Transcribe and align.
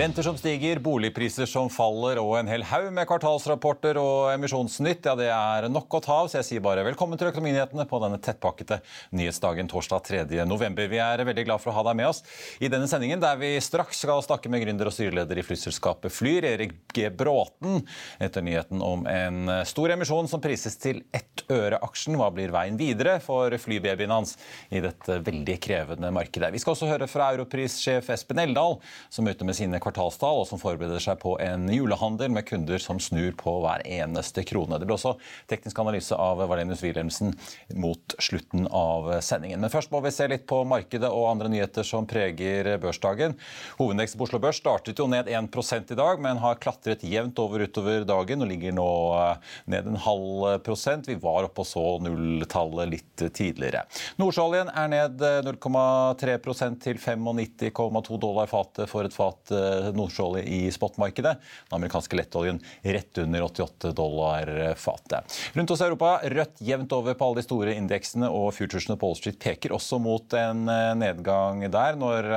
Renter 0.00 0.22
som 0.22 0.36
stiger, 0.38 0.78
boligpriser 0.80 1.44
som 1.44 1.66
faller 1.68 2.16
og 2.22 2.30
en 2.38 2.48
hel 2.48 2.62
haug 2.64 2.86
med 2.96 3.04
kvartalsrapporter 3.04 3.98
og 4.00 4.30
emisjonsnytt. 4.32 5.04
Ja, 5.04 5.12
det 5.18 5.26
er 5.28 5.66
nok 5.68 5.92
å 5.92 5.98
ta 6.00 6.14
av, 6.22 6.30
så 6.32 6.38
jeg 6.38 6.46
sier 6.46 6.62
bare 6.64 6.86
velkommen 6.86 7.20
til 7.20 7.28
Økonominyhetene 7.28 7.84
på 7.84 8.00
denne 8.00 8.16
tettpakkete 8.16 8.78
nyhetsdagen 9.12 9.68
torsdag 9.68 10.06
3. 10.08 10.22
november. 10.48 10.88
Vi 10.88 11.02
er 11.04 11.20
veldig 11.28 11.44
glad 11.44 11.60
for 11.60 11.74
å 11.74 11.74
ha 11.76 11.84
deg 11.90 11.98
med 11.98 12.08
oss 12.14 12.22
i 12.64 12.70
denne 12.72 12.88
sendingen, 12.88 13.20
der 13.20 13.36
vi 13.42 13.50
straks 13.60 14.00
skal 14.06 14.22
snakke 14.24 14.48
med 14.48 14.62
gründer 14.64 14.88
og 14.88 14.94
styreleder 14.96 15.42
i 15.42 15.44
flyselskapet 15.44 16.16
Flyr, 16.16 16.48
Erik 16.54 16.72
G. 16.96 17.10
Bråten, 17.12 17.84
etter 18.24 18.46
nyheten 18.46 18.80
om 18.80 19.04
en 19.04 19.52
stor 19.68 19.92
emisjon 19.98 20.32
som 20.32 20.40
prises 20.40 20.80
til 20.80 21.02
ett 21.12 21.44
øre 21.52 21.76
aksjen. 21.84 22.16
Hva 22.16 22.30
blir 22.32 22.56
veien 22.56 22.80
videre 22.80 23.18
for 23.20 23.52
flybabyen 23.52 24.16
hans 24.16 24.38
i 24.72 24.80
dette 24.80 25.20
veldig 25.28 25.60
krevende 25.60 26.14
markedet? 26.16 26.54
Vi 26.56 26.64
skal 26.64 26.72
også 26.72 26.88
høre 26.94 27.10
fra 27.10 27.28
Europris-sjef 27.36 28.08
Espen 28.16 28.40
Eldal, 28.46 28.80
som 29.12 29.28
møter 29.28 29.44
med 29.44 29.60
sine 29.60 29.84
kvartalstall, 29.90 30.42
og 30.42 30.48
som 30.48 30.60
forbereder 30.60 31.02
seg 31.02 31.18
på 31.22 31.36
en 31.42 31.68
julehandel 31.72 32.30
med 32.32 32.46
kunder 32.48 32.80
som 32.82 33.00
snur 33.02 33.32
på 33.38 33.56
hver 33.64 33.82
eneste 33.86 34.44
krone. 34.46 34.78
Det 34.78 34.86
blir 34.86 34.96
også 34.96 35.16
teknisk 35.50 35.78
analyse 35.82 36.16
av 36.16 36.40
Valenius 36.50 36.82
Wilhelmsen 36.84 37.34
mot 37.74 38.14
slutten 38.18 38.66
av 38.66 39.10
sendingen. 39.24 39.60
Men 39.60 39.72
først 39.72 39.92
må 39.92 40.02
vi 40.04 40.12
se 40.14 40.28
litt 40.30 40.46
på 40.50 40.62
markedet 40.68 41.10
og 41.10 41.28
andre 41.30 41.50
nyheter 41.52 41.86
som 41.86 42.06
preger 42.08 42.76
børsdagen. 42.82 43.36
Hovedindeksen 43.78 44.20
på 44.20 44.28
Oslo 44.28 44.40
Børs 44.42 44.60
startet 44.60 45.00
jo 45.00 45.08
ned 45.10 45.28
1 45.30 45.90
i 45.90 45.98
dag, 45.98 46.20
men 46.22 46.40
har 46.42 46.60
klatret 46.62 47.04
jevnt 47.06 47.38
over 47.42 47.66
utover 47.66 48.06
dagen 48.08 48.44
og 48.44 48.50
ligger 48.50 48.74
nå 48.76 48.90
eh, 49.18 49.52
ned 49.74 49.90
en 49.90 50.00
halv 50.00 50.60
prosent. 50.66 51.08
Vi 51.10 51.18
var 51.20 51.48
oppe 51.48 51.64
og 51.64 51.68
så 51.68 51.84
nulltallet 52.04 52.90
litt 52.90 53.26
tidligere. 53.36 53.84
Nordsjøoljen 54.20 54.70
er 54.72 54.90
ned 54.92 55.24
0,3% 55.46 56.80
til 56.84 57.00
95,2 57.00 58.20
dollar 58.20 58.48
fatet 58.50 58.90
for 58.90 59.06
et 59.06 59.14
fat 59.14 59.52
eh, 59.54 59.79
nordsjøolje 59.96 60.44
i 60.44 60.60
spotmarkedet. 60.74 61.36
Den 61.68 61.78
amerikanske 61.78 62.18
lettoljen 62.18 62.60
rett 62.82 63.22
under 63.22 63.46
88 63.48 63.92
dollar 63.96 64.52
fatet. 64.80 65.38
Rundt 65.54 65.74
oss 65.74 65.82
i 65.82 65.88
Europa 65.88 66.12
rødt 66.24 66.62
jevnt 66.64 66.92
over 66.96 67.16
på 67.16 67.28
alle 67.28 67.40
de 67.40 67.46
store 67.46 67.74
indeksene, 67.76 68.30
og 68.30 68.52
futuresene 68.56 68.98
på 69.00 69.10
Wall 69.10 69.18
Street 69.18 69.40
peker 69.42 69.74
også 69.76 70.00
mot 70.02 70.36
en 70.38 70.66
eh, 70.70 70.92
nedgang 70.98 71.64
der 71.72 71.98
når 72.00 72.30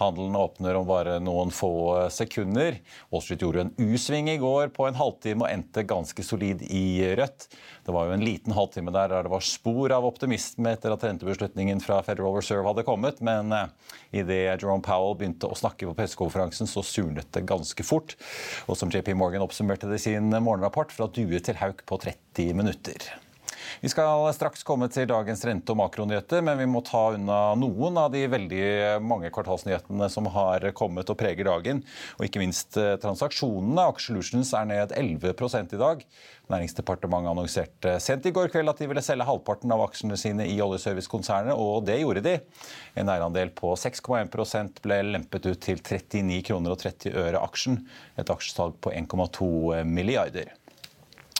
handelen 0.00 0.38
åpner 0.38 0.78
om 0.78 0.88
bare 0.88 1.18
noen 1.22 1.52
få 1.54 1.72
sekunder. 2.12 2.78
Wall 3.12 3.24
Street 3.24 3.42
gjorde 3.44 3.66
en 3.66 3.74
U-sving 3.80 4.30
i 4.32 4.38
går 4.42 4.72
på 4.76 4.88
en 4.88 4.98
halvtime 4.98 5.46
og 5.46 5.50
endte 5.52 5.86
ganske 5.88 6.24
solid 6.26 6.62
i 6.68 7.02
rødt. 7.18 7.48
Det 7.82 7.94
var 7.94 8.06
jo 8.06 8.16
en 8.16 8.24
liten 8.24 8.54
halvtime 8.54 8.94
der 8.94 9.10
der 9.10 9.26
det 9.26 9.32
var 9.32 9.44
spor 9.44 9.92
av 9.94 10.06
optimisme 10.06 10.74
etter 10.74 10.94
at 10.94 11.04
rentebeslutningen 11.06 11.82
fra 11.82 12.00
Federal 12.06 12.36
Reserve 12.36 12.68
hadde 12.68 12.86
kommet, 12.86 13.20
men 13.24 13.52
eh, 13.56 13.70
idet 14.22 14.44
Jerome 14.62 14.84
Powell 14.84 15.16
begynte 15.18 15.50
å 15.50 15.58
snakke 15.58 15.88
på 15.88 15.96
pressekonferansen, 15.98 16.70
så 16.70 16.81
surnet 16.86 17.30
det 17.34 17.46
ganske 17.48 17.86
fort. 17.86 18.16
Og 18.68 18.78
som 18.78 18.92
JP 18.92 19.14
Morgan 19.18 19.44
oppsummerte 19.44 19.90
det 19.90 20.00
i 20.00 20.06
sin 20.10 20.30
morgenrapport, 20.32 20.94
fra 20.94 21.10
due 21.10 21.40
til 21.44 21.58
hauk 21.62 21.84
på 21.88 22.00
30 22.04 22.56
minutter. 22.58 23.12
Vi 23.82 23.90
skal 23.90 24.28
straks 24.30 24.60
komme 24.62 24.86
til 24.94 25.08
dagens 25.10 25.40
rente- 25.42 25.74
og 25.74 25.78
makronyheter, 25.80 26.38
men 26.46 26.60
vi 26.60 26.68
må 26.70 26.84
ta 26.86 27.00
unna 27.16 27.38
noen 27.58 27.96
av 27.98 28.12
de 28.14 28.20
veldig 28.30 29.00
mange 29.02 29.26
kvartalsnyhetene 29.34 30.06
som 30.06 30.28
har 30.30 30.68
kommet 30.78 31.10
og 31.10 31.18
preger 31.18 31.48
dagen. 31.50 31.80
Og 32.20 32.28
ikke 32.28 32.44
minst 32.44 32.78
eh, 32.78 32.92
transaksjonene. 33.02 33.88
Aksjelutions 33.90 34.54
er 34.54 34.70
ned 34.70 34.94
11 34.94 35.74
i 35.74 35.82
dag. 35.82 36.06
Næringsdepartementet 36.54 37.32
annonserte 37.32 37.96
sent 38.06 38.30
i 38.30 38.34
går 38.38 38.54
kveld 38.54 38.70
at 38.70 38.78
de 38.78 38.86
ville 38.86 39.02
selge 39.02 39.26
halvparten 39.26 39.74
av 39.74 39.82
aksjene 39.88 40.20
sine 40.20 40.46
i 40.46 40.60
oljeservicekonsernet, 40.62 41.58
og 41.58 41.82
det 41.90 41.98
gjorde 42.04 42.22
de. 42.22 42.38
En 42.94 43.10
eierandel 43.10 43.50
på 43.50 43.74
6,1% 43.74 44.78
ble 44.86 45.02
lempet 45.10 45.50
ut 45.50 45.58
til 45.58 45.82
39 45.82 46.38
kroner 46.52 46.76
og 46.76 46.84
30 46.86 47.18
øre 47.18 47.42
aksjen. 47.42 47.82
Et 48.14 48.30
aksjesalg 48.30 48.78
på 48.78 48.94
1,2 48.94 49.82
milliarder. 49.90 50.54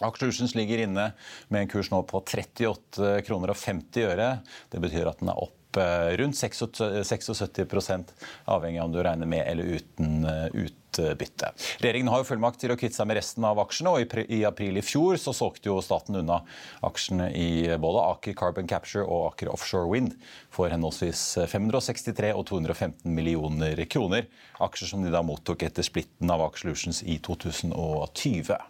Aksjekursen 0.03 0.53
ligger 0.59 0.85
inne 0.85 1.11
med 1.49 1.65
en 1.65 1.73
kurs 1.73 1.91
nå 1.93 2.03
på 2.09 2.23
38 2.23 3.19
kroner 3.27 3.53
og 3.55 3.59
50 3.59 4.09
øre. 4.13 4.31
Det 4.73 4.83
betyr 4.83 5.11
at 5.11 5.23
den 5.23 5.31
er 5.33 5.43
opp 5.43 5.79
eh, 5.81 6.13
rundt 6.21 6.39
76 6.39 7.31
avhengig 8.45 8.81
av 8.81 8.87
om 8.87 8.95
du 8.95 9.03
regner 9.03 9.29
med 9.29 9.45
eller 9.47 9.79
uten 9.79 10.25
eh, 10.27 10.49
utbytte. 10.67 11.53
Regjeringen 11.81 12.11
har 12.12 12.23
jo 12.23 12.29
fullmakt 12.33 12.61
til 12.61 12.75
å 12.75 12.77
kvitte 12.81 12.99
seg 12.99 13.09
med 13.09 13.21
resten 13.21 13.47
av 13.49 13.61
aksjene, 13.62 13.95
og 13.95 14.19
i 14.27 14.43
april 14.49 14.81
i 14.81 14.85
fjor 14.85 15.17
så 15.21 15.35
solgte 15.37 15.71
jo 15.71 15.79
staten 15.85 16.19
unna 16.21 16.43
aksjene 16.85 17.31
i 17.39 17.49
både 17.81 18.05
Aker 18.17 18.37
Carbon 18.39 18.69
Capture 18.69 19.07
og 19.07 19.31
Aker 19.31 19.53
Offshore 19.55 19.89
Wind 19.93 20.19
for 20.53 20.73
henholdsvis 20.73 21.25
563 21.53 22.35
og 22.35 22.45
215 22.51 23.07
millioner 23.07 23.87
kroner. 23.87 24.29
Aksjer 24.62 24.93
som 24.93 25.07
de 25.07 25.15
da 25.15 25.25
mottok 25.25 25.65
etter 25.69 25.87
splitten 25.87 26.31
av 26.33 26.45
Aker 26.49 26.67
Solutions 26.67 27.05
i 27.07 27.21
2020. 27.23 28.61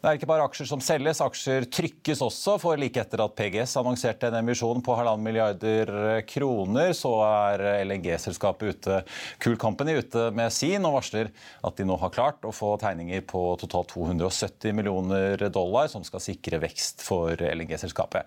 Det 0.00 0.08
er 0.08 0.16
ikke 0.16 0.30
bare 0.30 0.44
aksjer 0.48 0.64
som 0.64 0.80
selges, 0.80 1.18
aksjer 1.20 1.66
trykkes 1.76 2.22
også. 2.24 2.54
For 2.62 2.80
like 2.80 3.02
etter 3.02 3.20
at 3.20 3.34
PGS 3.36 3.74
annonserte 3.76 4.30
en 4.30 4.38
emisjon 4.38 4.80
på 4.80 4.94
halvannen 4.96 5.26
milliarder 5.26 6.22
kroner, 6.24 6.94
så 6.96 7.10
er 7.26 7.64
LNG-selskapet 7.84 8.72
ute, 8.72 9.00
Cool 9.44 9.58
Company 9.60 9.98
ute 10.00 10.30
med 10.32 10.54
sin 10.56 10.86
og 10.88 10.96
varsler 10.96 11.28
at 11.68 11.76
de 11.76 11.84
nå 11.84 11.98
har 12.00 12.14
klart 12.14 12.48
å 12.48 12.52
få 12.54 12.70
tegninger 12.80 13.26
på 13.28 13.42
totalt 13.60 13.92
270 13.92 14.72
millioner 14.78 15.44
dollar, 15.52 15.90
som 15.92 16.06
skal 16.06 16.24
sikre 16.24 16.62
vekst 16.64 17.04
for 17.04 17.36
LNG-selskapet. 17.36 18.24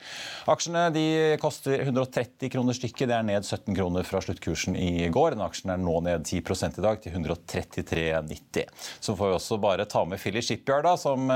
Aksjene 0.53 0.85
de 0.93 1.07
koster 1.41 1.81
130 1.87 2.53
kroner 2.53 2.77
stykket. 2.77 3.09
Det 3.09 3.17
er 3.17 3.25
ned 3.31 3.49
17 3.49 3.73
kroner 3.73 4.05
fra 4.05 4.21
sluttkursen 4.21 4.77
i 4.77 5.09
går. 5.09 5.33
Den 5.33 5.47
aksjen 5.47 5.73
er 5.73 5.81
nå 5.81 5.97
ned 6.05 6.29
10 6.29 6.43
i 6.69 6.85
dag, 6.85 7.01
til 7.01 7.17
133,90. 7.17 8.69
Så 9.01 9.17
får 9.17 9.33
vi 9.33 9.41
også 9.41 9.61
bare 9.65 9.89
ta 9.89 10.05
med 10.05 10.21
Philly 10.21 10.45
Shipyard, 10.45 10.85
da, 10.85 10.93
som 11.01 11.33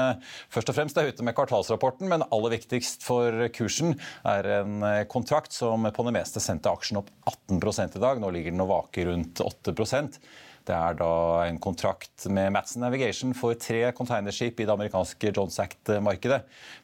først 0.53 0.71
og 0.71 0.77
fremst 0.77 0.97
er 0.99 1.11
ute 1.11 1.25
med 1.25 1.35
kvartalsrapporten, 1.37 2.09
men 2.11 2.25
aller 2.27 2.57
viktigst 2.57 3.05
for 3.05 3.47
kursen 3.55 3.95
er 4.27 4.51
en 4.61 4.83
eh, 4.87 5.05
kontrakt 5.11 5.55
som 5.55 5.87
på 5.87 6.07
det 6.07 6.17
meste 6.17 6.43
sendte 6.43 6.71
aksjen 6.71 7.01
opp 7.01 7.13
18 7.27 7.97
i 7.97 8.03
dag. 8.03 8.21
Nå 8.21 8.33
ligger 8.33 8.53
den 8.53 8.65
og 8.65 8.73
vaker 8.73 9.11
rundt 9.11 9.43
8% 9.43 10.21
det 10.67 10.75
er 10.75 10.97
da 10.99 11.11
en 11.47 11.59
kontrakt 11.63 12.25
med 12.33 12.51
Matson 12.55 12.83
Navigation 12.83 13.33
for 13.37 13.55
tre 13.59 13.91
containerskip 13.95 14.59
i 14.59 14.67
det 14.67 14.73
amerikanske 14.73 15.31
Johns 15.35 15.59
Act-markedet 15.63 16.41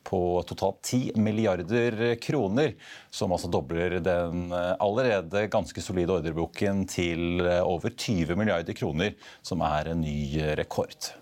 på 0.08 0.22
totalt 0.48 0.80
10 0.88 1.20
milliarder 1.20 2.16
kroner, 2.24 2.76
som 3.12 3.36
altså 3.36 3.52
dobler 3.52 4.00
den 4.04 4.54
eh, 4.56 4.72
allerede 4.84 5.48
ganske 5.52 5.84
solide 5.84 6.16
ordreboken 6.20 6.86
til 6.88 7.44
eh, 7.44 7.60
over 7.60 7.92
20 7.92 8.40
milliarder 8.40 8.78
kroner, 8.78 9.18
som 9.44 9.64
er 9.68 9.92
en 9.92 10.04
ny 10.06 10.54
rekord. 10.60 11.14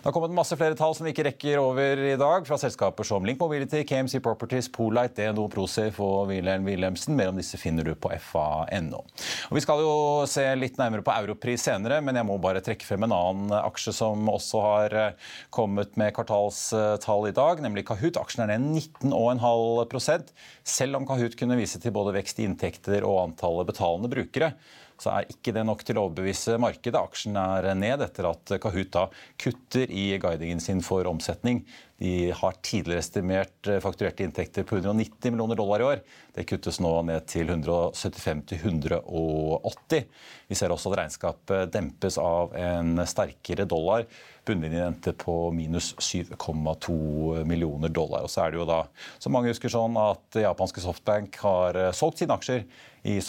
Det 0.00 0.08
har 0.08 0.14
kommet 0.14 0.34
masse 0.34 0.56
flere 0.58 0.76
tall 0.78 0.94
som 0.96 1.06
vi 1.06 1.12
ikke 1.14 1.26
rekker 1.28 1.60
over 1.62 2.00
i 2.10 2.16
dag, 2.20 2.46
fra 2.48 2.58
selskaper 2.60 3.06
som 3.06 3.26
Link 3.26 3.40
Mobility, 3.40 3.82
KMC 3.88 4.20
Properties, 4.24 4.70
Polite, 4.72 5.28
DNO, 5.30 5.46
Procef 5.52 6.00
og 6.04 6.30
Wilhelm 6.30 6.68
Wilhelmsen. 6.68 7.16
Mer 7.18 7.32
om 7.32 7.40
disse 7.40 7.60
finner 7.60 7.86
du 7.86 7.92
på 7.94 8.12
fa.no. 8.24 9.02
Vi 9.50 9.64
skal 9.64 9.84
jo 9.84 9.94
se 10.30 10.46
litt 10.58 10.80
nærmere 10.80 11.04
på 11.06 11.14
Europris 11.14 11.66
senere, 11.68 12.00
men 12.04 12.18
jeg 12.18 12.28
må 12.28 12.38
bare 12.42 12.62
trekke 12.64 12.86
frem 12.86 13.06
en 13.06 13.16
annen 13.16 13.54
aksje 13.60 13.94
som 13.96 14.28
også 14.30 14.64
har 14.64 14.96
eh, 14.96 15.32
kommet 15.54 15.96
med 16.00 16.14
kvartalstall 16.16 17.30
i 17.30 17.36
dag, 17.36 17.62
nemlig 17.64 17.86
Kahoot. 17.90 18.20
Aksjen 18.20 18.46
er 18.46 18.54
ned 18.56 18.84
19,5 19.04 20.30
selv 20.66 20.98
om 20.98 21.06
Kahoot 21.08 21.36
kunne 21.38 21.58
vise 21.58 21.80
til 21.82 21.94
både 21.94 22.14
vekst 22.16 22.40
i 22.40 22.46
inntekter 22.48 23.04
og 23.06 23.24
antallet 23.28 23.68
betalende 23.70 24.10
brukere 24.12 24.54
så 25.00 25.14
er 25.14 25.30
ikke 25.32 25.54
det 25.56 25.64
nok 25.64 25.84
til 25.86 25.98
å 25.98 26.06
overbevise 26.08 26.58
markedet. 26.60 27.00
Aksjen 27.00 27.38
er 27.40 27.70
ned 27.78 28.04
etter 28.04 28.28
at 28.28 28.56
Kahoot 28.60 28.92
da 28.92 29.06
kutter 29.40 29.88
i 29.88 30.10
guidingen 30.20 30.60
sin 30.60 30.82
for 30.84 31.08
omsetning. 31.08 31.64
De 32.00 32.30
har 32.32 32.56
tidligere 32.64 33.02
estimert 33.02 33.68
eh, 33.68 33.80
fakturerte 33.84 34.24
inntekter 34.24 34.64
på 34.64 34.78
190 34.78 35.34
millioner 35.34 35.58
dollar 35.58 35.82
i 35.82 35.84
år. 35.84 36.02
Det 36.32 36.46
kuttes 36.48 36.78
nå 36.80 36.94
ned 37.04 37.26
til 37.28 37.50
175 37.52 38.40
til 38.48 38.62
180. 38.70 40.06
Vi 40.48 40.56
ser 40.56 40.72
også 40.72 40.92
at 40.94 41.02
regnskapet 41.02 41.72
dempes 41.74 42.16
av 42.20 42.56
en 42.56 43.04
sterkere 43.04 43.68
dollar. 43.68 44.08
bunnlinjerente 44.48 45.12
på 45.12 45.50
minus 45.52 45.92
7,2 46.00 47.44
millioner 47.44 47.92
dollar. 47.92 48.24
Og 48.24 48.30
så 48.32 48.46
er 48.46 48.50
det 48.50 48.58
jo 48.58 48.64
da, 48.66 48.78
som 49.20 49.36
mange 49.36 49.52
husker 49.52 49.70
sånn, 49.70 49.94
at 50.00 50.40
japanske 50.40 50.80
Softbank 50.80 51.36
har 51.44 51.78
solgt 51.94 52.22
sine 52.22 52.34
aksjer 52.34 52.64
i, 53.02 53.20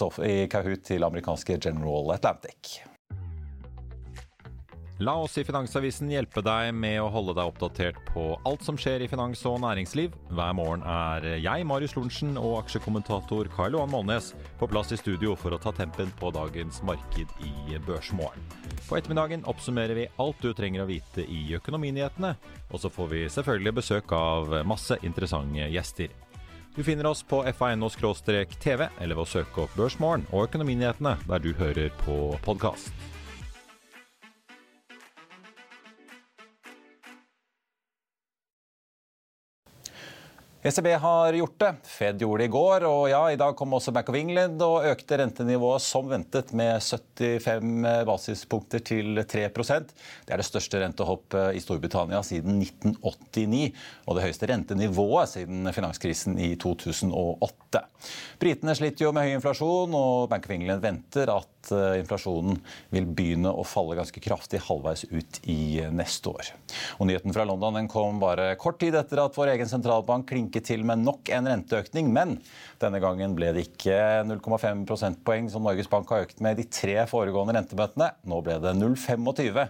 Kahoot 0.52 0.88
til 0.88 1.04
amerikanske 1.04 1.60
General 1.62 2.16
Atlantic. 2.16 2.82
La 5.02 5.16
oss 5.18 5.34
i 5.42 5.44
Finansavisen 5.44 6.12
hjelpe 6.14 6.44
deg 6.46 6.76
med 6.78 7.00
å 7.02 7.08
holde 7.10 7.34
deg 7.34 7.50
oppdatert 7.50 7.98
på 8.12 8.36
alt 8.46 8.62
som 8.62 8.78
skjer 8.78 9.02
i 9.02 9.08
finans 9.10 9.42
og 9.50 9.58
næringsliv. 9.64 10.14
Hver 10.30 10.54
morgen 10.54 10.84
er 10.86 11.26
jeg, 11.42 11.66
Marius 11.66 11.96
Lorentzen, 11.98 12.36
og 12.38 12.60
aksjekommentator 12.60 13.50
Karl 13.56 13.80
Johan 13.80 13.90
Målnes 13.90 14.36
på 14.60 14.70
plass 14.70 14.94
i 14.94 15.00
studio 15.02 15.34
for 15.34 15.58
å 15.58 15.62
ta 15.64 15.74
tempen 15.74 16.14
på 16.22 16.30
dagens 16.36 16.84
marked 16.86 17.34
i 17.42 17.82
Børsmorgen. 17.88 18.46
På 18.86 19.00
ettermiddagen 19.00 19.48
oppsummerer 19.50 19.98
vi 19.98 20.10
alt 20.22 20.46
du 20.46 20.54
trenger 20.54 20.86
å 20.86 20.90
vite 20.92 21.26
i 21.26 21.48
økonominyhetene, 21.58 22.36
og 22.70 22.84
så 22.84 22.94
får 22.94 23.16
vi 23.16 23.28
selvfølgelig 23.34 23.80
besøk 23.82 24.14
av 24.14 24.60
masse 24.70 25.02
interessante 25.02 25.66
gjester. 25.66 26.14
Du 26.76 26.84
finner 26.84 27.06
oss 27.06 27.24
på 27.24 27.42
fa.no-tv, 27.58 28.88
eller 29.00 29.18
ved 29.18 29.24
å 29.26 29.28
søke 29.28 29.66
opp 29.66 29.74
Børsmorgen 29.76 30.24
og 30.32 30.46
Økonominyhetene 30.48 31.18
der 31.28 31.44
du 31.44 31.52
hører 31.60 31.92
på 32.06 32.20
podkast. 32.46 32.94
ECB 40.64 40.88
har 41.02 41.34
gjort 41.34 41.60
det. 41.60 41.70
Fed 41.84 42.22
gjorde 42.22 42.44
det 42.44 42.48
i 42.52 42.54
går, 42.54 42.84
og 42.86 43.08
ja, 43.10 43.22
i 43.34 43.38
dag 43.40 43.56
kom 43.58 43.72
også 43.74 43.90
Bank 43.96 44.12
of 44.12 44.18
England 44.20 44.62
og 44.62 44.86
økte 44.92 45.18
rentenivået 45.18 45.82
som 45.82 46.06
ventet 46.12 46.52
med 46.54 46.78
75 46.86 47.88
basispunkter 48.06 48.84
til 48.86 49.24
3% 49.24 49.90
Det 50.28 50.36
er 50.36 50.38
det 50.38 50.46
største 50.46 50.84
rentehoppet 50.84 51.58
i 51.58 51.64
Storbritannia 51.66 52.22
siden 52.22 52.62
1989, 52.62 53.72
og 54.06 54.20
det 54.20 54.28
høyeste 54.28 54.52
rentenivået 54.54 55.34
siden 55.34 55.74
finanskrisen 55.74 56.38
i 56.38 56.54
2008. 56.62 57.82
Britene 58.38 58.78
sliter 58.78 59.08
jo 59.08 59.16
med 59.18 59.26
høy 59.26 59.40
inflasjon, 59.40 59.98
og 59.98 60.30
Bank 60.30 60.46
of 60.46 60.54
England 60.60 60.86
venter 60.86 61.34
at 61.34 61.50
Eh, 61.70 62.00
inflasjonen 62.02 62.58
vil 62.94 63.06
begynne 63.06 63.52
å 63.54 63.64
falle 63.68 63.98
ganske 64.00 64.22
kraftig 64.24 64.62
halvveis 64.66 65.04
ut 65.12 65.40
i 65.50 65.82
neste 65.94 66.32
år. 66.32 66.50
Og 67.00 67.08
Nyheten 67.10 67.36
fra 67.36 67.46
London 67.48 67.78
den 67.78 67.90
kom 67.92 68.20
bare 68.22 68.56
kort 68.62 68.80
tid 68.82 68.98
etter 68.98 69.22
at 69.24 69.38
vår 69.38 69.54
egen 69.54 69.70
sentralbank 69.70 70.30
klinket 70.32 70.51
til 70.60 70.84
med 70.84 71.00
nok 71.06 71.32
en 71.32 71.48
renteøkning. 71.48 72.12
Men 72.12 72.36
denne 72.84 73.00
gangen 73.00 73.38
ble 73.38 73.54
det 73.56 73.64
ikke 73.70 73.96
0,5 74.28 74.84
prosentpoeng 74.90 75.48
som 75.54 75.64
Norges 75.64 75.88
Bank 75.88 76.12
har 76.12 76.26
økt 76.26 76.44
med 76.44 76.60
de 76.60 76.68
tre 76.68 76.98
foregående 77.08 77.56
rentemøtene. 77.56 78.12
Nå 78.28 78.42
ble 78.44 78.60
det 78.60 78.76
0,25. 78.76 79.64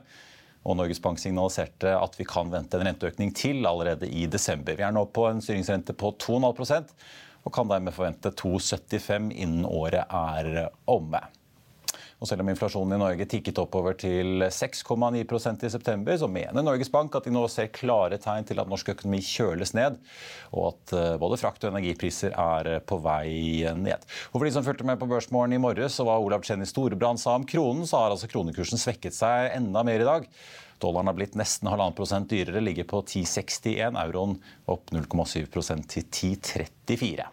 Og 0.66 0.78
Norges 0.78 1.02
Bank 1.02 1.22
signaliserte 1.22 1.94
at 1.98 2.18
vi 2.18 2.26
kan 2.30 2.50
vente 2.50 2.78
en 2.78 2.90
renteøkning 2.90 3.36
til 3.38 3.62
allerede 3.70 4.10
i 4.10 4.26
desember. 4.26 4.78
Vi 4.78 4.86
er 4.86 4.96
nå 4.96 5.06
på 5.14 5.30
en 5.30 5.42
styringsrente 5.46 5.94
på 5.94 6.16
2,5% 6.18 6.96
og 7.42 7.54
kan 7.54 7.70
dermed 7.70 7.94
forvente 7.96 8.34
2,75 8.38 9.32
innen 9.34 9.66
året 9.66 10.06
er 10.06 10.68
omme. 10.90 11.22
Og 12.22 12.30
selv 12.30 12.44
om 12.44 12.52
inflasjonen 12.52 12.94
i 12.94 13.02
Norge 13.02 13.26
tikket 13.26 13.58
oppover 13.58 13.96
til 13.98 14.44
6,9% 14.46 15.66
i 15.66 15.72
september, 15.74 16.20
så 16.22 16.30
mener 16.30 16.62
Norges 16.62 16.92
Bank 16.94 17.16
at 17.18 17.26
de 17.26 17.34
nå 17.34 17.42
ser 17.50 17.72
klare 17.74 18.20
tegn 18.22 18.46
til 18.46 18.62
at 18.62 18.70
norsk 18.70 18.94
økonomi 18.94 19.24
kjøles 19.26 19.74
ned, 19.74 19.98
og 20.54 20.68
at 20.70 20.94
eh, 21.00 21.18
både 21.22 21.40
frakt 21.42 21.66
og 21.66 21.74
energipriser 21.74 22.38
er 22.38 22.70
eh, 22.76 22.84
på 22.86 23.00
vei 23.02 23.66
ned. 23.74 24.06
Og 24.30 24.38
for 24.38 24.46
de 24.46 24.54
som 24.54 24.68
fulgte 24.68 24.86
med 24.86 25.02
på 25.02 25.10
Børsmorgen 25.10 25.58
i 25.58 25.62
morges, 25.62 25.98
så 25.98 26.06
var 26.06 26.22
Olav 26.22 26.46
Chen 26.46 26.62
i 26.62 26.70
Storebrand 26.70 27.22
sa 27.22 27.34
om 27.40 27.48
kronen, 27.50 27.90
så 27.90 28.04
har 28.04 28.14
altså 28.14 28.30
kronekursen 28.30 28.82
svekket 28.82 29.18
seg 29.18 29.56
enda 29.58 29.82
mer 29.88 30.06
i 30.06 30.10
dag. 30.12 30.30
Dollaren 30.82 31.10
har 31.10 31.18
blitt 31.18 31.38
nesten 31.38 31.70
halvannen 31.74 31.98
prosent 31.98 32.30
dyrere, 32.30 32.62
ligger 32.62 32.86
på 32.90 33.02
10,61. 33.02 33.98
Euroen 34.06 34.38
opp 34.70 34.94
0,7% 34.94 35.90
til 35.90 36.06
10,34. 36.06 37.32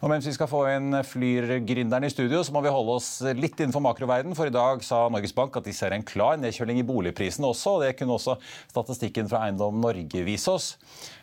Og 0.00 0.08
mens 0.08 0.24
vi 0.24 0.32
skal 0.32 0.48
få 0.48 0.62
inn 0.72 0.94
Flyr-gründeren 1.04 2.06
i 2.06 2.10
studio, 2.12 2.38
så 2.40 2.54
må 2.56 2.62
vi 2.64 2.72
holde 2.72 2.94
oss 2.96 3.08
litt 3.36 3.58
innenfor 3.60 3.82
makroverden. 3.84 4.32
For 4.36 4.48
i 4.48 4.54
dag 4.54 4.80
sa 4.86 5.02
Norges 5.12 5.34
Bank 5.36 5.58
at 5.60 5.66
de 5.68 5.74
ser 5.76 5.92
en 5.92 6.06
klar 6.08 6.38
nedkjøling 6.40 6.80
i 6.80 6.86
boligprisene 6.88 7.44
også. 7.44 7.74
Det 7.82 7.90
kunne 7.98 8.16
også 8.16 8.38
statistikken 8.70 9.28
fra 9.28 9.42
Eiendom 9.44 9.76
Norge 9.84 10.24
vise 10.24 10.54
oss. 10.56 10.70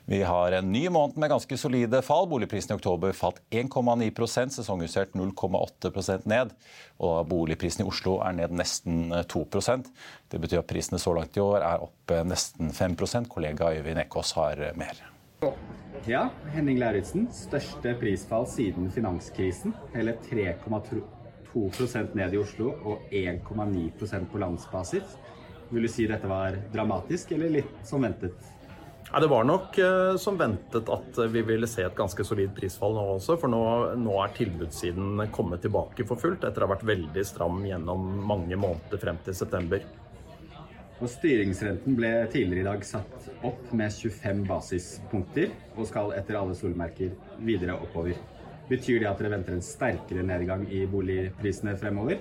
Vi 0.05 0.21
har 0.21 0.59
en 0.59 0.69
ny 0.69 0.83
måned 0.93 1.17
med 1.17 1.33
ganske 1.33 1.57
solide 1.57 2.03
fall. 2.05 2.29
Boligprisen 2.29 2.75
i 2.75 2.77
oktober 2.77 3.17
falt 3.17 3.41
1,9% 3.49 4.59
sesongjustert 4.59 5.17
0,8% 5.17 6.29
ned. 6.29 6.53
Og 7.01 7.17
boligprisen 7.33 7.81
i 7.81 7.89
Oslo 7.89 8.19
er 8.21 8.37
ned 8.37 8.53
nesten 8.61 9.09
2% 9.09 9.89
Det 10.29 10.37
betyr 10.41 10.61
at 10.61 10.69
prisene 10.69 11.01
så 11.01 11.17
langt 11.17 11.33
i 11.33 11.41
år 11.41 11.65
er 11.65 11.89
opp 11.89 12.17
nesten 12.29 12.69
5% 12.69 13.33
Kollega 13.33 13.73
Øyvind 13.73 14.05
Ekås 14.05 14.37
har 14.37 14.67
mer. 14.77 15.16
Ja, 16.07 16.29
Henning 16.53 16.79
Lauritzen. 16.79 17.27
Største 17.33 17.91
prisfall 17.99 18.47
siden 18.49 18.91
finanskrisen. 18.91 19.73
Hele 19.93 20.15
3,2% 20.23 22.15
ned 22.17 22.33
i 22.33 22.39
Oslo 22.41 22.71
og 22.81 23.11
1,9% 23.13 24.31
på 24.31 24.41
landsbasis. 24.41 25.17
Vil 25.69 25.83
du 25.85 25.89
si 25.91 26.07
dette 26.09 26.29
var 26.31 26.55
dramatisk, 26.73 27.35
eller 27.35 27.51
litt 27.59 27.73
som 27.85 28.01
ventet? 28.07 28.33
Ja, 29.11 29.19
det 29.21 29.29
var 29.31 29.45
nok 29.47 29.77
uh, 29.77 30.17
som 30.19 30.39
ventet 30.39 30.89
at 30.91 31.19
vi 31.31 31.43
ville 31.45 31.67
se 31.69 31.85
et 31.85 31.95
ganske 31.95 32.23
solid 32.27 32.55
prisfall 32.55 32.97
nå 32.97 33.05
også. 33.19 33.37
For 33.37 33.51
nå, 33.51 33.61
nå, 33.99 34.17
er 34.23 34.33
tilbudssiden 34.35 35.21
kommet 35.35 35.61
tilbake 35.63 36.07
for 36.07 36.19
fullt 36.19 36.43
etter 36.47 36.63
å 36.63 36.67
ha 36.67 36.73
vært 36.73 36.87
veldig 36.87 37.23
stram 37.27 37.61
gjennom 37.67 38.09
mange 38.27 38.57
måneder 38.59 38.97
frem 39.03 39.21
til 39.27 39.37
september. 39.37 39.85
Og 40.97 41.11
styringsrenten 41.13 41.93
ble 41.97 42.09
tidligere 42.33 42.63
i 42.63 42.67
dag 42.71 42.85
satt 42.85 43.27
opp 43.45 43.69
med 43.77 43.93
25 43.93 44.41
basispunkter 44.49 45.51
og 45.75 45.85
skal 45.89 46.15
etter 46.17 46.39
alle 46.39 46.57
solmerker 46.57 47.13
videre 47.45 47.77
oppover. 47.77 48.17
Betyr 48.67 49.03
det 49.03 49.09
at 49.11 49.21
dere 49.21 49.35
venter 49.35 49.55
en 49.55 49.63
sterkere 49.63 50.25
nedgang 50.25 50.65
i 50.73 50.81
boligprisene 50.89 51.77
fremover? 51.79 52.17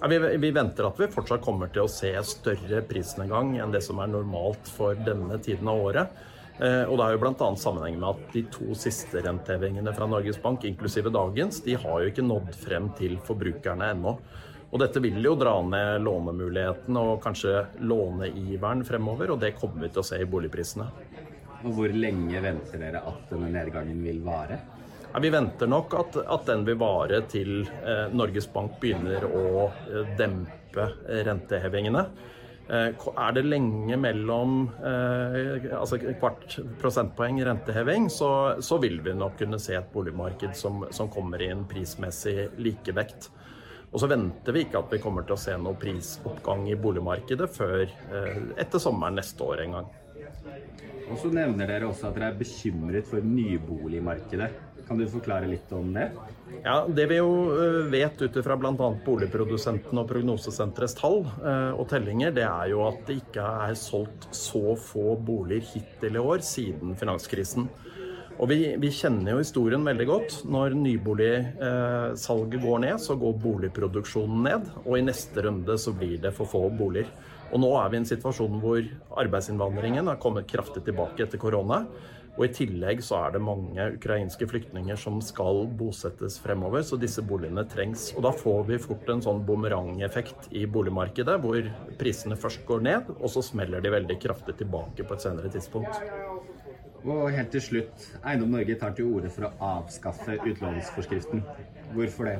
Ja, 0.00 0.08
vi, 0.10 0.18
vi, 0.18 0.50
venter 0.50 0.88
at 0.88 0.98
vi 0.98 1.10
fortsatt 1.12 1.44
kommer 1.44 1.70
til 1.72 1.84
å 1.84 1.90
se 1.90 2.10
større 2.26 2.80
prisnedgang 2.88 3.54
enn 3.62 3.74
det 3.74 3.84
som 3.84 4.00
er 4.02 4.10
normalt 4.10 4.70
for 4.74 4.98
denne 5.06 5.38
tiden 5.44 5.68
av 5.70 5.84
året. 5.84 6.24
Eh, 6.58 6.82
og 6.88 6.98
Det 6.98 7.04
er 7.04 7.14
jo 7.14 7.20
bl.a. 7.22 7.50
sammenheng 7.58 8.00
med 8.00 8.08
at 8.10 8.34
de 8.34 8.42
to 8.54 8.74
siste 8.78 9.22
rentehevingene 9.22 9.94
fra 9.94 10.08
Norges 10.10 10.40
Bank, 10.42 10.64
inklusive 10.66 11.12
dagens, 11.14 11.60
de 11.66 11.76
har 11.78 12.02
jo 12.02 12.10
ikke 12.10 12.26
nådd 12.26 12.50
frem 12.64 12.90
til 12.98 13.16
forbrukerne 13.28 13.92
ennå. 13.94 14.16
Og 14.74 14.80
dette 14.82 14.98
vil 14.98 15.22
jo 15.22 15.36
dra 15.38 15.54
ned 15.62 16.02
lånemuligheten 16.02 16.96
og 16.98 17.20
kanskje 17.22 17.60
låneiveren 17.86 18.82
fremover, 18.84 19.30
og 19.30 19.38
det 19.44 19.52
kommer 19.54 19.86
vi 19.86 19.92
til 19.94 20.02
å 20.02 20.06
se 20.08 20.18
i 20.18 20.26
boligprisene. 20.26 20.88
Og 21.62 21.76
Hvor 21.76 21.94
lenge 21.94 22.40
venter 22.42 22.82
dere 22.82 23.04
at 23.06 23.30
denne 23.30 23.52
nedgangen 23.54 24.02
vil 24.02 24.18
vare? 24.26 24.58
Ja, 25.12 25.20
vi 25.22 25.30
venter 25.30 25.70
nok 25.70 25.94
at, 25.94 26.18
at, 26.26 26.48
den 26.50 26.64
vil 26.66 26.80
vare 26.80 27.22
til 27.30 27.62
eh, 27.62 28.08
Norges 28.10 28.48
Bank 28.50 28.80
begynner 28.82 29.22
å 29.28 29.68
eh, 29.70 30.10
dempe 30.18 30.88
rentehevingene. 31.06 32.02
Eh, 32.66 32.90
er 32.90 33.32
det 33.36 33.46
lenge 33.46 34.00
mellom 34.00 34.58
eh, 34.82 35.70
altså 35.78 36.00
kvart 36.02 36.58
prosentpoeng 36.82 37.38
renteheving, 37.46 38.10
så, 38.10 38.32
så, 38.58 38.82
vil 38.82 38.98
vi 39.06 39.14
nok 39.14 39.38
kunne 39.38 39.62
se 39.62 39.78
et 39.78 39.94
boligmarked 39.94 40.58
som, 40.58 40.82
som 40.90 41.12
kommer 41.12 41.46
i 41.46 41.52
en 41.54 41.62
prismessig 41.70 42.50
likevekt. 42.58 43.30
Og 43.94 44.02
så 44.02 44.10
venter 44.10 44.56
vi 44.56 44.64
ikke 44.64 44.80
at 44.82 44.90
vi 44.90 44.98
kommer 45.02 45.22
til 45.22 45.36
å 45.36 45.40
se 45.40 45.54
noe 45.54 45.78
prisoppgang 45.78 46.66
i 46.66 46.74
boligmarkedet 46.74 47.46
før 47.54 47.84
eh, 47.86 48.40
etter 48.58 48.82
sommeren 48.82 49.20
neste 49.20 49.46
år 49.46 49.62
en 49.62 49.76
gang. 49.78 49.92
Og 51.04 51.18
så 51.20 51.30
nevner 51.30 51.68
dere 51.70 51.86
også 51.86 52.08
at 52.08 52.16
dere 52.16 52.32
er 52.32 52.38
bekymret 52.40 53.06
for 53.06 53.22
nyboligmarkedet. 53.22 54.50
Kan 54.84 54.98
du 54.98 55.06
forklare 55.08 55.46
litt 55.48 55.70
om 55.72 55.92
det? 55.94 56.08
Ja, 56.64 56.84
Det 56.88 57.06
vi 57.08 57.20
jo 57.20 57.30
eh, 57.54 57.78
vet 57.92 58.20
ut 58.20 58.36
fra 58.44 58.56
bl.a. 58.58 58.90
boligprodusenten 59.06 60.00
og 60.00 60.10
Prognosesenterets 60.10 60.98
tall 60.98 61.22
eh, 61.22 61.72
og 61.72 61.86
tellinger, 61.92 62.34
det 62.34 62.44
er 62.48 62.72
jo 62.74 62.82
at 62.88 63.00
det 63.08 63.20
ikke 63.22 63.46
er 63.68 63.78
solgt 63.78 64.26
så 64.34 64.74
få 64.74 65.14
boliger 65.22 65.70
hittil 65.70 66.18
i 66.18 66.24
år 66.34 66.44
siden 66.44 66.98
finanskrisen. 66.98 67.70
Og 68.42 68.48
vi, 68.50 68.58
vi, 68.82 68.90
kjenner 68.90 69.34
jo 69.34 69.42
historien 69.42 69.84
veldig 69.86 70.06
godt. 70.08 70.38
Når 70.50 70.74
nyboligsalget 70.78 72.64
går 72.64 72.82
ned, 72.82 72.96
så 73.02 73.14
går 73.20 73.38
boligproduksjonen 73.44 74.42
ned. 74.48 74.66
Og 74.82 74.98
i 74.98 75.04
neste 75.06 75.46
runde 75.46 75.78
så 75.78 75.94
blir 75.94 76.18
det 76.22 76.34
for 76.34 76.50
få 76.50 76.66
boliger. 76.74 77.12
Og 77.54 77.62
nå 77.62 77.70
er 77.78 77.92
vi 77.92 78.00
i 78.00 78.02
en 78.02 78.08
situasjon 78.08 78.58
hvor 78.62 78.82
arbeidsinnvandringen 79.22 80.10
har 80.10 80.18
kommet 80.22 80.50
kraftig 80.50 80.82
tilbake 80.88 81.26
etter 81.26 81.38
korona. 81.38 81.84
Og 82.34 82.48
i 82.48 82.50
tillegg 82.50 82.98
så 83.06 83.20
er 83.20 83.36
det 83.36 83.44
mange 83.46 83.84
ukrainske 83.94 84.48
flyktninger 84.50 84.98
som 84.98 85.20
skal 85.22 85.68
bosettes 85.78 86.40
fremover, 86.42 86.82
så 86.82 86.98
disse 86.98 87.22
boligene 87.22 87.62
trengs. 87.70 88.08
Og 88.16 88.26
da 88.26 88.34
får 88.34 88.64
vi 88.72 88.80
fort 88.82 89.12
en 89.14 89.22
sånn 89.22 89.44
bumerangeffekt 89.46 90.50
i 90.50 90.66
boligmarkedet, 90.66 91.38
hvor 91.44 91.70
prisene 92.00 92.38
først 92.40 92.66
går 92.66 92.82
ned, 92.90 93.14
og 93.20 93.30
så 93.30 93.44
smeller 93.52 93.84
de 93.84 93.94
veldig 93.94 94.18
kraftig 94.26 94.58
tilbake 94.64 95.06
på 95.06 95.14
et 95.14 95.28
senere 95.28 95.54
tidspunkt. 95.54 96.02
Og 97.04 97.28
helt 97.36 97.50
til 97.52 97.60
slutt, 97.60 98.04
Eiendom 98.24 98.54
Norge 98.56 98.78
tar 98.80 98.94
til 98.96 99.10
orde 99.12 99.28
for 99.32 99.50
å 99.50 99.54
avskaffe 99.76 100.38
utlånsforskriften. 100.40 101.42
Hvorfor 101.92 102.30
det? 102.30 102.38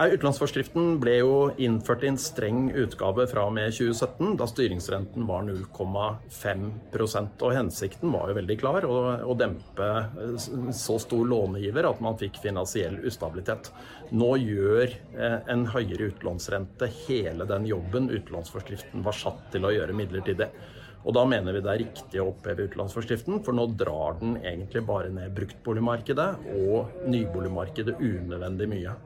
Utlånsforskriften 0.00 0.94
ble 1.02 1.16
jo 1.18 1.32
innført 1.60 2.06
i 2.06 2.08
en 2.08 2.18
streng 2.20 2.70
utgave 2.78 3.26
fra 3.28 3.42
og 3.48 3.52
med 3.52 3.74
2017, 3.74 4.38
da 4.40 4.46
styringsrenten 4.48 5.26
var 5.28 5.44
0,5% 5.44 7.44
og 7.44 7.56
Hensikten 7.58 8.14
var 8.14 8.30
jo 8.30 8.38
veldig 8.38 8.56
klar, 8.62 8.86
å, 8.88 8.96
å 9.20 9.36
dempe 9.36 9.90
så 10.78 10.96
stor 11.02 11.28
lånegiver 11.28 11.90
at 11.90 12.00
man 12.00 12.16
fikk 12.20 12.40
finansiell 12.40 12.96
ustabilitet. 13.04 13.68
Nå 14.16 14.30
gjør 14.40 14.86
eh, 14.88 15.38
en 15.52 15.66
høyere 15.74 16.08
utlånsrente 16.14 16.88
hele 17.04 17.44
den 17.50 17.68
jobben 17.68 18.08
utlånsforskriften 18.14 19.04
var 19.04 19.20
satt 19.20 19.50
til 19.52 19.68
å 19.68 19.74
gjøre 19.74 20.00
midlertidig. 20.00 20.48
Og 21.00 21.14
da 21.16 21.22
mener 21.28 21.56
vi 21.56 21.62
det 21.64 21.70
er 21.72 21.82
riktig 21.84 22.20
å 22.20 22.28
oppheve 22.32 22.66
utlånsforskriften, 22.68 23.40
for 23.44 23.56
nå 23.56 23.64
drar 23.80 24.18
den 24.20 24.36
egentlig 24.42 24.82
bare 24.88 25.12
ned 25.14 25.32
bruktboligmarkedet 25.38 26.28
og 26.58 27.06
nyboligmarkedet 27.08 27.96
unødvendig 27.96 28.68
mye. 28.74 28.98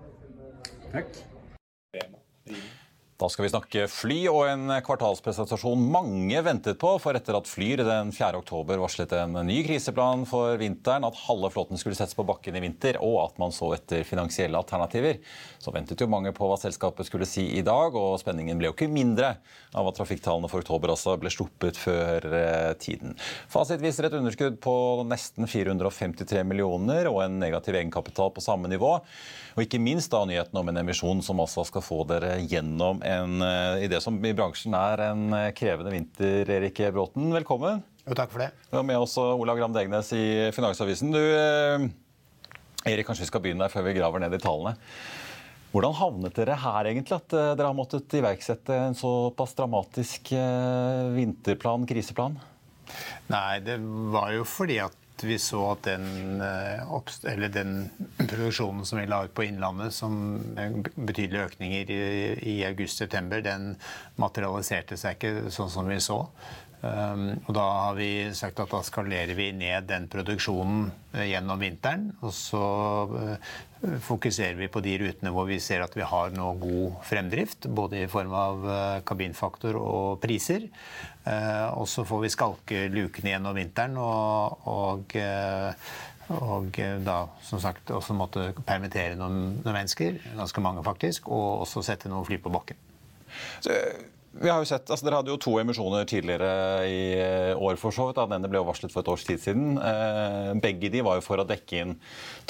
Takk. 0.90 1.22
Da 3.14 3.28
skal 3.30 3.44
vi 3.44 3.50
snakke 3.52 3.84
fly 3.86 4.16
og 4.26 4.40
en 4.50 4.72
kvartalspresentasjon 4.82 5.84
mange 5.86 6.40
ventet 6.42 6.80
på. 6.82 6.96
For 6.98 7.14
etter 7.14 7.36
at 7.38 7.46
Flyr 7.46 7.84
den 7.86 8.08
4. 8.10 8.40
oktober 8.40 8.80
varslet 8.82 9.12
en 9.14 9.36
ny 9.46 9.60
kriseplan 9.62 10.24
for 10.26 10.58
vinteren, 10.58 11.06
at 11.06 11.20
halve 11.28 11.52
flåten 11.54 11.78
skulle 11.78 11.94
settes 11.94 12.16
på 12.18 12.24
bakken 12.26 12.58
i 12.58 12.62
vinter, 12.64 12.98
og 12.98 13.20
at 13.22 13.38
man 13.38 13.54
så 13.54 13.68
etter 13.76 14.02
finansielle 14.08 14.58
alternativer, 14.58 15.20
så 15.62 15.70
ventet 15.76 16.02
jo 16.02 16.08
mange 16.10 16.32
på 16.34 16.48
hva 16.50 16.56
selskapet 16.58 17.06
skulle 17.06 17.28
si 17.30 17.44
i 17.54 17.62
dag. 17.62 17.94
Og 17.94 18.18
spenningen 18.18 18.58
ble 18.58 18.72
jo 18.72 18.74
ikke 18.74 18.90
mindre 18.90 19.36
av 19.78 19.92
at 19.92 20.00
trafikktallene 20.00 20.50
for 20.50 20.66
oktober 20.66 20.96
også 20.96 21.14
ble 21.22 21.30
sluppet 21.30 21.78
før 21.78 22.26
eh, 22.34 22.72
tiden. 22.82 23.14
Fasit 23.50 23.82
viser 23.84 24.10
et 24.10 24.18
underskudd 24.18 24.58
på 24.64 24.74
nesten 25.06 25.46
453 25.46 26.42
millioner 26.50 27.06
og 27.12 27.22
en 27.28 27.38
negativ 27.38 27.78
egenkapital 27.78 28.34
på 28.34 28.42
samme 28.42 28.74
nivå. 28.74 28.96
Og 29.54 29.62
ikke 29.62 29.78
minst 29.78 30.10
da 30.10 30.24
nyheten 30.26 30.58
om 30.58 30.70
en 30.70 30.82
emisjon 30.82 31.22
som 31.22 31.38
også 31.46 31.68
skal 31.70 31.86
få 31.86 32.02
dere 32.10 32.40
gjennom 32.42 33.03
en, 33.04 33.42
eh, 33.42 33.84
i 33.84 33.88
det 33.88 34.00
som 34.02 34.16
i 34.24 34.32
bransjen 34.36 34.74
er 34.76 35.02
en 35.10 35.26
eh, 35.36 35.50
krevende 35.56 35.92
vinter. 35.92 36.48
Erik 36.56 36.80
Bråten, 36.94 37.28
velkommen. 37.34 37.82
Jo, 38.04 38.16
takk 38.16 38.32
for 38.32 38.44
det. 38.44 38.50
Du 38.70 38.78
er 38.80 38.86
med 38.86 39.00
oss 39.00 39.16
Olav 39.20 39.58
Gram 39.60 39.74
Degnes 39.74 40.10
i 40.16 40.24
Finansavisen. 40.56 41.12
Du, 41.14 41.20
eh, 41.20 41.86
Erik, 42.90 43.06
kanskje 43.08 43.24
vi 43.24 43.30
skal 43.30 43.44
begynne 43.44 43.64
der 43.64 43.72
før 43.72 43.86
vi 43.86 43.96
graver 43.96 44.24
ned 44.24 44.36
i 44.36 44.42
tallene. 44.42 44.76
Hvordan 45.74 45.96
havnet 45.98 46.36
dere 46.36 46.56
her, 46.62 46.86
egentlig? 46.86 47.16
At 47.16 47.32
dere 47.34 47.66
har 47.66 47.74
måttet 47.74 48.12
iverksette 48.14 48.76
en 48.78 48.94
såpass 48.94 49.56
dramatisk 49.58 50.30
vinterplan, 51.16 51.88
kriseplan? 51.90 52.36
Nei, 53.32 53.58
det 53.64 53.80
var 54.14 54.30
jo 54.36 54.44
fordi 54.46 54.76
at 54.84 54.94
vi 55.22 55.38
så 55.38 55.60
at 55.70 55.86
den, 55.86 56.40
eh, 56.42 57.48
den, 57.54 57.90
produksjonen 58.18 58.84
som 58.84 58.98
vi 58.98 59.06
la 59.06 59.24
ut 59.24 59.34
på 59.34 59.44
Innlandet, 59.46 59.94
som 59.94 60.42
betydelige 60.96 61.44
økninger 61.44 61.90
i, 61.90 62.02
i 62.54 62.56
august-september, 62.66 63.44
den 63.44 63.74
materialiserte 64.16 64.98
seg 64.98 65.18
ikke 65.18 65.54
sånn 65.54 65.70
som 65.70 65.88
vi 65.88 66.00
så. 66.02 66.24
Um, 66.84 67.28
og 67.46 67.54
da 67.56 67.64
har 67.64 67.94
vi 67.96 68.08
sagt 68.36 68.58
at 68.60 68.72
da 68.72 68.82
skalerer 68.84 69.32
vi 69.38 69.46
ned 69.56 69.86
den 69.88 70.04
produksjonen 70.12 70.90
uh, 71.14 71.22
gjennom 71.24 71.62
vinteren. 71.62 72.10
Og 72.20 72.34
så 72.36 72.60
uh, 73.08 73.54
fokuserer 74.04 74.58
vi 74.58 74.68
på 74.72 74.82
de 74.84 74.98
rutene 75.00 75.32
hvor 75.32 75.48
vi 75.48 75.60
ser 75.64 75.84
at 75.84 75.96
vi 75.96 76.04
har 76.04 76.34
noe 76.36 76.58
god 76.60 76.98
fremdrift. 77.08 77.70
Både 77.72 78.02
i 78.02 78.10
form 78.10 78.36
av 78.36 78.66
uh, 78.68 78.78
kabinfaktor 79.06 79.78
og 79.80 80.20
priser. 80.24 80.68
og 81.24 81.86
så 81.88 82.02
får 82.04 82.18
vi 82.20 82.28
skalke 82.28 82.80
lukene 82.92 83.30
gjennom 83.30 83.54
vinteren 83.56 83.94
og, 83.96 84.66
og 84.68 85.14
og 86.34 86.76
da 87.04 87.16
som 87.44 87.60
sagt 87.60 87.90
også 87.92 88.16
måtte 88.16 88.50
permittere 88.64 89.16
noen, 89.16 89.58
noen 89.62 89.76
mennesker, 89.76 90.18
ganske 90.36 90.64
mange 90.64 90.84
faktisk, 90.84 91.28
og 91.28 91.64
også 91.64 91.82
sette 91.84 92.12
noen 92.12 92.24
fly 92.28 92.38
på 92.40 92.52
bakken. 92.52 92.80
Så 93.64 93.72
vi 94.40 94.50
har 94.50 94.58
jo 94.58 94.66
sett, 94.66 94.88
altså 94.90 95.06
Dere 95.06 95.20
hadde 95.20 95.30
jo 95.30 95.38
to 95.38 95.52
emisjoner 95.60 96.06
tidligere 96.08 96.48
i 96.90 97.02
eh, 97.20 97.52
år. 97.54 97.76
for 97.78 97.94
så 97.94 98.08
vidt. 98.08 98.18
Den 98.18 98.36
ene 98.38 98.50
ble 98.50 98.58
jo 98.58 98.66
varslet 98.66 98.92
for 98.92 99.04
et 99.04 99.10
års 99.12 99.24
tid 99.26 99.42
siden. 99.42 99.76
Eh, 99.78 100.50
begge 100.62 100.90
de 100.90 101.02
var 101.06 101.18
jo 101.18 101.24
for 101.24 101.38
å 101.38 101.46
dekke 101.46 101.82
inn 101.82 101.94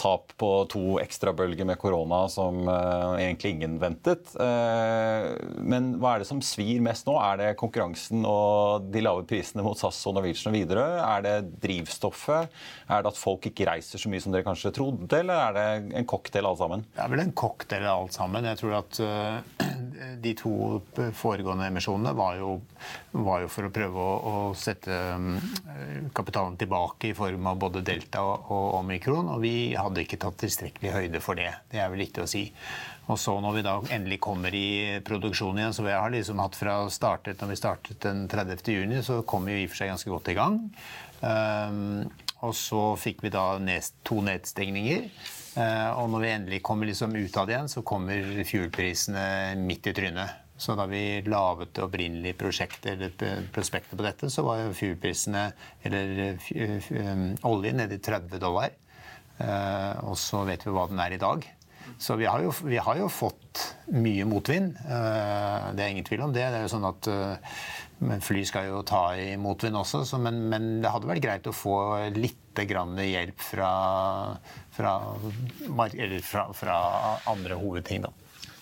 tap 0.00 0.33
på 0.41 0.50
to 0.73 0.97
ekstrabølger 1.03 1.69
med 1.69 1.79
korona 1.81 2.25
som 2.33 2.62
eh, 2.71 3.26
egentlig 3.26 3.55
ingen 3.57 3.76
ventet. 3.83 4.33
Men 4.35 5.93
hva 6.00 6.14
er 6.14 6.23
det 6.23 6.29
som 6.29 6.41
svir 6.45 6.81
mest 6.85 7.09
nå? 7.09 7.17
Er 7.21 7.41
det 7.41 7.50
konkurransen 7.61 8.25
og 8.29 8.88
de 8.95 9.03
lave 9.05 9.26
prisene 9.29 9.64
mot 9.64 9.79
SAS 9.79 10.00
og 10.09 10.17
Norwegian 10.17 10.53
og 10.53 10.57
Widerøe? 10.57 11.03
Er 11.05 11.25
det 11.26 11.37
drivstoffet? 11.62 12.55
Er 12.88 13.05
det 13.05 13.12
at 13.12 13.21
folk 13.21 13.49
ikke 13.50 13.69
reiser 13.69 14.00
så 14.00 14.11
mye 14.12 14.25
som 14.25 14.35
dere 14.35 14.47
kanskje 14.47 14.73
trodde? 14.75 15.11
Eller 15.21 15.50
er 15.50 15.59
det 15.59 15.99
en 16.00 16.09
cocktail 16.09 16.49
alt 16.49 16.62
sammen? 16.62 16.87
Det 16.95 17.05
er 17.05 17.12
vel 17.12 17.25
en 17.26 17.37
cocktail 17.45 17.88
alt 17.93 18.17
sammen. 18.17 18.49
Jeg 18.49 18.62
tror 18.62 18.79
at 18.81 19.03
de 20.25 20.35
to 20.38 20.55
foregående 21.17 21.74
emisjonene 21.75 22.14
var 22.14 22.38
jo, 22.38 22.54
var 23.26 23.43
jo 23.43 23.50
for 23.50 23.66
å 23.66 23.73
prøve 23.75 24.00
å, 24.00 24.14
å, 24.31 24.35
sette 24.59 24.95
um, 25.19 25.35
kapitalen 26.14 26.57
tilbake 26.61 27.11
i 27.11 27.16
form 27.19 27.50
av 27.50 27.59
både 27.66 27.83
delta 27.87 28.23
og, 28.23 28.78
omikron. 28.78 29.33
Og 29.35 29.43
vi 29.43 29.54
hadde 29.75 30.07
ikke 30.07 30.21
tatt 30.23 30.38
tilstrekkelig 30.45 30.95
høyde 30.95 31.23
for 31.25 31.38
det. 31.40 31.50
Det 31.73 31.83
er 31.83 31.90
vel 31.93 32.04
riktig 32.07 32.23
å 32.23 32.31
si. 32.31 32.47
Og 33.11 33.19
så 33.21 33.35
når 33.43 33.59
vi 33.59 33.64
da 33.66 33.75
endelig 33.93 34.21
kommer 34.25 34.54
i 34.57 35.00
produksjon 35.04 35.59
igjen, 35.61 35.75
så 35.76 35.85
vi 35.85 35.93
har 35.93 36.12
liksom 36.14 36.40
hatt 36.40 36.57
fra 36.57 36.78
startet, 36.93 37.40
når 37.40 37.52
vi 37.52 37.61
startet 37.61 38.00
den 38.07 38.25
30. 38.33 38.62
juni, 38.73 39.02
så 39.04 39.21
kom 39.28 39.50
vi 39.50 39.59
i 39.61 39.66
og 39.66 39.75
for 39.75 39.83
seg 39.83 39.93
ganske 39.93 40.12
godt 40.12 40.31
i 40.33 40.38
gang. 40.38 40.61
Um, 41.21 42.07
og 42.45 42.54
så 42.57 42.85
fikk 43.00 43.25
vi 43.25 43.33
da 43.33 43.54
nest, 43.61 43.99
to 44.04 44.21
nedstengninger. 44.25 45.09
Uh, 45.54 45.90
og 46.00 46.09
når 46.14 46.25
vi 46.25 46.33
endelig 46.33 46.62
kommer 46.66 46.88
liksom 46.88 47.14
ut 47.16 47.37
av 47.40 47.49
det 47.49 47.57
igjen, 47.57 47.71
så 47.73 47.85
kommer 47.87 48.40
fuelprisene 48.49 49.26
midt 49.61 49.93
i 49.93 49.95
trynet. 49.97 50.43
Så 50.56 50.76
da 50.78 50.87
vi 50.87 51.23
laget 51.26 51.75
det 51.75 51.82
opprinnelige 51.82 52.38
prosjektet, 52.38 52.92
eller 52.94 53.49
prospektet 53.54 53.99
på 53.99 54.06
dette, 54.06 54.30
så 54.30 54.44
var 54.46 54.70
fuelprisene, 54.76 55.49
eller 55.82 56.38
olje, 57.42 57.75
nede 57.75 57.99
i 57.99 58.02
30 58.02 58.38
dollar. 58.42 58.75
Uh, 59.34 60.12
og 60.12 60.18
så 60.20 60.44
vet 60.46 60.62
vi 60.62 60.70
hva 60.70 60.87
den 60.87 61.00
er 61.02 61.16
i 61.16 61.20
dag. 61.20 61.42
Så 61.99 62.14
vi 62.16 62.26
har 62.30 62.40
jo, 62.40 62.52
vi 62.64 62.78
har 62.80 62.96
jo 62.96 63.11
fått 63.12 63.61
mye 63.92 64.25
motvind. 64.26 64.78
Det 64.78 65.82
er 65.84 65.90
ingen 65.90 66.06
tvil 66.06 66.25
om 66.25 66.32
det. 66.32 66.46
Det 66.49 66.61
er 66.61 66.64
jo 66.64 66.73
sånn 66.73 66.87
at 66.88 67.08
fly 68.25 68.44
skal 68.49 68.70
jo 68.70 68.80
ta 68.87 69.02
i 69.20 69.34
motvind 69.40 69.76
også, 69.78 70.02
så, 70.08 70.18
men, 70.23 70.40
men, 70.50 70.68
det 70.82 70.90
hadde 70.92 71.08
vært 71.08 71.25
greit 71.25 71.46
å 71.49 71.54
få 71.54 71.76
litt 72.14 72.40
hjelp 72.54 73.40
fra, 73.42 73.70
fra, 74.70 74.92
fra, 76.23 76.44
fra 76.54 76.76
andre 77.32 77.56
hovedting. 77.58 78.04
da. 78.04 78.12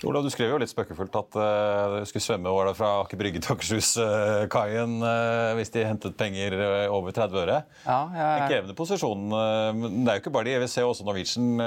Ola, 0.03 0.19
du 0.19 0.31
skrev 0.33 0.51
jo 0.51 0.59
litt 0.59 0.71
spøkefullt 0.71 1.15
at 1.15 1.37
uh, 1.39 2.01
du 2.03 2.09
skulle 2.11 2.25
svømme 2.25 2.51
var 2.51 2.67
det 2.67 2.75
fra 2.75 2.89
Aker 3.05 3.19
Brygge 3.21 3.43
til 3.43 3.55
Akershus-kaien 3.55 4.97
uh, 4.99 5.07
uh, 5.07 5.51
hvis 5.59 5.71
de 5.75 5.85
hentet 5.87 6.17
penger 6.19 6.57
uh, 6.59 6.95
over 6.95 7.15
30 7.15 7.39
øre. 7.45 7.61
Ja, 7.85 7.99
jeg... 8.17 8.33
En 8.33 8.51
krevende 8.51 8.77
posisjon. 8.79 9.29
men 9.31 10.03
det 10.03 10.11
er 10.11 10.19
jo 10.19 10.25
ikke 10.25 10.35
bare 10.35 10.49
de. 10.49 10.57
jeg 10.57 10.65
vil 10.65 10.73
se 10.73 10.87
også 10.87 11.07
Norwegian 11.07 11.63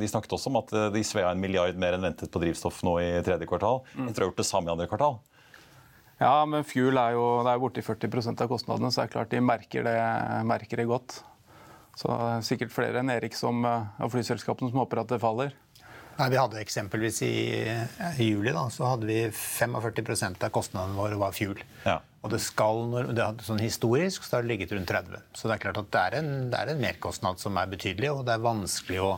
de 0.00 0.10
snakket 0.10 0.34
også 0.34 0.50
om 0.50 0.58
at 0.62 0.74
de 0.94 1.04
svea 1.06 1.30
en 1.30 1.42
milliard 1.42 1.78
mer 1.78 1.94
enn 1.94 2.08
ventet 2.08 2.32
på 2.34 2.42
drivstoff 2.42 2.82
nå 2.86 2.96
i 3.04 3.08
tredje 3.26 3.46
kvartal. 3.46 3.84
Mm. 3.94 4.10
tror 4.10 4.18
de 4.18 4.24
har 4.24 4.32
gjort 4.32 4.42
det 4.42 4.48
samme 4.50 4.70
i 4.70 4.74
andre 4.74 4.90
kvartal. 4.90 5.20
Ja, 6.18 6.34
men 6.50 6.66
fuel 6.66 6.98
er 6.98 7.14
jo 7.14 7.26
det 7.46 7.54
er 7.54 7.62
borti 7.62 7.84
40% 7.86 8.42
av 8.42 8.50
kostnadene, 8.50 8.90
så 8.90 9.04
det 9.04 9.06
er 9.06 9.14
klart 9.14 9.30
de 9.30 9.42
merker 9.44 9.86
det, 9.86 9.98
merker 10.50 10.82
det 10.82 10.88
godt. 10.90 11.20
Så 11.98 12.10
det 12.10 12.18
er 12.26 12.44
sikkert 12.46 12.74
flere 12.74 13.00
enn 13.00 13.10
Erik 13.14 13.38
som, 13.38 13.62
av 13.66 14.10
flyselskapene 14.10 14.70
som 14.70 14.82
håper 14.82 15.04
at 15.04 15.14
det 15.14 15.22
faller. 15.22 15.54
Nei, 16.18 16.28
Vi 16.34 16.38
hadde 16.40 16.60
eksempelvis 16.60 17.20
i, 17.22 17.34
i 18.18 18.26
juli 18.26 18.50
da, 18.54 18.64
så 18.74 18.92
hadde 18.92 19.06
vi 19.06 19.20
45 19.30 20.42
av 20.42 20.48
kostnadene 20.54 20.98
våre 20.98 21.18
var 21.20 21.36
fuel. 21.36 21.60
Ja. 21.84 22.00
Og 22.26 22.32
det 22.32 22.40
skal, 22.42 22.80
det 23.14 23.22
er 23.22 23.46
sånn 23.46 23.62
Historisk 23.62 24.26
så 24.26 24.38
har 24.38 24.42
det 24.46 24.50
ligget 24.50 24.74
rundt 24.74 24.90
30. 24.90 25.22
Så 25.38 25.46
det 25.46 25.54
er 25.54 25.62
klart 25.68 25.78
at 25.84 25.92
det 25.94 26.02
er 26.02 26.18
en, 26.18 26.32
det 26.50 26.58
er 26.58 26.72
en 26.72 26.82
merkostnad 26.82 27.38
som 27.38 27.58
er 27.60 27.70
betydelig, 27.70 28.10
og 28.10 28.26
det 28.26 28.34
er 28.34 28.42
vanskelig 28.42 29.00
å, 29.04 29.14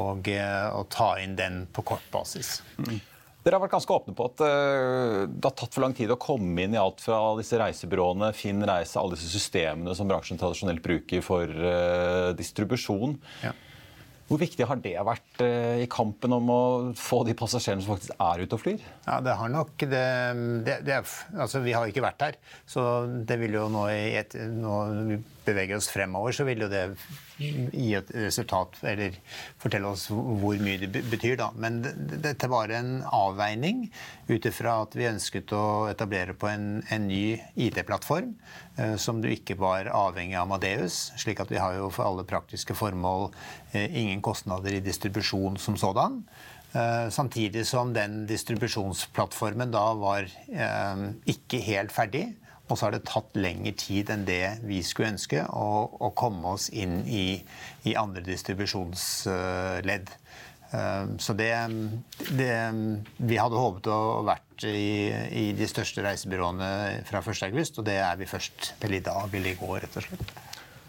og, 0.00 0.28
å 0.28 0.84
ta 0.90 1.14
inn 1.22 1.38
den 1.38 1.62
på 1.70 1.86
kort 1.94 2.10
basis. 2.14 2.58
Mm. 2.82 2.98
Dere 3.42 3.58
har 3.58 3.64
vært 3.64 3.74
ganske 3.74 3.94
åpne 3.94 4.14
på 4.14 4.26
at 4.28 4.42
uh, 4.42 5.22
det 5.26 5.46
har 5.46 5.54
tatt 5.58 5.74
for 5.74 5.82
lang 5.82 5.94
tid 5.98 6.10
å 6.14 6.18
komme 6.20 6.62
inn 6.62 6.74
i 6.76 6.78
alt 6.78 7.02
fra 7.02 7.18
disse 7.38 7.58
reisebyråene, 7.58 8.30
Finn 8.38 8.62
reise, 8.66 8.98
alle 9.00 9.16
disse 9.16 9.30
systemene 9.30 9.94
som 9.98 10.10
bransjen 10.10 10.38
tradisjonelt 10.38 10.82
bruker 10.82 11.22
for 11.26 11.50
uh, 11.50 12.30
distribusjon. 12.38 13.16
Ja. 13.42 13.54
Hvor 14.28 14.40
viktig 14.40 14.66
har 14.68 14.78
det 14.80 14.94
vært 15.04 15.42
eh, 15.44 15.82
i 15.84 15.88
kampen 15.90 16.32
om 16.36 16.50
å 16.52 16.62
få 16.98 17.22
de 17.28 17.34
passasjerene 17.36 17.84
som 17.84 17.94
faktisk 17.94 18.14
er 18.16 18.44
ute 18.44 18.56
og 18.56 18.62
flyr? 18.62 18.86
Ja, 19.04 19.18
det 19.24 19.34
har 19.38 19.52
nok 19.52 19.74
det, 19.82 20.06
det, 20.66 20.78
det 20.86 21.00
Altså, 21.02 21.60
vi 21.64 21.74
har 21.76 21.90
ikke 21.90 22.04
vært 22.04 22.22
der. 22.22 22.38
Så 22.68 22.86
det 23.28 23.38
vil 23.42 23.58
jo 23.58 23.66
nå, 23.72 23.86
et, 23.92 24.36
nå 24.56 24.78
vi 25.44 25.76
oss 25.76 25.90
fremover, 25.92 26.34
så 26.36 26.46
vil 26.48 26.64
jo 26.64 26.70
det 26.72 26.86
gi 27.72 27.88
et 27.98 28.10
resultat, 28.14 28.76
eller 28.86 29.16
fortelle 29.62 29.90
oss 29.90 30.06
hvor 30.12 30.60
mye 30.62 30.80
det 30.82 31.02
betyr, 31.10 31.36
da. 31.40 31.50
Men 31.56 31.80
dette 31.82 32.50
var 32.50 32.72
en 32.74 33.00
avveining 33.06 33.84
ut 34.28 34.48
ifra 34.48 34.78
at 34.84 34.96
vi 34.98 35.08
ønsket 35.10 35.54
å 35.56 35.64
etablere 35.90 36.36
på 36.38 36.50
en, 36.50 36.66
en 36.92 37.08
ny 37.08 37.38
IT-plattform 37.54 38.34
eh, 38.76 38.96
som 39.00 39.22
du 39.22 39.30
ikke 39.32 39.58
var 39.60 39.90
avhengig 39.92 40.38
av 40.40 40.50
Madeus. 40.52 41.10
Slik 41.20 41.42
at 41.44 41.52
vi 41.52 41.60
har 41.62 41.78
jo 41.78 41.90
for 41.92 42.08
alle 42.08 42.26
praktiske 42.28 42.76
formål 42.78 43.30
eh, 43.72 43.88
ingen 43.88 44.22
kostnader 44.24 44.78
i 44.78 44.84
distribusjon 44.84 45.60
som 45.60 45.78
sådan. 45.80 46.22
Samtidig 47.12 47.66
som 47.68 47.90
den 47.92 48.22
distribusjonsplattformen 48.24 49.74
da 49.74 49.82
var 49.92 50.24
ikke 51.28 51.58
helt 51.66 51.92
ferdig. 51.92 52.30
Og 52.70 52.78
så 52.78 52.86
har 52.86 52.94
det 52.94 53.02
tatt 53.08 53.34
lengre 53.36 53.74
tid 53.76 54.10
enn 54.12 54.24
det 54.28 54.58
vi 54.64 54.80
skulle 54.86 55.12
ønske 55.14 55.42
å, 55.50 55.68
å 55.98 56.12
komme 56.16 56.54
oss 56.54 56.68
inn 56.70 57.02
i, 57.04 57.42
i 57.88 57.96
andre 57.98 58.22
distribusjonsledd. 58.24 60.12
Så 61.20 61.34
det, 61.36 61.50
det, 62.32 62.52
Vi 63.20 63.36
hadde 63.36 63.60
håpet 63.60 63.90
å 63.92 64.22
vært 64.24 64.64
i, 64.64 65.10
i 65.12 65.44
de 65.56 65.68
største 65.68 66.04
reisebyråene 66.06 67.02
fra 67.08 67.20
1.8, 67.20 67.50
og 67.76 67.84
det 67.90 67.98
er 68.00 68.16
vi 68.20 68.30
først 68.30 68.72
vel 68.80 68.96
i 68.96 69.04
dag 69.04 69.34
eller 69.34 69.52
i 69.52 69.58
går, 69.60 69.82
rett 69.84 70.00
og 70.00 70.06
slett. 70.06 70.32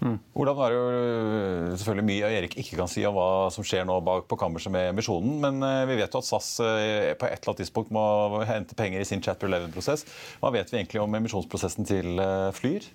Mm. 0.03 0.17
Hvordan 0.35 0.57
er 0.59 0.73
det 0.73 0.77
jo 0.77 0.87
øh, 0.91 1.67
selvfølgelig 1.79 2.05
mye 2.09 2.31
Erik 2.37 2.57
ikke 2.59 2.75
kan 2.75 2.89
si 2.91 3.05
om 3.07 3.15
hva 3.15 3.27
som 3.55 3.63
skjer 3.63 3.85
nå 3.87 4.01
bak 4.03 4.25
på 4.27 4.37
kammerset 4.39 4.73
med 4.73 4.89
emisjonen, 4.89 5.37
men 5.39 5.63
øh, 5.63 5.85
vi 5.87 5.95
vet 6.01 6.11
jo 6.11 6.19
at 6.19 6.27
SAS 6.27 6.49
øh, 6.59 7.13
på 7.15 7.29
et 7.29 7.37
eller 7.37 7.53
annet 7.53 7.61
tidspunkt 7.63 7.93
må 7.95 8.03
hente 8.49 8.75
penger 8.75 8.99
i 8.99 9.07
sin 9.07 9.23
Chapter 9.23 9.47
11-prosess. 9.47 10.03
Hva 10.41 10.51
vet 10.55 10.73
vi 10.73 10.81
egentlig 10.81 10.99
om 11.05 11.15
emisjonsprosessen 11.21 11.87
til 11.87 12.19
Flyr? 12.57 12.89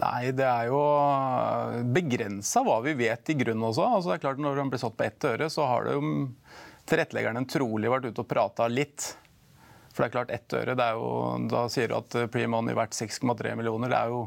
Nei, 0.00 0.32
det 0.34 0.48
er 0.48 0.72
jo 0.72 0.82
begrensa 1.94 2.64
hva 2.66 2.80
vi 2.82 2.96
vet 2.98 3.30
i 3.30 3.38
grunnen 3.38 3.68
også. 3.68 3.86
Altså, 3.86 4.10
det 4.10 4.18
er 4.18 4.26
klart 4.26 4.42
Når 4.42 4.58
den 4.58 4.72
blir 4.72 4.82
satt 4.82 4.98
på 4.98 5.06
ett 5.06 5.30
øre, 5.30 5.50
så 5.52 5.68
har 5.70 5.86
det 5.86 5.94
jo 5.94 6.12
tilretteleggerne 6.90 7.46
trolig 7.46 7.92
vært 7.92 8.10
ute 8.10 8.24
og 8.24 8.30
prata 8.30 8.66
litt. 8.66 9.12
For 9.92 10.02
det 10.02 10.08
er 10.08 10.16
klart, 10.16 10.34
ett 10.34 10.58
øre, 10.58 10.74
det 10.74 10.84
er 10.88 10.98
jo, 10.98 11.10
da 11.52 11.66
sier 11.70 11.92
du 11.92 12.00
at 12.00 12.16
pre-money 12.32 12.74
verdt 12.74 12.98
6,3 12.98 13.54
millioner. 13.60 13.92
Det 13.92 14.00
er 14.00 14.10
jo 14.10 14.24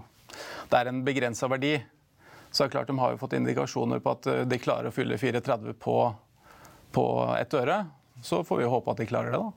det 0.72 0.80
er 0.80 0.92
en 0.92 1.04
begrensa 1.08 1.50
verdi. 1.52 1.76
Så 2.56 2.64
det 2.64 2.70
er 2.70 2.74
klart 2.78 2.88
De 2.88 3.00
har 3.00 3.12
jo 3.12 3.20
fått 3.20 3.36
indikasjoner 3.36 4.00
på 4.00 4.16
at 4.16 4.32
eh, 4.32 4.46
de 4.48 4.62
klarer 4.62 4.90
å 4.90 4.96
fylle 4.96 5.20
4,30 5.20 5.76
på, 5.82 6.00
på 6.96 7.06
ett 7.36 7.54
øre. 7.60 7.84
Så 8.24 8.44
får 8.48 8.62
vi 8.64 8.72
håpe 8.72 8.94
at 8.94 9.02
de 9.02 9.10
klarer 9.10 9.36
det, 9.36 9.42
da. 9.44 9.52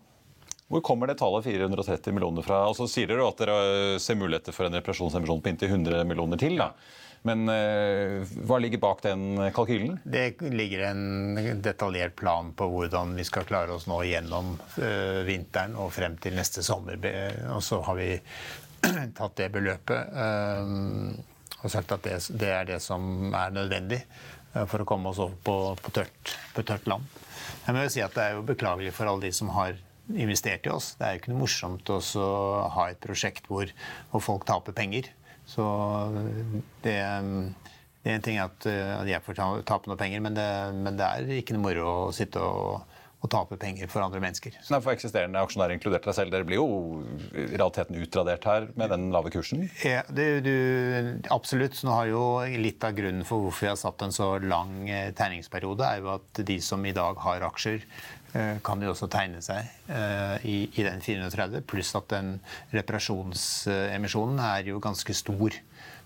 Hvor 0.69 0.83
kommer 0.85 1.09
det 1.09 1.17
tallet 1.21 1.47
430 1.47 2.13
millioner 2.13 2.45
fra? 2.45 2.65
Altså, 2.69 2.89
sier 2.91 3.09
dere 3.09 3.25
at 3.25 3.39
dere 3.41 4.01
ser 4.03 4.19
muligheter 4.21 4.53
for 4.53 4.69
en 4.69 4.77
reparasjonsemisjon 4.77 5.41
på 5.41 5.53
inntil 5.53 5.71
100 5.79 6.03
millioner 6.05 6.41
til. 6.41 6.59
da. 6.61 6.75
Men 7.27 7.49
uh, 7.49 8.27
hva 8.47 8.59
ligger 8.63 8.83
bak 8.83 9.01
den 9.07 9.41
kalkylen? 9.57 9.97
Det 10.05 10.43
ligger 10.53 10.85
en 10.91 11.63
detaljert 11.65 12.15
plan 12.21 12.53
på 12.59 12.69
hvordan 12.71 13.17
vi 13.19 13.25
skal 13.27 13.49
klare 13.49 13.75
oss 13.75 13.89
nå 13.91 14.03
gjennom 14.07 14.55
uh, 14.77 15.25
vinteren 15.27 15.75
og 15.81 15.91
frem 15.97 16.19
til 16.23 16.37
neste 16.39 16.63
sommer. 16.67 17.01
Og 17.55 17.65
så 17.65 17.81
har 17.89 17.99
vi 17.99 18.13
tatt 19.19 19.37
det 19.39 19.51
beløpet 19.55 20.19
eh, 20.25 20.73
og 21.59 21.73
sagt 21.73 21.95
at 21.95 22.05
det, 22.07 22.19
det, 22.39 22.51
er 22.55 22.69
det 22.69 22.79
som 22.85 23.33
er 23.35 23.55
nødvendig 23.55 24.01
eh, 24.05 24.65
for 24.71 24.83
å 24.83 24.89
komme 24.89 25.11
oss 25.11 25.21
over 25.23 25.37
på, 25.45 25.57
på, 25.83 25.95
tørt, 25.95 26.35
på 26.55 26.65
tørt, 26.67 26.89
land. 26.91 27.07
Jeg 27.67 27.77
må 27.77 27.85
jo 27.85 27.93
si 27.93 28.03
at 28.05 28.17
Det 28.17 28.25
er 28.25 28.37
jo 28.37 28.47
beklagelig 28.49 28.95
for 28.97 29.11
alle 29.11 29.29
de 29.29 29.35
som 29.35 29.53
har 29.57 29.77
investert 30.09 30.67
i 30.67 30.73
oss. 30.73 30.95
Det 30.97 31.05
er 31.07 31.15
jo 31.15 31.23
ikke 31.23 31.33
noe 31.35 31.43
morsomt 31.43 31.91
å 31.93 32.01
ha 32.77 32.89
et 32.89 33.01
prosjekt 33.03 33.49
hvor, 33.51 33.69
hvor, 34.13 34.25
folk 34.25 34.47
taper 34.49 34.77
penger. 34.77 35.11
Så 35.49 35.65
det, 36.85 36.95
det 36.95 38.13
er 38.13 38.15
en 38.17 38.25
ting 38.25 38.39
at 38.41 38.65
jeg 38.69 39.25
får 39.25 39.41
tape 39.69 39.91
noe 39.91 40.01
penger, 40.01 40.23
men 40.25 40.37
det, 40.37 40.49
men 40.77 40.97
det 40.97 41.09
er 41.09 41.35
ikke 41.41 41.57
noe 41.57 41.67
moro 41.67 41.91
å 41.91 42.15
sitte 42.17 42.41
og 42.41 42.98
å 43.19 43.29
tape 43.31 43.57
penger 43.59 43.91
for 43.91 44.05
andre 44.05 44.21
mennesker. 44.23 44.55
Nei, 44.71 44.79
for 44.85 44.95
eksisterende 44.95 45.41
aksjonærer 45.43 45.75
inkludert 45.75 46.07
deg 46.07 46.15
selv, 46.15 46.31
dere 46.35 46.47
blir 46.47 46.61
jo 46.61 47.01
i 47.33 47.49
realiteten 47.51 47.99
utradert 47.99 48.47
her 48.47 48.69
med 48.79 48.93
den 48.95 49.09
lave 49.15 49.33
kursen? 49.35 49.65
Ja, 49.83 50.05
det, 50.07 50.29
du, 50.47 50.55
absolutt. 51.35 51.81
Nå 51.83 51.97
har 51.97 52.13
jo 52.13 52.23
Litt 52.59 52.85
av 52.87 52.95
grunnen 52.97 53.27
for 53.27 53.43
hvorfor 53.43 53.67
vi 53.67 53.71
har 53.73 53.79
satt 53.79 54.03
en 54.05 54.15
så 54.15 54.31
lang 54.43 54.87
eh, 54.91 55.11
tegningsperiode, 55.17 55.87
er 55.87 56.03
jo 56.03 56.13
at 56.15 56.41
de 56.47 56.59
som 56.63 56.85
i 56.87 56.95
dag 56.95 57.19
har 57.23 57.45
aksjer, 57.49 57.83
eh, 58.35 58.59
kan 58.65 58.83
jo 58.83 58.93
også 58.93 59.11
tegne 59.11 59.43
seg 59.45 59.67
eh, 59.91 60.47
i, 60.47 60.57
i 60.79 60.87
den 60.87 61.03
430, 61.05 61.67
pluss 61.69 61.95
at 61.99 62.09
den 62.15 62.37
reparasjonsemisjonen 62.75 64.43
er 64.47 64.71
jo 64.73 64.83
ganske 64.83 65.17
stor. 65.17 65.59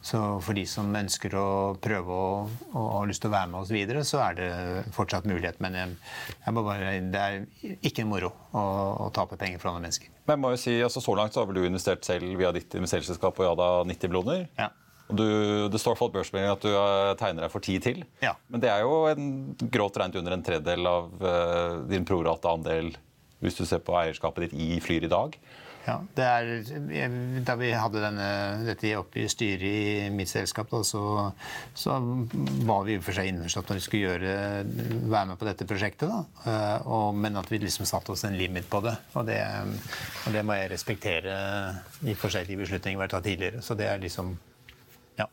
Så 0.02 0.18
for 0.42 0.58
de 0.58 0.64
som 0.66 0.88
ønsker 0.98 1.34
å 1.38 1.48
prøve 1.82 2.10
å, 2.10 2.26
og 2.74 2.86
har 2.96 3.06
lyst 3.06 3.22
til 3.22 3.30
å 3.30 3.36
være 3.36 3.50
med 3.52 3.60
oss 3.60 3.70
videre, 3.70 4.02
så 4.06 4.18
er 4.24 4.38
det 4.38 4.50
fortsatt 4.96 5.28
mulighet. 5.30 5.60
Men 5.62 5.78
jeg, 5.78 5.94
jeg 6.42 6.56
bare, 6.58 6.92
det 7.14 7.22
er 7.22 7.76
ikke 7.86 8.06
moro 8.10 8.32
å, 8.50 8.64
å, 9.06 9.08
tape 9.14 9.38
penger 9.38 9.62
for 9.62 9.70
andre 9.70 9.86
mennesker. 9.86 10.10
Men 10.26 10.34
jeg 10.34 10.42
må 10.42 10.52
jo 10.54 10.60
si, 10.64 10.74
altså 10.82 11.02
Så 11.04 11.14
langt 11.18 11.34
så 11.34 11.42
har 11.42 11.50
vel 11.50 11.62
du 11.62 11.68
investert 11.68 12.02
selv 12.06 12.34
via 12.38 12.50
ditt 12.54 12.74
investeringsselskap 12.78 13.38
og 13.38 13.52
Jada 13.52 13.70
90 13.86 14.10
millioner? 14.12 14.48
Ja. 14.58 14.72
Du, 15.12 15.24
det 15.70 15.78
står 15.82 15.98
for 15.98 16.12
børsmeldingen 16.14 16.56
at 16.56 16.64
du 16.64 16.72
eh, 16.72 17.14
tegner 17.20 17.46
deg 17.46 17.52
for 17.52 17.62
ti 17.62 17.78
til. 17.84 18.02
Ja. 18.24 18.34
Men 18.50 18.62
det 18.64 18.70
er 18.72 18.82
jo 18.82 19.04
en, 19.10 19.32
grovt 19.62 19.98
regnet 20.00 20.18
under 20.18 20.34
en 20.34 20.44
tredjedel 20.46 20.88
av 20.88 21.10
uh, 21.20 21.82
din 21.90 22.06
prorate 22.08 22.50
andel 22.50 22.94
hvis 23.42 23.58
du 23.58 23.64
ser 23.66 23.82
på 23.82 23.94
eierskapet 23.98 24.48
ditt 24.48 24.54
i 24.58 24.78
Flyr 24.82 25.06
i 25.06 25.10
dag. 25.10 25.34
Ja, 25.82 25.96
er, 26.22 26.50
Da 27.42 27.54
vi 27.58 27.72
hadde 27.74 28.02
denne, 28.04 28.26
dette 28.68 28.92
oppe 28.98 29.24
i 29.24 29.30
styret 29.30 29.64
i 29.66 30.10
mitt 30.14 30.30
selskap, 30.30 30.70
da, 30.70 30.82
så, 30.86 31.02
så, 31.74 31.96
var 32.68 32.84
vi 32.86 33.00
for 33.02 33.16
seg 33.16 33.32
innforstått 33.32 33.72
når 33.72 33.80
vi 33.80 33.84
skulle 33.86 34.12
gjøre, 34.12 34.36
være 35.10 35.24
med 35.32 35.40
på 35.40 35.48
dette 35.48 35.66
prosjektet. 35.66 36.12
Da. 36.12 36.52
Eh, 36.52 36.86
og, 36.86 37.18
men 37.18 37.40
at 37.40 37.50
vi 37.50 37.60
liksom 37.64 37.88
satte 37.88 38.14
oss 38.14 38.22
en 38.28 38.38
limit 38.38 38.70
på 38.70 38.82
det. 38.86 38.94
Og 39.18 39.26
det, 39.26 39.40
og 40.26 40.36
det 40.36 40.46
må 40.46 40.58
jeg 40.60 40.70
respektere 40.74 41.36
i 42.06 42.14
forskjellige 42.18 42.62
beslutninger 42.62 43.00
vi 43.00 43.06
har 43.08 43.14
tatt 43.16 43.26
tidligere. 43.26 43.66
Så 43.66 43.78
det 43.78 43.90
er 43.90 44.02
liksom 44.02 44.36
Ja. 45.18 45.26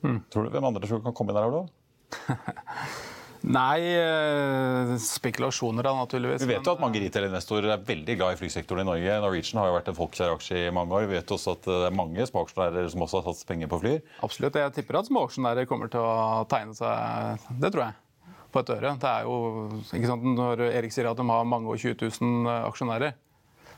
Mm. 0.00 0.22
Tror 0.32 0.48
du 0.48 0.54
hvem 0.56 0.64
andre 0.64 0.88
tror 0.88 1.04
kan 1.04 1.16
komme 1.16 1.34
inn 1.34 1.42
der, 1.42 1.52
Olav? 1.52 1.68
Nei, 3.40 3.80
eh, 3.96 4.90
spekulasjoner 5.00 5.86
da, 5.86 5.94
naturligvis. 5.96 6.42
Vi 6.44 6.52
vet 6.52 6.66
jo 6.66 6.74
at 6.74 6.82
mange 6.82 7.00
retail-investorer 7.00 7.72
er 7.72 7.86
veldig 7.88 8.16
glad 8.18 8.34
i 8.34 8.40
flysektoren 8.40 8.84
i 8.84 8.88
Norge. 8.90 9.14
Norwegian 9.24 9.62
har 9.62 9.70
jo 9.70 9.76
vært 9.78 9.88
en 9.88 9.96
folkekjær 9.96 10.58
i 10.58 10.74
mange 10.76 10.92
år. 10.92 11.06
Vi 11.08 11.16
vet 11.16 11.32
også 11.36 11.54
at 11.56 11.64
det 11.64 11.78
er 11.88 11.96
mange 11.96 12.26
småaksjonærer 12.28 12.90
som 12.92 13.06
også 13.06 13.22
har 13.22 13.30
tatt 13.30 13.48
penger 13.48 13.72
på 13.72 13.80
flyer. 13.80 14.04
Absolutt. 14.26 14.60
Jeg 14.60 14.76
tipper 14.76 15.00
at 15.00 15.08
småaksjonærer 15.08 15.70
kommer 15.70 15.88
til 15.92 16.04
å 16.04 16.44
tegne 16.52 16.76
seg, 16.76 17.48
det 17.64 17.72
tror 17.72 17.86
jeg, 17.86 17.98
på 18.52 18.60
et 18.60 18.74
øre. 18.76 18.94
Det 19.00 19.14
er 19.14 19.24
jo, 19.30 19.40
ikke 19.88 20.12
sant, 20.12 20.30
Når 20.36 20.66
Erik 20.68 20.92
sier 20.92 21.08
at 21.08 21.16
de 21.16 21.28
har 21.32 21.48
mange 21.48 21.72
og 21.72 21.80
20 21.80 21.96
000 22.20 22.54
aksjonærer, 22.68 23.16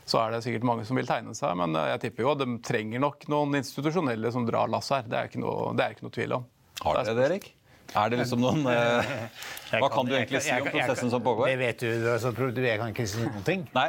så 0.03 0.19
er 0.19 0.35
det 0.35 0.43
sikkert 0.43 0.67
mange 0.67 0.83
som 0.83 0.99
vil 0.99 1.07
tegne 1.07 1.31
seg. 1.39 1.55
Men 1.55 1.79
jeg 1.93 2.03
tipper 2.03 2.27
jo 2.27 2.35
at 2.35 2.43
de 2.43 2.59
trenger 2.59 2.99
nok 2.99 3.29
noen 3.31 3.63
institusjonelle 3.63 4.35
som 4.35 4.43
drar 4.43 4.67
lasset 4.67 5.05
her. 5.05 5.07
Det 5.07 5.21
er 5.21 5.31
ikke 5.31 5.45
noe, 5.45 5.71
det 5.71 5.87
er 5.87 5.95
ikke 5.95 6.09
noe 6.09 6.19
tvil 6.19 6.39
om. 6.41 6.49
Har 6.83 6.99
dere 6.99 7.15
det, 7.15 7.27
Erik? 7.31 7.53
Er 7.93 8.09
det 8.09 8.19
liksom 8.23 8.41
noen 8.41 8.63
eh, 8.71 9.13
Hva 9.81 9.89
kan 9.93 10.07
du 10.07 10.15
egentlig 10.15 10.41
si 10.45 10.53
om 10.53 10.67
prosessen 10.69 11.11
som 11.13 11.23
pågår? 11.25 11.51
Det 11.51 11.59
vet 11.61 11.83
du, 11.83 12.07
altså, 12.13 12.31
jeg 12.61 12.79
kan 12.81 12.93
ikke 12.93 13.05
si 13.09 13.21
noen 13.23 13.45
ting. 13.47 13.63
Nei. 13.73 13.87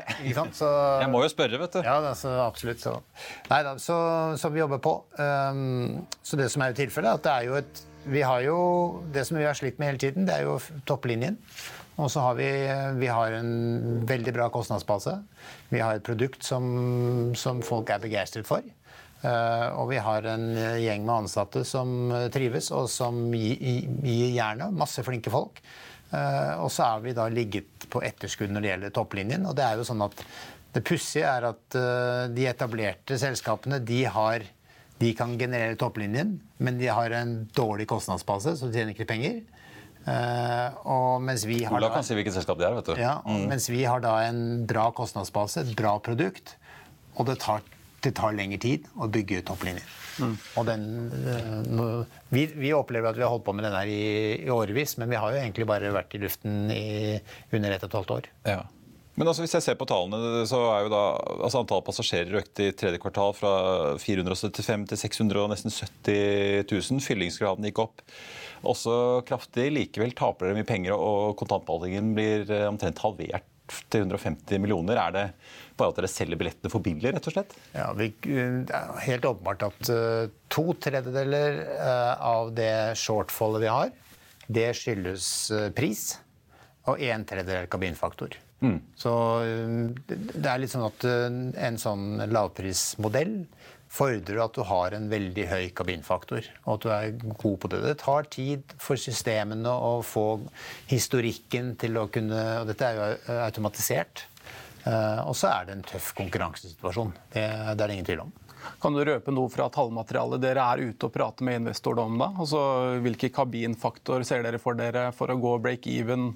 Så, 0.57 0.69
jeg 1.03 1.11
må 1.13 1.23
jo 1.25 1.31
spørre, 1.33 1.61
vet 1.61 1.77
du. 1.77 1.81
Ja, 1.85 1.99
altså, 2.01 2.33
absolutt. 2.45 2.81
Så. 2.81 2.95
Nei 3.51 3.63
da, 3.67 3.75
så, 3.81 3.97
så, 4.41 4.53
vi 4.53 4.63
jobber 4.63 4.81
på. 4.85 4.95
Um, 5.21 6.07
så 6.25 6.41
det 6.41 6.51
som 6.53 6.65
er 6.65 6.73
jo 6.73 6.81
tilfellet, 6.81 7.21
at 7.21 7.27
det 7.27 7.35
er 7.35 7.51
jo 7.51 7.59
et 7.61 7.85
vi 8.05 8.21
har 8.21 8.43
jo, 8.45 8.57
Det 9.13 9.23
som 9.25 9.39
vi 9.39 9.47
har 9.47 9.57
slitt 9.57 9.79
med 9.81 9.95
hele 9.95 10.01
tiden, 10.01 10.27
det 10.29 10.35
er 10.37 10.45
jo 10.45 10.59
topplinjen. 10.85 11.39
Og 11.97 12.11
så 12.11 12.21
har 12.21 12.35
vi, 12.37 12.49
vi 12.99 13.09
har 13.09 13.37
en 13.39 14.03
veldig 14.09 14.33
bra 14.35 14.49
kostnadsbase. 14.53 15.15
Vi 15.71 15.81
har 15.81 15.97
et 15.97 16.05
produkt 16.05 16.45
som, 16.45 16.65
som 17.39 17.63
folk 17.63 17.93
er 17.95 18.03
begeistret 18.03 18.49
for. 18.49 18.67
Eh, 19.25 19.69
og 19.79 19.89
vi 19.89 20.01
har 20.05 20.27
en 20.29 20.51
gjeng 20.53 21.05
med 21.05 21.15
ansatte 21.25 21.63
som 21.65 22.13
eh, 22.13 22.27
trives, 22.33 22.69
og 22.77 22.91
som 22.93 23.23
gir 23.33 24.35
jernet. 24.35 24.75
Masse 24.77 25.05
flinke 25.07 25.33
folk. 25.33 25.63
Eh, 26.11 26.53
og 26.61 26.69
så 26.73 26.91
er 26.91 27.07
vi 27.07 27.15
da 27.17 27.29
ligget 27.33 27.89
på 27.91 28.03
etterskudd 28.05 28.53
når 28.53 28.65
det 28.65 28.73
gjelder 28.73 28.95
topplinjen. 28.99 29.47
Og 29.49 29.57
det 29.57 29.65
er 29.65 29.81
jo 29.81 29.87
sånn 29.89 30.05
at 30.05 30.21
det 30.75 30.83
pussige 30.85 31.31
er 31.31 31.45
at 31.53 31.77
de 32.35 32.47
etablerte 32.51 33.15
selskapene 33.21 33.77
de, 33.87 34.01
har, 34.11 34.43
de 34.99 35.13
kan 35.15 35.37
generere 35.39 35.77
topplinjen, 35.79 36.33
men 36.59 36.81
de 36.81 36.89
har 36.91 37.15
en 37.15 37.37
dårlig 37.55 37.87
kostnadsbase, 37.93 38.57
så 38.59 38.67
de 38.67 38.81
tjener 38.81 38.91
ikke 38.97 39.07
penger. 39.07 39.37
Uh, 40.05 40.75
og 40.91 41.23
mens 41.25 41.47
vi 41.49 41.63
har 41.65 41.73
Ola 41.79 41.89
kan 41.95 42.05
si 42.05 42.13
hvilket 42.13 42.35
selskap 42.35 42.59
det 42.61 42.67
er. 42.67 42.75
vet 42.77 42.91
du. 42.91 42.99
Ja, 43.01 43.15
mm. 43.23 43.47
Mens 43.55 43.71
vi 43.71 43.87
har 43.87 44.03
da 44.05 44.17
en 44.27 44.67
bra 44.67 44.89
kostnadsbase, 44.99 45.63
et 45.63 45.79
bra 45.79 45.95
produkt, 46.03 46.57
og 47.15 47.31
det 47.31 47.39
tar 47.47 47.63
det 48.05 48.15
tar 48.19 48.37
lengre 48.37 48.61
tid 48.63 48.87
å 49.01 49.09
bygge 49.13 49.43
topplinjer. 49.49 49.87
Mm. 50.23 50.37
Og 50.61 50.69
den, 50.69 50.85
uh, 51.27 52.21
vi, 52.31 52.47
vi, 52.53 52.71
opplever 52.77 53.11
at 53.11 53.19
vi 53.19 53.25
har 53.25 53.33
holdt 53.33 53.47
på 53.49 53.55
med 53.57 53.67
den 53.67 53.75
her 53.75 53.91
i, 53.91 54.05
i, 54.45 54.51
årevis, 54.53 54.97
men 55.01 55.11
vi 55.11 55.19
har 55.19 55.35
jo 55.35 55.43
egentlig 55.43 55.67
bare 55.69 55.91
vært 55.95 56.15
i 56.15 56.23
luften 56.23 56.71
i 56.71 56.87
under 57.51 57.75
ett 57.75 57.87
og 57.87 57.91
et 57.91 57.99
halvt 57.99 58.17
år. 58.19 58.31
Ja. 58.47 58.63
Men 59.15 59.31
altså, 59.31 59.45
hvis 59.45 59.55
jeg 59.55 59.63
ser 59.63 59.77
på 59.79 59.87
tallene, 59.87 60.43
så 60.51 60.59
er 60.73 60.87
jo 60.87 60.91
da 60.91 61.03
altså 61.37 61.61
Antall 61.63 61.85
passasjerer 61.87 62.41
økte 62.41 62.67
i 62.67 62.73
tredje 62.75 62.99
kvartal 63.03 63.35
fra 63.39 63.53
475 64.03 64.89
til 64.91 65.01
600 65.05 65.43
og 65.45 65.53
nesten 65.53 65.71
70 65.71 66.67
000. 66.67 67.05
Fyllingsgraden 67.05 67.69
gikk 67.69 67.85
opp 67.85 68.03
også 68.67 69.23
kraftig. 69.29 69.69
Likevel 69.75 70.17
taper 70.19 70.49
dere 70.49 70.59
mye 70.59 70.67
penger, 70.67 70.99
og 70.99 71.37
kontantbeholdningen 71.39 72.15
blir 72.17 72.51
eh, 72.51 72.67
omtrent 72.67 73.03
halvert 73.05 73.47
til 73.93 74.05
150 74.05 74.61
millioner. 74.61 74.99
Er 75.01 75.15
det 75.15 75.25
bare 75.79 75.93
at 75.93 75.99
dere 76.01 76.11
selger 76.11 76.39
billettene 76.41 76.73
for 76.73 76.85
billig, 76.85 77.13
rett 77.15 77.29
og 77.29 77.37
slett? 77.37 77.55
Ja, 77.75 77.89
vi, 77.99 78.11
Det 78.23 78.75
er 78.75 78.95
helt 79.07 79.29
åpenbart 79.29 79.67
at 79.67 79.91
uh, 79.91 80.31
to 80.53 80.67
tredjedeler 80.83 81.61
uh, 81.75 82.15
av 82.23 82.55
det 82.57 82.95
shortfallet 83.01 83.65
vi 83.65 83.73
har, 83.73 83.93
det 84.47 84.69
skyldes 84.79 85.29
uh, 85.55 85.69
pris. 85.75 86.13
og 86.85 87.01
en 87.01 87.23
tredjedel 87.25 87.67
kabinfaktor. 87.73 88.35
Mm. 88.61 88.77
Så 88.97 89.11
det 90.09 90.45
er 90.49 90.59
litt 90.61 90.73
sånn 90.73 90.85
at 90.85 91.05
en 91.05 91.79
sånn 91.81 92.21
lavprismodell 92.29 93.39
fordrer 93.95 94.41
at 94.43 94.57
du 94.57 94.65
har 94.67 94.95
en 94.97 95.07
veldig 95.11 95.47
høy 95.51 95.65
kabinfaktor, 95.77 96.47
og 96.65 96.75
at 96.75 96.85
du 96.85 96.91
er 96.93 97.35
god 97.41 97.57
på 97.63 97.71
det. 97.73 97.81
Det 97.85 97.97
tar 98.03 98.29
tid 98.33 98.77
for 98.83 99.01
systemene 99.01 99.71
å 99.71 99.99
få 100.07 100.27
historikken 100.91 101.75
til 101.81 102.01
å 102.01 102.09
kunne 102.13 102.43
Og 102.61 102.69
dette 102.71 102.89
er 102.89 102.99
jo 102.99 103.39
automatisert. 103.45 104.27
Eh, 104.85 105.21
og 105.25 105.37
så 105.39 105.51
er 105.51 105.69
det 105.69 105.79
en 105.79 105.87
tøff 105.95 106.13
konkurransesituasjon. 106.19 107.15
Det, 107.33 107.45
det 107.45 107.75
er 107.75 107.87
det 107.87 107.95
ingen 107.99 108.11
tvil 108.11 108.25
om. 108.27 108.33
Kan 108.81 108.97
du 108.97 109.03
røpe 109.05 109.33
noe 109.35 109.51
fra 109.53 109.67
tallmaterialet 109.73 110.41
dere 110.43 110.65
er 110.73 110.83
ute 110.91 111.09
og 111.09 111.13
prater 111.13 111.47
med 111.47 111.63
investorene 111.63 112.05
om? 112.09 112.21
da? 112.21 112.29
Altså, 112.45 112.61
Hvilke 113.05 113.31
kabinfaktor 113.35 114.25
ser 114.27 114.45
dere 114.47 114.61
for 114.63 114.79
dere 114.79 115.11
for 115.17 115.33
å 115.33 115.39
gå 115.41 115.57
break 115.65 115.89
even, 115.93 116.31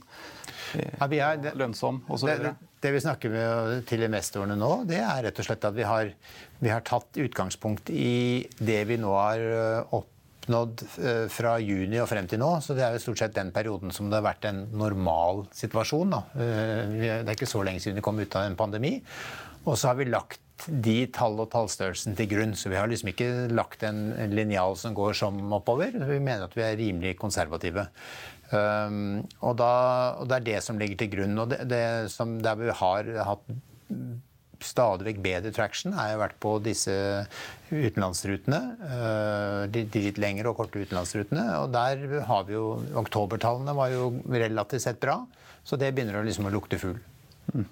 ja, 0.76 1.30
lønnsom 1.56 2.02
osv.? 2.08 2.28
Det, 2.28 2.52
det 2.84 2.92
vi 2.94 3.02
snakker 3.04 3.32
med 3.32 3.88
til 3.88 4.04
investorene 4.06 4.58
nå, 4.60 4.72
det 4.88 5.00
er 5.00 5.24
rett 5.28 5.40
og 5.40 5.48
slett 5.48 5.64
at 5.68 5.76
vi 5.76 5.88
har, 5.88 6.12
vi 6.60 6.72
har 6.72 6.84
tatt 6.86 7.20
utgangspunkt 7.20 7.92
i 7.92 8.46
det 8.60 8.82
vi 8.90 9.00
nå 9.00 9.16
har 9.16 9.44
øh, 9.48 9.98
oppnådd 10.48 10.82
øh, 11.04 11.28
fra 11.30 11.58
juni 11.60 12.00
og 12.00 12.08
frem 12.08 12.26
til 12.28 12.40
nå. 12.40 12.58
Så 12.64 12.74
det 12.76 12.84
er 12.84 12.96
jo 12.96 13.02
stort 13.02 13.20
sett 13.20 13.36
den 13.36 13.52
perioden 13.52 13.92
som 13.92 14.08
det 14.08 14.18
har 14.18 14.26
vært 14.30 14.48
en 14.48 14.66
normal 14.72 15.46
situasjon. 15.52 16.14
Da. 16.14 16.22
Øh, 16.40 16.98
det 16.98 17.28
er 17.28 17.36
ikke 17.36 17.50
så 17.50 17.62
lenge 17.62 17.80
siden 17.84 18.00
vi 18.00 18.04
kom 18.04 18.18
ut 18.18 18.36
av 18.36 18.48
en 18.48 18.56
pandemi. 18.56 18.98
Og 19.66 19.76
så 19.76 19.90
har 19.90 19.98
vi 19.98 20.08
lagt 20.08 20.40
de 20.66 21.06
tall 21.14 21.38
og 21.38 21.52
tallstørrelsen 21.52 22.16
til 22.18 22.30
grunn. 22.30 22.56
Så 22.56 22.72
vi 22.72 22.78
har 22.78 22.88
liksom 22.88 23.12
ikke 23.12 23.30
lagt 23.52 23.84
en 23.86 24.16
linjal 24.32 24.76
som 24.80 24.96
går 24.96 25.14
som 25.14 25.38
oppover. 25.52 25.92
Vi 25.92 26.18
mener 26.18 26.48
at 26.48 26.56
vi 26.56 26.64
er 26.64 26.78
rimelig 26.80 27.18
konservative. 27.20 27.86
Um, 28.48 29.26
og, 29.44 29.58
da, 29.60 29.72
og, 30.16 30.24
det 30.30 30.38
er 30.38 30.46
det 30.46 30.60
som 30.64 30.80
ligger 30.80 31.02
til 31.02 31.12
grunn. 31.12 31.36
Og 31.38 31.52
det, 31.52 31.60
det 31.68 31.84
som, 32.10 32.38
der 32.42 32.58
vi 32.58 32.72
har 32.80 33.12
hatt 33.28 33.52
stadig 34.64 35.06
vekk 35.06 35.20
bedre 35.24 35.52
traction, 35.54 35.94
har 35.96 36.12
jo 36.12 36.20
vært 36.22 36.38
på 36.42 36.54
disse 36.64 36.94
utenlandsrutene. 37.70 38.60
Uh, 38.82 39.62
de, 39.72 39.84
litt 40.08 40.20
lengre 40.20 40.52
og 40.52 40.58
korte 40.60 40.82
utenlandsrutene. 40.82 41.44
Og 41.62 41.72
der 41.74 42.22
har 42.28 42.46
vi 42.48 42.56
jo 42.56 42.78
Oktobertallene 42.98 43.76
var 43.78 43.92
jo 43.94 44.12
relativt 44.28 44.86
sett 44.86 45.02
bra, 45.02 45.20
så 45.64 45.78
det 45.80 45.92
begynner 45.94 46.26
liksom 46.26 46.48
å 46.48 46.54
lukte 46.54 46.80
fugl. 46.80 47.00
Mm. 47.54 47.68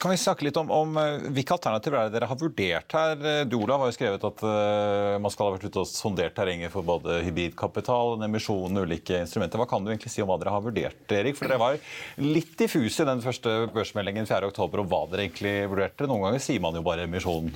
Kan 0.00 0.12
vi 0.12 0.18
snakke 0.20 0.46
litt 0.46 0.56
om, 0.60 0.70
om 0.72 0.96
eh, 1.00 1.28
hvilke 1.36 1.56
alternativer 1.56 1.98
er 2.00 2.08
det 2.08 2.16
dere 2.16 2.28
har 2.30 2.40
vurdert 2.40 2.96
her? 2.96 3.14
Eh, 3.20 3.42
du 3.48 3.56
Olav 3.58 3.82
har 3.82 3.90
jo 3.90 3.96
skrevet 3.96 4.26
at 4.28 4.42
uh, 4.44 5.16
man 5.22 5.32
skal 5.32 5.48
ha 5.48 5.54
vært 5.56 5.68
ute 5.68 5.82
og 5.82 5.88
sondert 5.90 6.36
terrenget 6.36 6.72
for 6.74 6.86
både 6.86 7.20
hybridkapital, 7.26 8.16
emisjon 8.26 8.46
emisjon, 8.46 8.82
ulike 8.84 9.20
instrumenter. 9.22 9.60
Hva 9.60 9.68
kan 9.70 9.84
du 9.84 9.92
egentlig 9.92 10.12
si 10.12 10.22
om 10.22 10.30
hva 10.30 10.38
dere 10.40 10.54
har 10.54 10.64
vurdert, 10.64 11.02
Erik? 11.12 11.38
For 11.38 11.48
dere 11.48 11.60
var 11.60 11.78
litt 12.22 12.54
diffuse 12.58 13.02
i 13.02 13.08
den 13.08 13.22
første 13.24 13.66
børsmeldingen 13.74 14.28
4.10 14.28 14.82
om 14.82 14.90
hva 14.90 15.02
dere 15.10 15.26
egentlig 15.26 15.56
vurderte. 15.70 16.08
Noen 16.10 16.28
ganger 16.28 16.44
sier 16.44 16.62
man 16.62 16.76
jo 16.76 16.84
bare 16.86 17.06
emisjon. 17.08 17.50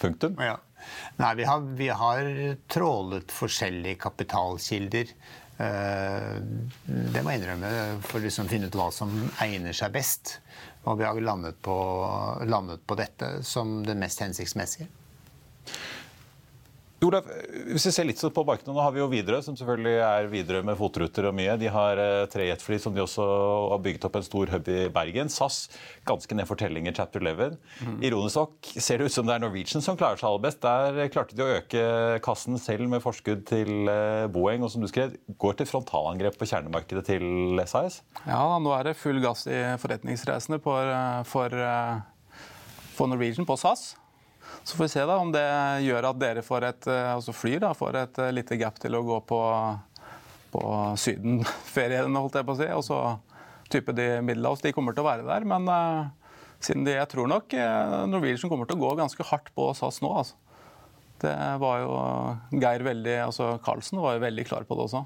Punktum. 0.00 0.36
Ja. 0.42 0.58
Nei, 1.16 1.30
vi 1.38 1.46
har, 1.48 1.64
vi 1.78 1.88
har 1.88 2.28
trålet 2.68 3.32
forskjellige 3.32 4.02
kapitalkilder. 4.02 5.14
Det 5.54 7.22
må 7.22 7.30
jeg 7.30 7.40
innrømme, 7.40 7.70
for 8.04 8.18
å 8.18 8.24
liksom 8.26 8.50
finne 8.50 8.68
ut 8.68 8.76
hva 8.76 8.90
som 8.92 9.14
egner 9.40 9.76
seg 9.76 9.94
best. 9.94 10.34
Og 10.84 10.98
vi 11.00 11.06
har 11.06 11.20
landet 11.20 11.56
på, 11.64 11.76
landet 12.44 12.82
på 12.86 12.96
dette 12.98 13.30
som 13.46 13.78
det 13.86 13.96
mest 13.96 14.20
hensiktsmessige. 14.20 14.88
Olav, 17.04 17.26
hvis 17.68 17.84
vi 17.88 17.92
ser 17.92 18.06
litt 18.08 18.20
på 18.34 18.44
markedet, 18.46 18.72
nå 18.72 18.80
har 18.82 18.92
vi 18.94 19.00
jo 19.00 19.08
Widerøe, 19.10 19.42
som 19.44 19.56
selvfølgelig 19.58 19.94
er 20.06 20.28
Widerøe 20.32 20.64
med 20.66 20.76
fotruter 20.78 21.28
og 21.28 21.34
mye. 21.36 21.56
De 21.60 21.70
har 21.72 22.00
eh, 22.00 22.24
tre 22.32 22.46
jetfly 22.48 22.78
som 22.80 22.94
de 22.94 23.02
også 23.02 23.24
har 23.72 23.82
bygget 23.84 24.06
opp 24.08 24.18
en 24.18 24.26
stor 24.26 24.52
hub 24.54 24.70
i 24.72 24.78
Bergen. 24.94 25.32
SAS, 25.32 25.64
ganske 26.08 26.38
ned 26.38 26.48
fortellinger, 26.48 26.94
chapter 26.96 27.24
11. 27.24 27.56
Mm. 27.80 27.96
Ironisk 28.08 28.40
nok 28.40 28.70
ser 28.76 29.00
det 29.00 29.08
ut 29.08 29.16
som 29.16 29.28
det 29.28 29.36
er 29.36 29.44
Norwegian 29.44 29.84
som 29.84 29.98
klarer 30.00 30.20
seg 30.20 30.28
aller 30.30 30.44
best. 30.46 30.62
Der 30.64 31.12
klarte 31.14 31.38
de 31.38 31.44
å 31.44 31.50
øke 31.58 31.84
kassen 32.24 32.60
selv 32.62 32.88
med 32.92 33.04
forskudd 33.04 33.44
til 33.50 33.90
eh, 33.90 34.28
Boeing, 34.32 34.64
og 34.64 34.72
som 34.72 34.84
du 34.84 34.90
skrev, 34.90 35.16
går 35.40 35.58
til 35.60 35.70
frontalangrep 35.70 36.38
på 36.40 36.48
kjernemarkedet 36.50 37.04
til 37.10 37.64
SAS? 37.70 38.00
Ja, 38.24 38.44
nå 38.62 38.76
er 38.76 38.90
det 38.90 38.98
full 39.00 39.20
gass 39.24 39.48
i 39.50 39.60
forretningsreisene 39.82 40.60
for, 40.64 40.94
eh, 40.94 41.20
for, 41.28 41.60
for 42.94 43.12
Norwegian 43.12 43.48
på 43.48 43.58
SAS. 43.60 43.92
Så 44.62 44.76
får 44.76 44.84
vi 44.84 44.92
se 44.94 45.04
da 45.08 45.16
om 45.20 45.32
det 45.34 45.44
gjør 45.84 46.08
at 46.10 46.20
dere 46.20 46.44
får 46.44 46.68
et, 46.70 46.86
eh, 46.92 47.10
altså 47.14 47.34
flyr 47.36 47.62
da, 47.64 47.72
får 47.76 47.98
et 48.00 48.20
eh, 48.22 48.34
lite 48.36 48.58
gap 48.60 48.78
til 48.82 48.96
å 48.96 49.02
gå 49.06 49.18
på, 49.28 49.40
på 50.54 50.64
sydenferien, 51.00 52.16
holdt 52.16 52.38
jeg 52.40 52.48
på 52.48 52.54
å 52.54 52.60
si. 52.60 52.70
Og 52.76 52.84
så 52.86 53.00
type 53.72 53.96
de 53.96 54.08
Middelhavs, 54.24 54.62
de 54.64 54.74
kommer 54.76 54.96
til 54.96 55.04
å 55.04 55.08
være 55.08 55.26
der. 55.26 55.48
Men 55.48 55.68
uh, 55.68 56.38
siden 56.62 56.86
de, 56.86 56.94
jeg 56.98 57.10
tror 57.10 57.28
nok 57.32 57.56
Norwegian 58.12 58.52
kommer 58.52 58.68
til 58.68 58.78
å 58.78 58.84
gå 58.84 58.94
ganske 59.00 59.26
hardt 59.28 59.50
på 59.56 59.68
SAS 59.76 60.00
nå. 60.04 60.12
altså. 60.22 60.38
Det 61.24 61.34
var 61.62 61.78
jo 61.80 61.92
Geir 62.60 62.84
veldig, 62.84 63.14
altså 63.24 63.54
Carlsen 63.64 64.02
var 64.02 64.16
jo 64.16 64.24
veldig 64.26 64.44
klar 64.48 64.66
på 64.68 64.76
det 64.76 64.88
også. 64.88 65.04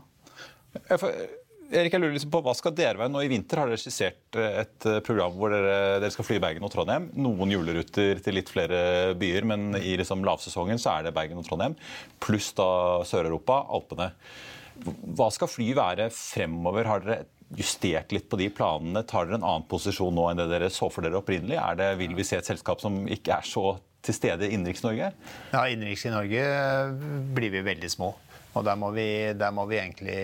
Erik, 1.68 1.92
jeg 1.92 2.00
lurer 2.00 2.14
liksom 2.16 2.30
på, 2.32 2.40
Hva 2.44 2.54
skal 2.56 2.72
dere 2.76 2.96
være 2.96 3.12
nå? 3.12 3.20
I 3.20 3.28
vinter 3.28 3.60
har 3.60 3.68
dere 3.68 3.80
skissert 3.80 4.36
eh, 4.40 4.62
et 4.62 4.86
eh, 4.88 5.00
program 5.04 5.34
hvor 5.36 5.52
dere, 5.52 5.98
dere 6.00 6.12
skal 6.14 6.24
fly 6.24 6.38
Bergen 6.40 6.64
og 6.64 6.72
Trondheim. 6.72 7.10
Noen 7.20 7.52
juleruter 7.52 8.22
til 8.24 8.38
litt 8.38 8.48
flere 8.52 9.12
byer, 9.20 9.44
men 9.48 9.74
i 9.76 9.96
liksom 10.00 10.24
lavsesongen 10.24 10.80
så 10.80 10.94
er 10.94 11.08
det 11.08 11.16
Bergen 11.16 11.40
og 11.40 11.44
Trondheim. 11.48 11.76
Pluss 12.24 12.54
da 12.56 12.68
Sør-Europa, 13.08 13.60
Alpene. 13.76 14.14
Hva 15.18 15.28
skal 15.34 15.50
fly 15.52 15.68
være 15.76 16.08
fremover? 16.14 16.88
Har 16.88 17.04
dere 17.04 17.26
justert 17.58 18.16
litt 18.16 18.30
på 18.32 18.40
de 18.40 18.48
planene? 18.54 19.04
Tar 19.08 19.28
dere 19.28 19.42
en 19.42 19.46
annen 19.50 19.68
posisjon 19.68 20.16
nå 20.16 20.24
enn 20.30 20.40
det 20.40 20.48
dere 20.54 20.72
så 20.72 20.88
for 20.92 21.04
dere 21.04 21.20
opprinnelig? 21.20 21.60
Er 21.60 21.76
det, 21.76 21.90
vil 22.00 22.16
vi 22.16 22.24
se 22.24 22.40
et 22.40 22.48
selskap 22.48 22.80
som 22.80 23.02
ikke 23.12 23.42
er 23.42 23.48
så 23.48 23.74
til 24.08 24.16
stede 24.16 24.48
i 24.48 24.56
Innenriks-Norge? 24.56 25.12
Ja, 25.52 25.66
Innenriks 25.68 26.08
i 26.08 26.16
Norge 26.16 26.48
blir 27.36 27.52
vi 27.52 27.64
veldig 27.74 27.92
små. 27.92 28.14
Og 28.56 28.64
der 28.64 28.78
må 28.80 28.88
vi, 28.96 29.08
der 29.36 29.52
må 29.52 29.68
vi 29.68 29.82
egentlig 29.82 30.20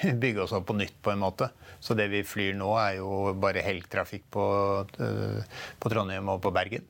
bygge 0.22 0.44
oss 0.44 0.54
opp 0.56 0.66
på 0.70 0.76
nytt 0.78 0.96
på 1.02 1.12
en 1.12 1.22
måte. 1.22 1.50
Så 1.82 1.96
det 1.98 2.08
vi 2.12 2.22
flyr 2.26 2.54
nå, 2.58 2.70
er 2.78 3.00
jo 3.00 3.32
bare 3.42 3.64
helgtrafikk 3.64 4.28
på, 4.32 4.46
eh, 5.02 5.62
på 5.82 5.92
Trondheim 5.92 6.30
og 6.32 6.42
på 6.44 6.52
Bergen. 6.54 6.86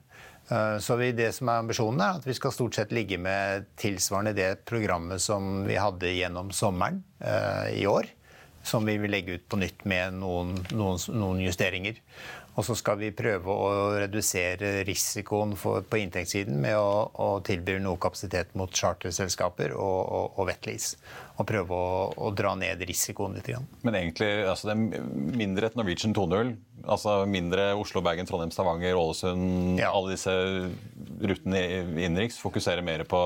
Eh, 0.48 0.78
så 0.78 0.96
vi, 1.00 1.12
det 1.16 1.30
som 1.36 1.48
er 1.48 1.62
ambisjonen, 1.62 2.02
er 2.02 2.18
at 2.18 2.26
vi 2.28 2.36
skal 2.36 2.54
stort 2.54 2.76
sett 2.76 2.92
ligge 2.94 3.18
med 3.20 3.70
tilsvarende 3.80 4.34
det 4.36 4.50
programmet 4.68 5.22
som 5.22 5.62
vi 5.68 5.78
hadde 5.80 6.12
gjennom 6.12 6.52
sommeren 6.54 7.02
eh, 7.20 7.78
i 7.82 7.86
år. 7.88 8.10
Som 8.62 8.86
vi 8.86 8.94
vil 9.02 9.10
legge 9.10 9.38
ut 9.38 9.48
på 9.50 9.58
nytt 9.58 9.86
med 9.90 10.20
noen, 10.20 10.54
noen, 10.70 11.00
noen 11.16 11.40
justeringer. 11.42 11.96
Og 12.52 12.66
så 12.66 12.74
skal 12.76 12.98
vi 13.00 13.08
prøve 13.16 13.48
å 13.48 13.68
redusere 13.96 14.82
risikoen 14.84 15.54
for, 15.56 15.84
på 15.88 16.02
inntektssiden 16.02 16.58
med 16.60 16.76
å, 16.76 17.08
å, 17.08 17.28
tilby 17.44 17.78
noe 17.80 18.00
kapasitet 18.00 18.52
mot 18.60 18.68
charterselskaper 18.68 19.72
og, 19.72 20.00
og, 20.02 20.26
og 20.36 20.50
wetlease. 20.50 21.00
Og 21.40 21.48
prøve 21.48 21.72
å, 21.72 21.94
å, 22.12 22.32
dra 22.36 22.52
ned 22.60 22.84
risikoen 22.88 23.38
litt. 23.38 23.48
Men 23.86 23.96
egentlig 23.96 24.28
altså 24.44 24.68
det 24.68 24.76
er 24.76 25.08
mindre 25.40 25.70
et 25.70 25.78
Norwegian 25.80 26.12
2.0? 26.16 26.52
Altså 26.92 27.22
mindre 27.30 27.70
Oslo, 27.78 28.02
Bergen, 28.04 28.28
Trondheim, 28.28 28.52
Stavanger, 28.52 28.98
Ålesund? 29.00 29.80
Ja. 29.80 29.94
Alle 29.96 30.12
disse 30.12 30.34
rutene 31.22 31.64
innenriks? 31.96 32.36
Fokusere 32.42 32.84
mer 32.84 33.06
på 33.08 33.22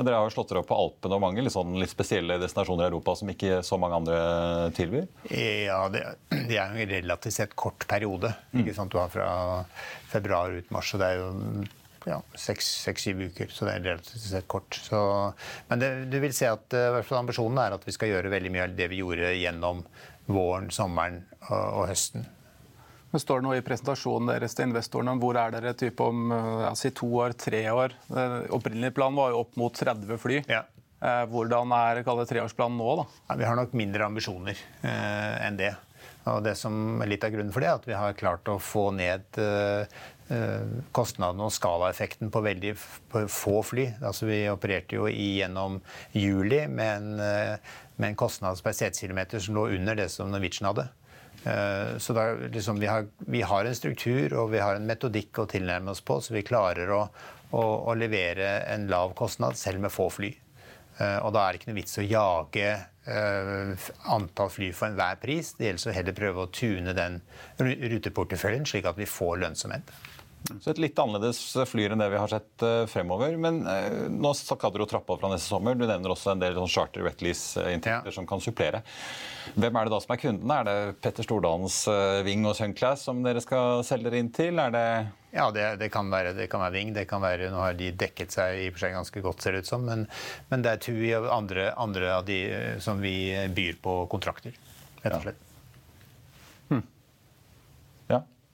ja, 0.00 0.04
Dere 0.06 0.16
har 0.16 0.28
jo 0.28 0.32
slått 0.32 0.48
dere 0.48 0.62
opp 0.62 0.70
på 0.70 0.78
Alpene 0.80 1.16
og 1.18 1.22
mange 1.22 1.42
litt, 1.44 1.52
sånn, 1.52 1.74
litt, 1.80 1.92
spesielle 1.92 2.38
destinasjoner 2.40 2.86
i 2.86 2.88
Europa 2.88 3.14
som 3.20 3.32
ikke 3.32 3.60
så 3.66 3.76
mange 3.80 3.98
andre 4.00 4.20
tilbyr? 4.76 5.10
Ja, 5.28 5.82
det, 5.92 6.04
det 6.48 6.56
er 6.56 6.72
jo 6.72 6.86
en 6.86 6.94
relativt 6.94 7.36
sett 7.36 7.52
kort 7.58 7.84
periode. 7.90 8.32
Mm. 8.56 8.64
Du 8.64 8.96
har 8.96 9.12
fra 9.12 9.28
februar 10.08 10.56
ut 10.56 10.72
mars, 10.72 10.90
så 10.92 11.00
det 11.00 11.12
er 11.12 11.20
jo 11.20 11.30
ja, 12.08 12.16
seks-syv 12.32 13.20
uker. 13.28 13.52
Så 13.52 13.68
det 13.68 13.76
er 13.76 13.86
relativt 13.90 14.24
sett 14.24 14.48
kort. 14.48 14.80
Så, 14.88 15.00
men 15.68 15.82
det, 15.82 15.92
du 16.12 16.18
vil 16.22 16.34
se 16.36 16.48
at 16.48 16.76
uh, 16.76 17.16
ambisjonen 17.20 17.60
er 17.60 17.76
at 17.76 17.84
vi 17.84 17.96
skal 17.96 18.14
gjøre 18.14 18.32
veldig 18.32 18.54
mye 18.54 18.66
av 18.68 18.76
det 18.78 18.88
vi 18.92 19.02
gjorde 19.02 19.34
gjennom 19.36 19.84
våren, 20.30 20.70
sommeren 20.72 21.22
og, 21.50 21.60
og 21.60 21.88
høsten. 21.90 22.24
Det 23.10 23.20
står 23.22 23.42
nå 23.42 23.56
i 23.56 23.62
presentasjonen 23.66 24.30
deres 24.30 24.54
til 24.54 24.68
investorene 24.68 25.16
om 25.16 25.22
hvor 25.22 25.38
er 25.40 25.54
dere 25.56 25.74
type 25.78 26.04
om 26.04 26.30
eh, 26.34 26.50
ja, 26.66 26.74
si 26.78 26.92
to 26.94 27.08
år, 27.24 27.34
tre 27.34 27.64
år. 27.74 27.96
Opprinnelig 28.54 28.94
plan 28.94 29.16
var 29.18 29.32
jo 29.34 29.42
opp 29.44 29.58
mot 29.58 29.74
30 29.74 30.20
fly. 30.22 30.44
Ja. 30.50 30.64
Eh, 31.00 31.22
hvordan 31.32 31.72
er 31.72 32.02
treårsplanen 32.04 32.76
nå? 32.76 32.90
da? 33.00 33.06
Ja, 33.30 33.38
vi 33.40 33.46
har 33.48 33.56
nok 33.56 33.72
mindre 33.78 34.04
ambisjoner 34.04 34.58
eh, 34.84 35.36
enn 35.46 35.56
det. 35.56 35.72
Og 36.28 36.42
det 36.44 36.52
som 36.60 37.00
er 37.00 37.08
litt 37.08 37.24
av 37.24 37.32
grunnen 37.32 37.52
for 37.54 37.64
det, 37.64 37.70
er 37.70 37.80
at 37.80 37.88
vi 37.88 37.96
har 37.96 38.18
klart 38.18 38.48
å 38.52 38.58
få 38.60 38.90
ned 38.92 39.40
eh, 39.40 40.00
eh 40.30 40.74
kostnadene 40.94 41.48
og 41.48 41.54
skalaeffekten 41.56 42.30
på 42.30 42.44
veldig 42.44 42.74
få 42.76 43.56
fly. 43.64 43.86
Altså, 43.98 44.28
vi 44.28 44.42
opererte 44.52 45.00
jo 45.00 45.08
gjennom 45.08 45.80
juli 46.12 46.66
med 46.68 46.92
en, 47.00 47.56
med 47.96 48.08
en 48.10 48.20
kostnad 48.20 48.60
per 48.62 48.76
setekilometer 48.76 49.40
som 49.42 49.56
lå 49.56 49.70
under 49.78 49.96
det 49.98 50.10
som 50.12 50.30
Norwegian 50.30 50.68
hadde. 50.68 50.90
Eh, 51.44 51.98
så 51.98 52.12
da, 52.16 52.26
liksom, 52.32 52.80
vi, 52.80 52.86
har, 52.86 53.06
vi, 53.18 53.42
har, 53.42 53.64
en 53.64 53.76
struktur 53.76 54.34
og 54.36 54.50
vi 54.52 54.60
har 54.60 54.76
en 54.76 54.86
metodikk 54.88 55.40
å 55.40 55.48
tilnærme 55.50 55.94
oss 55.94 56.02
på, 56.04 56.20
så 56.20 56.36
vi 56.36 56.44
klarer 56.46 56.92
å, 56.92 57.02
å, 57.50 57.64
å 57.90 57.96
levere 57.96 58.60
en 58.68 58.88
lav 58.92 59.14
kostnad 59.18 59.58
selv 59.58 59.80
med 59.84 59.94
få 59.94 60.10
fly. 60.12 60.34
Og 61.00 61.30
da 61.32 61.46
er 61.46 61.54
det 61.54 61.60
ikke 61.62 61.70
noe 61.70 61.78
vits 61.78 61.96
å 61.96 62.02
jage 62.04 62.72
antall 64.12 64.50
fly 64.52 64.66
for 64.76 64.90
enhver 64.90 65.16
pris. 65.22 65.54
Det 65.56 65.70
gjelder 65.70 65.88
å 65.88 65.94
heller 65.96 66.16
prøve 66.18 66.42
å 66.44 66.50
tune 66.52 66.92
den 66.92 67.16
ruteporteføljen, 67.56 68.66
slik 68.68 68.84
at 68.90 69.00
vi 69.00 69.06
får 69.08 69.40
lønnsomhet. 69.40 69.94
Så 70.60 70.72
et 70.72 70.80
litt 70.82 70.98
annerledes 70.98 71.38
flyr 71.68 71.92
enn 71.94 72.00
det 72.02 72.08
vi 72.10 72.18
har 72.18 72.30
sett 72.30 72.64
uh, 72.64 72.86
fremover. 72.90 73.36
Men 73.40 73.62
uh, 73.68 74.08
nå 74.10 74.32
skal 74.36 74.72
dere 74.72 74.84
jo 74.84 74.90
trappe 74.90 75.14
opp 75.14 75.22
fra 75.22 75.30
neste 75.32 75.52
sommer. 75.52 75.76
Du 75.78 75.86
nevner 75.86 76.14
også 76.14 76.32
en 76.32 76.42
del 76.42 76.56
sånn 76.58 76.72
charter 76.72 77.04
wet 77.06 77.22
lease-inntekter 77.24 78.10
ja. 78.10 78.16
som 78.16 78.26
kan 78.28 78.42
supplere. 78.42 78.82
Hvem 79.54 79.76
er 79.76 79.86
det 79.86 79.94
da 79.94 80.00
som 80.02 80.14
er 80.14 80.22
kundene? 80.22 80.58
Er 80.58 80.68
det 80.68 80.98
Petter 81.04 81.26
Stordalens 81.26 81.82
Ving 82.26 82.44
og 82.48 82.56
Sunclass 82.58 83.06
som 83.08 83.22
dere 83.24 83.42
skal 83.44 83.84
selge 83.86 84.08
dere 84.08 84.22
inn 84.22 84.32
til? 84.34 84.60
Er 84.62 84.74
det 84.74 84.86
ja, 85.30 85.46
det, 85.54 85.66
det, 85.78 85.90
kan 85.94 86.10
være, 86.10 86.32
det 86.34 86.48
kan 86.50 86.62
være 86.64 86.74
Ving. 86.78 86.94
Det 86.96 87.06
kan 87.10 87.22
være, 87.22 87.52
nå 87.52 87.60
har 87.62 87.76
de 87.78 87.92
dekket 87.94 88.34
seg 88.34 88.64
i 88.64 88.70
og 88.70 88.74
for 88.74 88.84
seg 88.84 88.96
ganske 88.96 89.22
godt, 89.26 89.44
ser 89.44 89.54
det 89.54 89.64
ut 89.64 89.70
som. 89.70 89.86
Men, 89.86 90.08
men 90.50 90.66
det 90.66 90.72
er 90.72 90.82
TUI 90.82 91.12
og 91.20 91.30
andre, 91.34 91.70
andre, 91.78 92.10
av 92.16 92.26
de 92.26 92.40
som 92.82 93.02
vi 93.02 93.14
byr 93.54 93.78
på 93.82 94.02
kontrakter, 94.10 94.56
rett 95.04 95.20
og 95.20 95.28
slett. 95.28 95.46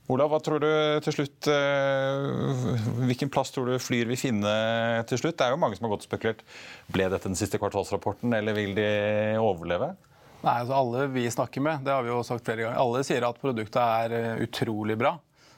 Olav, 0.06 0.30
hva 0.30 0.38
tror 0.38 0.62
du 0.62 0.70
til 1.02 1.14
slutt, 1.16 1.48
eh, 1.50 2.76
Hvilken 3.08 3.30
plass 3.32 3.50
tror 3.50 3.66
du 3.66 3.82
Flyr 3.82 4.06
vil 4.06 4.20
finne 4.20 4.52
til 5.10 5.18
slutt? 5.18 5.34
Det 5.34 5.46
er 5.46 5.54
jo 5.54 5.58
mange 5.58 5.78
som 5.78 5.88
har 5.88 5.96
og 5.96 6.04
spekulert. 6.04 6.44
Ble 6.94 7.08
dette 7.10 7.26
den 7.26 7.38
siste 7.38 7.58
kvartalsrapporten, 7.58 8.30
eller 8.36 8.54
vil 8.54 8.76
de 8.78 8.86
overleve? 9.42 9.96
Nei, 10.44 10.60
altså 10.60 10.76
Alle 10.78 11.06
vi 11.10 11.26
snakker 11.32 11.64
med, 11.64 11.82
det 11.82 11.90
har 11.90 12.06
vi 12.06 12.12
jo 12.12 12.22
sagt 12.26 12.46
flere 12.46 12.62
ganger, 12.62 12.78
alle 12.78 13.02
sier 13.06 13.26
at 13.26 13.40
produktet 13.42 13.82
er 13.82 14.14
eh, 14.14 14.42
utrolig 14.46 14.98
bra. 15.00 15.16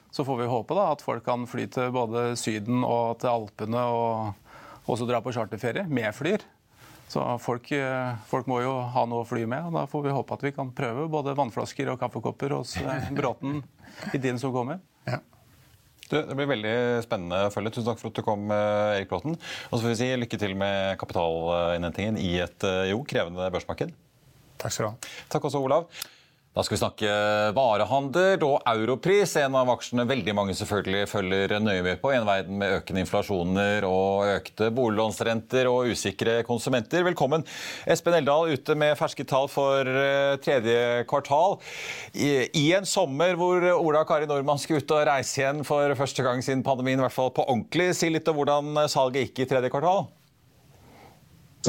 Så 0.09 0.25
får 0.25 0.39
vi 0.41 0.49
håpe 0.49 0.73
da 0.73 0.87
at 0.95 1.03
folk 1.05 1.21
kan 1.27 1.45
fly 1.45 1.67
til 1.69 1.91
både 1.93 2.31
Syden 2.39 2.81
og 2.81 3.19
til 3.21 3.29
Alpene 3.29 3.83
og 3.93 4.89
også 4.89 5.05
dra 5.05 5.21
på 5.21 5.33
charterferie 5.35 5.85
med 5.85 6.09
Flyr. 6.17 6.41
Så 7.09 7.23
folk, 7.41 7.71
eh, 7.73 8.17
folk, 8.29 8.45
må 8.45 8.59
jo 8.61 8.75
ha 8.93 9.03
noe 9.09 9.23
å 9.23 9.27
fly 9.27 9.47
med. 9.49 9.65
og 9.65 9.73
Da 9.73 9.87
får 9.89 10.03
vi 10.05 10.13
håpe 10.13 10.35
at 10.35 10.43
vi 10.45 10.51
kan 10.53 10.69
prøve 10.77 11.07
både 11.09 11.33
vannflasker 11.37 11.89
og 11.89 11.97
kaffekopper 12.01 12.53
hos 12.53 12.75
eh, 12.77 13.09
Bråten 13.17 13.63
i 14.13 14.19
tiden 14.19 14.37
som 14.41 14.53
kommer. 14.53 14.77
Ja. 15.09 15.17
Du, 16.09 16.19
det 16.25 16.37
blir 16.37 16.51
veldig 16.51 16.75
spennende 17.05 17.47
å 17.47 17.49
følge. 17.53 17.73
Tusen 17.73 17.89
takk 17.89 18.01
for 18.01 18.11
at 18.13 18.21
du 18.21 18.25
kom, 18.25 18.45
eh, 18.53 18.99
Erik 18.99 19.09
Bråten. 19.09 19.39
Og 19.39 19.73
så 19.73 19.81
får 19.81 19.89
vi 19.95 19.97
si 20.03 20.11
lykke 20.21 20.41
til 20.45 20.53
med 20.57 21.01
kapitalinnhentingen 21.01 22.21
i 22.21 22.35
et 22.45 22.69
jo 22.91 23.01
krevende 23.09 23.49
børsmarked. 23.57 23.97
Takk 24.61 24.75
skal 24.75 24.85
du 24.85 24.91
ha. 24.91 25.11
Takk 25.33 25.49
også, 25.49 25.65
Olav. 25.65 25.89
Da 26.49 26.63
skal 26.65 26.73
vi 26.73 26.79
snakke 26.81 27.09
varehandel 27.53 28.41
og 28.41 28.63
europris, 28.71 29.35
en 29.37 29.53
av 29.53 29.69
aksjene 29.69 30.07
veldig 30.09 30.33
mange 30.33 30.55
selvfølgelig 30.57 31.03
følger 31.11 31.53
nøye 31.61 31.83
med 31.85 32.01
på 32.01 32.09
i 32.09 32.15
en 32.17 32.25
verden 32.25 32.57
med 32.57 32.73
økende 32.79 33.03
inflasjoner 33.05 33.85
og 33.85 34.25
økte 34.31 34.71
boliglånsrenter 34.73 35.69
og 35.69 35.93
usikre 35.93 36.39
konsumenter. 36.47 37.05
Velkommen. 37.05 37.45
Espen 37.85 38.17
Eldal 38.17 38.55
ute 38.55 38.73
med 38.73 38.97
ferske 38.97 39.27
tall 39.29 39.45
for 39.53 39.85
eh, 39.85 40.39
tredje 40.41 41.05
kvartal. 41.11 41.59
I, 42.17 42.71
en 42.73 42.89
sommer 42.89 43.37
hvor 43.37 43.69
Ola 43.75 44.01
Kari 44.09 44.25
Nordmann 44.25 44.57
skulle 44.57 44.81
ut 44.81 44.97
og 44.97 45.05
reise 45.05 45.43
igjen 45.43 45.61
for 45.69 45.93
første 46.01 46.25
gang 46.25 46.41
siden 46.41 46.65
pandemien, 46.65 46.97
i 46.97 47.05
hvert 47.05 47.13
fall 47.13 47.29
på 47.29 47.45
ordentlig. 47.45 47.91
Si 47.93 48.09
litt 48.09 48.25
om 48.25 48.41
hvordan 48.41 48.87
salget 48.89 49.29
gikk 49.29 49.45
i 49.45 49.53
tredje 49.53 49.69
kvartal. 49.69 50.09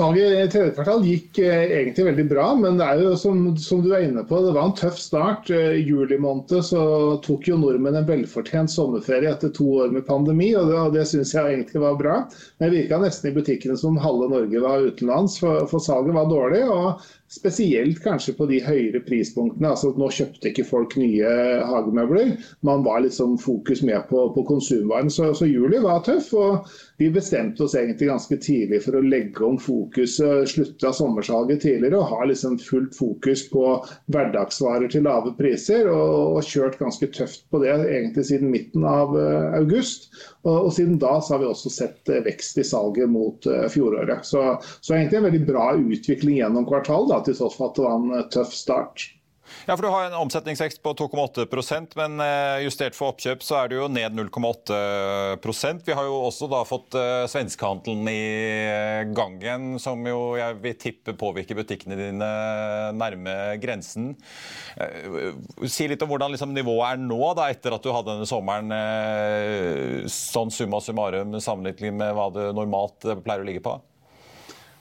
Salget 0.01 0.33
i 0.33 0.49
tredje 0.49 0.73
kvartal 0.73 1.03
gikk 1.05 1.39
eh, 1.45 1.75
egentlig 1.77 2.07
veldig 2.07 2.25
bra, 2.31 2.45
men 2.57 2.79
det 2.81 2.87
er 2.87 3.03
jo 3.03 3.11
som, 3.21 3.43
som, 3.61 3.83
du 3.85 3.91
er 3.93 4.07
inne 4.07 4.23
på, 4.25 4.39
det 4.41 4.55
var 4.57 4.71
en 4.71 4.77
tøff 4.79 4.97
start. 4.97 5.51
I 5.53 5.83
juli 5.85 6.17
måned 6.17 6.55
så 6.65 6.85
tok 7.21 7.51
jo 7.51 7.59
nordmenn 7.61 7.99
en 7.99 8.09
velfortjent 8.09 8.73
sommerferie 8.73 9.29
etter 9.29 9.53
to 9.53 9.67
år 9.83 9.93
med 9.93 10.07
pandemi, 10.09 10.55
og 10.57 10.71
det, 10.71 10.79
og 10.81 10.97
det 10.97 11.05
syns 11.11 11.35
jeg 11.37 11.53
egentlig 11.53 11.85
var 11.85 12.01
bra. 12.01 12.17
Men 12.57 12.71
det 12.71 12.79
virka 12.79 13.03
nesten 13.03 13.29
i 13.29 13.37
butikkene 13.37 13.77
som 13.77 14.01
halve 14.01 14.31
Norge 14.33 14.65
var 14.65 14.89
utenlands, 14.89 15.37
for, 15.43 15.69
for 15.69 15.85
salget 15.85 16.17
var 16.17 16.33
dårlig. 16.33 16.65
og 16.65 17.05
Spesielt 17.31 18.01
kanskje 18.03 18.33
på 18.35 18.47
de 18.51 18.57
høyere 18.59 18.99
prispunktene. 19.07 19.69
altså 19.71 19.93
Nå 19.95 20.09
kjøpte 20.11 20.51
ikke 20.51 20.65
folk 20.67 20.97
nye 20.99 21.31
hagemøbler. 21.63 22.33
Man 22.67 22.83
var 22.83 23.05
liksom 23.05 23.37
fokus 23.39 23.85
med 23.87 24.03
på, 24.09 24.25
på 24.35 24.43
konsumvaren. 24.49 25.13
Så, 25.15 25.29
så, 25.39 25.47
juli 25.47 25.79
var 25.79 26.03
tøff. 26.03 26.33
og 26.35 26.67
Vi 26.99 27.07
bestemte 27.15 27.63
oss 27.63 27.77
egentlig 27.79 28.09
ganske 28.11 28.39
tidlig 28.43 28.81
for 28.83 28.99
å 28.99 29.05
legge 29.07 29.47
om 29.47 29.61
fokuset, 29.63 30.51
slutte 30.51 30.91
av 30.91 30.97
sommersalget 30.99 31.63
tidligere 31.63 32.01
og 32.01 32.11
ha 32.11 32.27
liksom 32.33 32.57
fullt 32.65 32.99
fokus 32.99 33.47
på 33.53 33.63
hverdagsvarer 34.11 34.91
til 34.91 35.07
lave 35.07 35.31
priser. 35.39 35.87
Og, 35.87 36.35
og 36.35 36.51
kjørt 36.51 36.81
ganske 36.83 37.13
tøft 37.15 37.47
på 37.55 37.63
det 37.63 37.77
egentlig 37.77 38.27
siden 38.27 38.51
midten 38.51 38.83
av 38.83 39.15
uh, 39.15 39.55
august. 39.61 40.11
Og, 40.43 40.57
og, 40.57 40.75
siden 40.75 40.99
da 40.99 41.15
så 41.23 41.37
har 41.37 41.45
vi 41.45 41.51
også 41.53 41.71
sett 41.77 42.11
uh, 42.11 42.19
vekst 42.27 42.59
i 42.59 42.67
salget 42.67 43.07
mot 43.15 43.47
uh, 43.47 43.69
fjoråret. 43.71 44.27
Så, 44.27 44.43
så 44.83 44.99
egentlig 44.99 45.23
en 45.23 45.31
veldig 45.31 45.45
bra 45.47 45.71
utvikling 45.79 46.43
gjennom 46.43 46.67
kvartal. 46.67 47.07
Til 47.27 47.39
tross 47.39 47.57
for 47.59 47.71
at 47.71 47.79
det 47.79 47.87
var 47.87 47.99
en 47.99 48.31
tøff 48.35 48.55
start. 48.57 49.09
Ja, 49.67 49.77
for 49.77 49.83
Du 49.83 49.91
har 49.93 50.07
en 50.07 50.17
omsetningsvekst 50.19 50.83
på 50.83 50.93
2,8% 50.99 51.97
men 51.99 52.23
eh, 52.25 52.63
justert 52.67 52.97
for 52.97 53.13
oppkjøp 53.13 53.45
så 53.45 53.61
er 53.61 53.71
det 53.71 53.79
jo 53.79 53.89
ned 53.93 54.17
0,8% 54.17 55.85
Vi 55.87 55.97
har 55.97 56.09
jo 56.09 56.17
også 56.27 56.49
da 56.51 56.63
fått 56.69 56.97
uh, 56.99 57.27
svenskehandelen 57.31 58.09
i 58.11 58.23
eh, 58.71 59.03
gangen, 59.17 59.75
som 59.83 60.03
jo 60.07 60.37
jeg 60.39 60.59
vil 60.63 60.79
tippe 60.81 61.15
påvirker 61.19 61.59
butikkene 61.59 61.99
dine 61.99 62.31
nærme 62.97 63.35
grensen. 63.61 64.13
Si 65.69 65.87
litt 65.91 66.03
om 66.05 66.11
hvordan 66.11 66.33
liksom, 66.35 66.55
nivået 66.55 66.95
er 66.95 67.03
nå, 67.03 67.21
da, 67.37 67.49
etter 67.53 67.75
at 67.75 67.85
du 67.85 67.91
hadde 67.95 68.15
denne 68.15 68.29
sommeren 68.29 68.73
sånn 70.11 70.53
summa 70.55 70.81
summarum 70.85 71.37
sammenlignet 71.43 71.97
med 71.97 72.15
hva 72.17 72.29
det 72.35 72.51
normalt 72.57 73.07
pleier 73.25 73.45
å 73.45 73.49
ligge 73.49 73.65
på? 73.65 73.77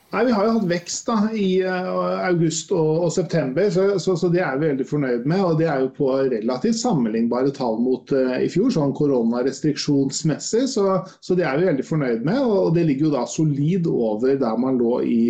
Nei, 0.10 0.24
Vi 0.26 0.32
har 0.34 0.46
jo 0.48 0.54
hatt 0.56 0.70
vekst 0.70 1.06
da, 1.06 1.16
i 1.38 1.62
uh, 1.62 2.24
august 2.26 2.72
og, 2.74 3.04
og 3.06 3.12
september, 3.14 3.68
så, 3.70 3.84
så, 4.02 4.16
så, 4.18 4.30
det 4.34 4.42
er 4.42 4.58
vi 4.58 4.72
veldig 4.72 4.88
fornøyd 4.90 5.28
med. 5.30 5.44
og 5.46 5.60
Det 5.60 5.68
er 5.70 5.84
jo 5.84 5.92
på 6.00 6.10
relativt 6.32 6.80
sammenlignbare 6.80 7.54
tall 7.54 7.78
mot 7.84 8.10
uh, 8.18 8.34
i 8.42 8.50
fjor, 8.50 8.72
sånn 8.74 8.96
koronarestriksjonsmessig. 8.98 10.64
Så, 10.74 10.88
så, 11.22 11.38
det 11.38 11.46
er 11.46 11.62
vi 11.62 11.70
veldig 11.70 11.86
fornøyd 11.86 12.26
med. 12.26 12.42
og 12.42 12.74
Det 12.78 12.88
ligger 12.90 13.10
jo 13.10 13.14
da 13.20 13.28
solid 13.30 13.90
over 13.92 14.34
der 14.42 14.58
man 14.58 14.82
lå 14.82 14.96
i 15.06 15.22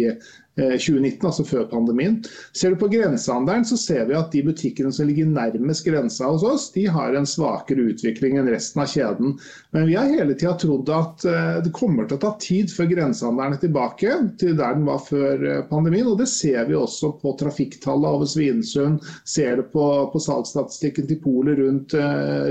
2019, 0.59 1.19
eh, 1.19 1.25
altså 1.29 1.45
før 1.47 1.65
pandemien. 1.71 2.19
Ser 2.53 2.73
du 2.73 2.79
på 2.81 2.89
grensehandelen, 2.91 3.65
så 3.65 3.77
ser 3.79 4.05
vi 4.09 4.17
at 4.17 4.31
de 4.33 4.43
butikkene 4.45 4.91
som 4.93 5.07
ligger 5.07 5.29
nærmest 5.29 5.85
grensa 5.87 6.29
hos 6.29 6.43
oss, 6.43 6.69
de 6.75 6.85
har 6.89 7.15
en 7.15 7.27
svakere 7.29 7.89
utvikling 7.93 8.39
enn 8.39 8.49
resten 8.51 8.83
av 8.83 8.91
kjeden. 8.91 9.35
Men 9.75 9.87
vi 9.89 9.97
har 9.97 10.09
hele 10.11 10.35
tida 10.35 10.55
trodd 10.59 10.89
at 10.93 11.25
eh, 11.29 11.59
det 11.65 11.73
kommer 11.75 12.07
til 12.09 12.19
å 12.19 12.23
ta 12.25 12.33
tid 12.41 12.73
før 12.73 12.91
grensehandelen 12.91 13.57
er 13.57 13.63
tilbake 13.63 14.17
til 14.41 14.57
der 14.59 14.77
den 14.77 14.87
var 14.89 15.03
før 15.05 15.45
eh, 15.45 15.61
pandemien. 15.69 16.09
Og 16.09 16.19
det 16.21 16.29
ser 16.31 16.67
vi 16.69 16.77
også 16.77 17.13
på 17.21 17.35
trafikktallet 17.39 18.19
over 18.19 18.29
Svinesund, 18.29 19.05
ser 19.27 19.59
det 19.61 19.69
på, 19.73 19.85
på 20.13 20.23
salgsstatistikken 20.23 21.09
til 21.09 21.21
polet 21.23 21.59
rundt, 21.59 21.93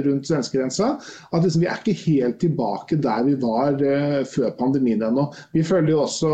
rundt 0.04 0.28
svenskegrensa. 0.28 0.94
At 1.32 1.44
liksom, 1.44 1.62
vi 1.62 1.68
er 1.70 1.80
ikke 1.80 1.96
helt 2.06 2.38
tilbake 2.42 2.98
der 3.02 3.24
vi 3.26 3.34
var 3.40 3.78
før 4.28 4.52
pandemien 4.58 5.02
ennå. 5.04 5.28
Vi 5.54 5.62
følger 5.66 5.92
jo 5.94 6.02
også 6.04 6.30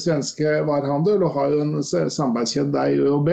svenske 0.00 0.60
varehandel 0.70 1.24
og 1.26 1.34
har 1.36 1.52
jo 1.52 1.64
en 1.64 1.74
samarbeidskjede 1.84 2.72
der 2.74 2.94
i 2.94 3.00
ØOB, 3.02 3.30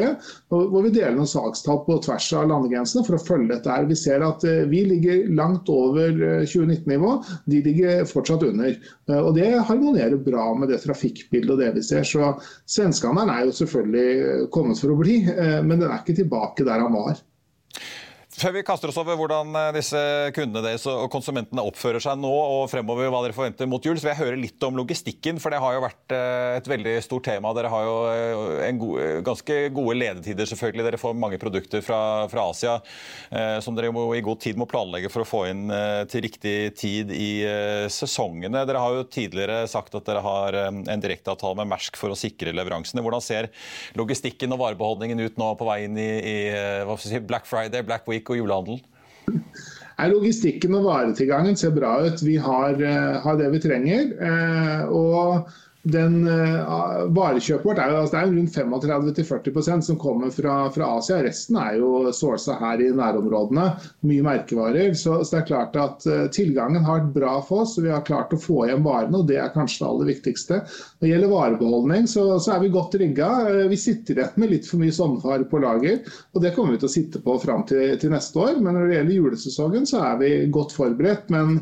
hvor 0.49 0.85
vi 0.85 0.93
deler 0.95 1.15
noen 1.17 1.29
sakstall 1.29 1.83
på 1.85 1.99
tvers 2.05 2.27
av 2.37 2.49
landegrensene 2.51 3.05
for 3.07 3.17
å 3.17 3.21
følge 3.21 3.53
dette. 3.53 3.71
her. 3.71 3.87
Vi 3.89 3.97
ser 3.99 4.25
at 4.25 4.43
eh, 4.47 4.65
vi 4.69 4.83
ligger 4.89 5.27
langt 5.37 5.69
over 5.71 6.11
2019-nivå, 6.47 7.13
eh, 7.17 7.37
de 7.53 7.61
ligger 7.65 8.03
fortsatt 8.09 8.45
under. 8.47 8.75
Eh, 9.09 9.21
og 9.21 9.33
Det 9.37 9.49
harmonerer 9.69 10.19
bra 10.23 10.49
med 10.57 10.71
det 10.73 10.81
trafikkbildet 10.85 11.55
og 11.55 11.63
det 11.63 11.71
vi 11.77 11.85
ser. 11.85 12.05
Så 12.07 12.33
Svenskehandelen 12.69 13.33
er 13.33 13.47
jo 13.47 13.57
selvfølgelig 13.61 14.51
kommet 14.53 14.81
for 14.81 14.93
å 14.93 14.99
bli, 14.99 15.19
men 15.27 15.77
den 15.77 15.89
er 15.89 15.99
ikke 16.01 16.17
tilbake 16.17 16.65
der 16.67 16.83
han 16.83 16.95
var. 16.95 17.19
Før 18.37 18.53
vi 18.53 18.61
kaster 18.61 18.91
oss 18.91 18.97
over 19.01 19.15
hvordan 19.17 19.49
eh, 19.57 19.71
disse 19.79 19.99
kundene 20.35 20.61
deres 20.61 20.83
og 20.91 21.07
konsumentene 21.09 21.63
oppfører 21.65 22.03
seg 22.03 22.19
nå 22.21 22.29
og 22.29 22.67
fremover, 22.69 23.09
hva 23.09 23.23
dere 23.23 23.33
forventer 23.33 23.65
mot 23.65 23.81
jul, 23.81 23.97
så 23.97 24.05
vil 24.05 24.11
jeg 24.11 24.19
høre 24.19 24.37
litt 24.37 24.65
om 24.67 24.75
logistikken. 24.77 25.39
For 25.41 25.49
det 25.49 25.61
har 25.63 25.73
jo 25.73 25.81
vært 25.81 26.13
eh, 26.13 26.57
et 26.59 26.69
veldig 26.69 26.93
stort 27.01 27.25
tema. 27.25 27.49
Dere 27.57 27.71
har 27.73 27.87
jo 27.87 27.95
eh, 28.11 28.69
god, 28.77 29.23
ganske 29.25 29.57
gode 29.73 29.95
ledetider, 29.97 30.49
selvfølgelig. 30.51 30.85
Dere 30.85 30.99
får 31.01 31.17
mange 31.17 31.39
produkter 31.41 31.81
fra, 31.81 31.99
fra 32.29 32.45
Asia 32.51 32.77
som 33.63 33.75
dere 33.75 33.89
må, 33.93 34.03
i 34.15 34.21
god 34.23 34.39
tid 34.41 34.57
må 34.59 34.67
planlegge 34.69 35.09
for 35.11 35.23
å 35.23 35.27
få 35.27 35.39
inn 35.49 35.65
til 36.11 36.21
riktig 36.23 36.53
tid 36.79 37.09
i 37.13 37.41
sesongene. 37.91 38.63
Dere 38.67 38.81
har 38.81 38.95
jo 38.95 39.05
tidligere 39.11 39.65
sagt 39.69 39.95
at 39.97 40.05
dere 40.07 40.21
har 40.23 40.57
en 40.67 41.03
direkteavtale 41.03 41.57
med 41.59 41.71
Mersk 41.71 41.97
for 41.99 42.13
å 42.13 42.17
sikre 42.17 42.53
leveransene. 42.55 43.03
Hvordan 43.03 43.23
ser 43.23 43.49
logistikken 43.99 44.53
og 44.55 44.61
varebeholdningen 44.63 45.25
ut 45.25 45.41
nå 45.41 45.49
på 45.59 45.67
vei 45.67 45.79
inn 45.87 45.99
i, 45.99 46.07
i 46.21 46.97
si, 47.03 47.21
Black 47.27 47.49
Friday, 47.49 47.85
Black 47.87 48.07
Week? 48.09 48.26
Og 48.33 48.41
julehandel? 48.41 48.81
Logistikken 50.07 50.75
og 50.77 50.85
varetilgangen 50.85 51.57
ser 51.57 51.73
bra 51.73 51.95
ut. 52.05 52.21
Vi 52.21 52.35
har, 52.37 52.77
eh, 52.77 53.21
har 53.23 53.37
det 53.37 53.51
vi 53.51 53.59
trenger. 53.59 54.11
Eh, 54.21 54.83
og 54.93 55.49
den 55.91 56.27
uh, 56.27 57.07
Varekjøpet 57.15 57.65
vårt 57.65 57.79
er 57.81 57.91
jo 57.91 57.99
altså 58.01 58.17
det 58.17 58.21
er 58.21 58.33
rundt 58.35 58.57
35-40% 59.21 59.85
som 59.87 59.99
kommer 60.01 60.31
fra, 60.33 60.55
fra, 60.73 60.89
Asia. 60.97 61.19
Resten 61.25 61.57
er 61.61 61.77
jo 61.79 62.11
sourca 62.15 62.57
her 62.61 62.83
i 62.83 62.89
nærområdene. 62.95 63.67
Mye 64.07 64.25
merkevarer. 64.25 64.93
Så, 64.97 65.19
så 65.23 65.37
det 65.37 65.41
er 65.41 65.49
klart 65.51 65.79
at 65.81 66.07
uh, 66.09 66.25
tilgangen 66.33 66.85
har 66.87 67.01
vært 67.01 67.15
bra 67.15 67.33
for 67.47 67.65
oss. 67.65 67.77
Vi 67.79 67.91
har 67.93 68.05
klart 68.07 68.35
å 68.35 68.41
få 68.41 68.65
hjem 68.69 68.85
varene, 68.87 69.21
og 69.21 69.27
det 69.31 69.39
er 69.41 69.53
kanskje 69.55 69.83
det 69.83 69.89
aller 69.89 70.11
viktigste. 70.11 70.61
Når 70.65 71.07
det 71.07 71.13
gjelder 71.13 71.33
varebeholdning, 71.33 72.07
så, 72.11 72.27
så 72.43 72.55
er 72.55 72.63
vi 72.65 72.73
godt 72.75 72.99
rigga. 73.01 73.31
Uh, 73.47 73.65
vi 73.71 73.81
sitter 73.81 74.21
igjen 74.21 74.39
med 74.43 74.55
litt 74.55 74.69
for 74.69 74.83
mye 74.83 74.95
sommerfare 74.95 75.47
på 75.49 75.61
lager, 75.63 76.01
og 76.33 76.43
det 76.43 76.55
kommer 76.55 76.75
vi 76.75 76.81
til 76.83 76.91
å 76.91 76.95
sitte 76.97 77.23
på 77.23 77.37
fram 77.43 77.67
til, 77.69 77.93
til 78.01 78.13
neste 78.13 78.43
år. 78.43 78.57
Men 78.59 78.77
når 78.77 78.89
det 78.89 78.99
gjelder 78.99 79.21
julesesongen, 79.21 79.87
så 79.89 80.03
er 80.11 80.19
vi 80.23 80.33
godt 80.53 80.75
forberedt. 80.75 81.31
men 81.33 81.61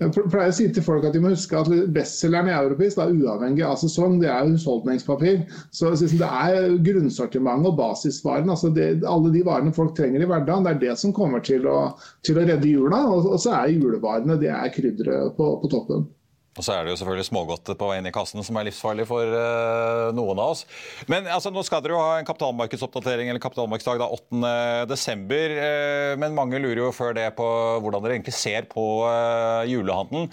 jeg 0.00 0.10
pleier 0.16 0.50
å 0.50 0.54
si 0.54 0.64
til 0.74 0.82
folk 0.82 1.04
at 1.06 1.14
de 1.14 1.20
må 1.22 1.30
huske 1.30 1.54
at 1.54 1.68
bestselgeren 1.94 2.48
i 2.50 2.54
Europris, 2.56 2.96
da, 2.98 3.06
uavhengig 3.06 3.62
av 3.62 3.76
sesong, 3.78 4.16
det 4.22 4.30
er 4.32 4.48
husholdningspapir. 4.48 5.44
Så 5.70 5.92
det 5.94 6.26
er 6.26 6.74
grunnsortimentet 6.82 7.70
og 7.70 7.78
basisvarene. 7.78 8.56
altså 8.56 8.72
Alle 8.74 9.30
de 9.34 9.44
varene 9.46 9.74
folk 9.76 9.94
trenger 9.94 10.24
i 10.24 10.28
hverdagen, 10.30 10.66
det 10.66 10.74
er 10.74 10.82
det 10.82 10.98
som 10.98 11.14
kommer 11.14 11.44
til 11.46 11.68
å, 11.70 11.78
til 12.26 12.40
å 12.40 12.46
redde 12.48 12.72
jula. 12.72 13.04
Og, 13.06 13.30
og, 13.30 13.38
så 13.44 13.54
er 13.60 13.76
julevarene 13.76 14.40
det 14.42 14.50
er 14.50 14.74
krydderet 14.74 15.38
på, 15.38 15.52
på 15.62 15.70
toppen. 15.70 16.08
Og 16.54 16.62
så 16.62 16.74
er 16.74 16.86
det 16.86 16.92
jo 16.92 16.98
selvfølgelig 17.00 17.26
smågodt 17.26 17.70
på 17.78 17.86
vei 17.88 17.98
inn 17.98 18.06
i 18.06 18.14
kassen 18.14 18.44
som 18.46 18.58
er 18.58 18.68
livsfarlig 18.68 19.06
for 19.08 19.26
uh, 19.26 20.10
noen 20.14 20.38
av 20.38 20.52
oss. 20.54 20.62
Men 21.10 21.26
altså, 21.26 21.50
nå 21.50 21.64
skal 21.66 21.82
dere 21.82 21.96
jo 21.96 22.02
ha 22.02 22.18
en 22.20 22.28
kapitalmarkedsoppdatering 22.28 23.30
eller 23.30 23.42
kapitalmarkedsdag 23.42 24.02
da 24.04 24.10
8.12. 24.14 25.24
Uh, 25.58 26.12
men 26.22 26.36
mange 26.36 26.60
lurer 26.62 26.84
jo 26.84 26.92
før 26.94 27.16
det 27.18 27.32
på 27.38 27.48
hvordan 27.82 28.04
dere 28.04 28.20
egentlig 28.20 28.36
ser 28.38 28.68
på 28.70 28.84
uh, 29.02 29.64
julehandelen. 29.66 30.30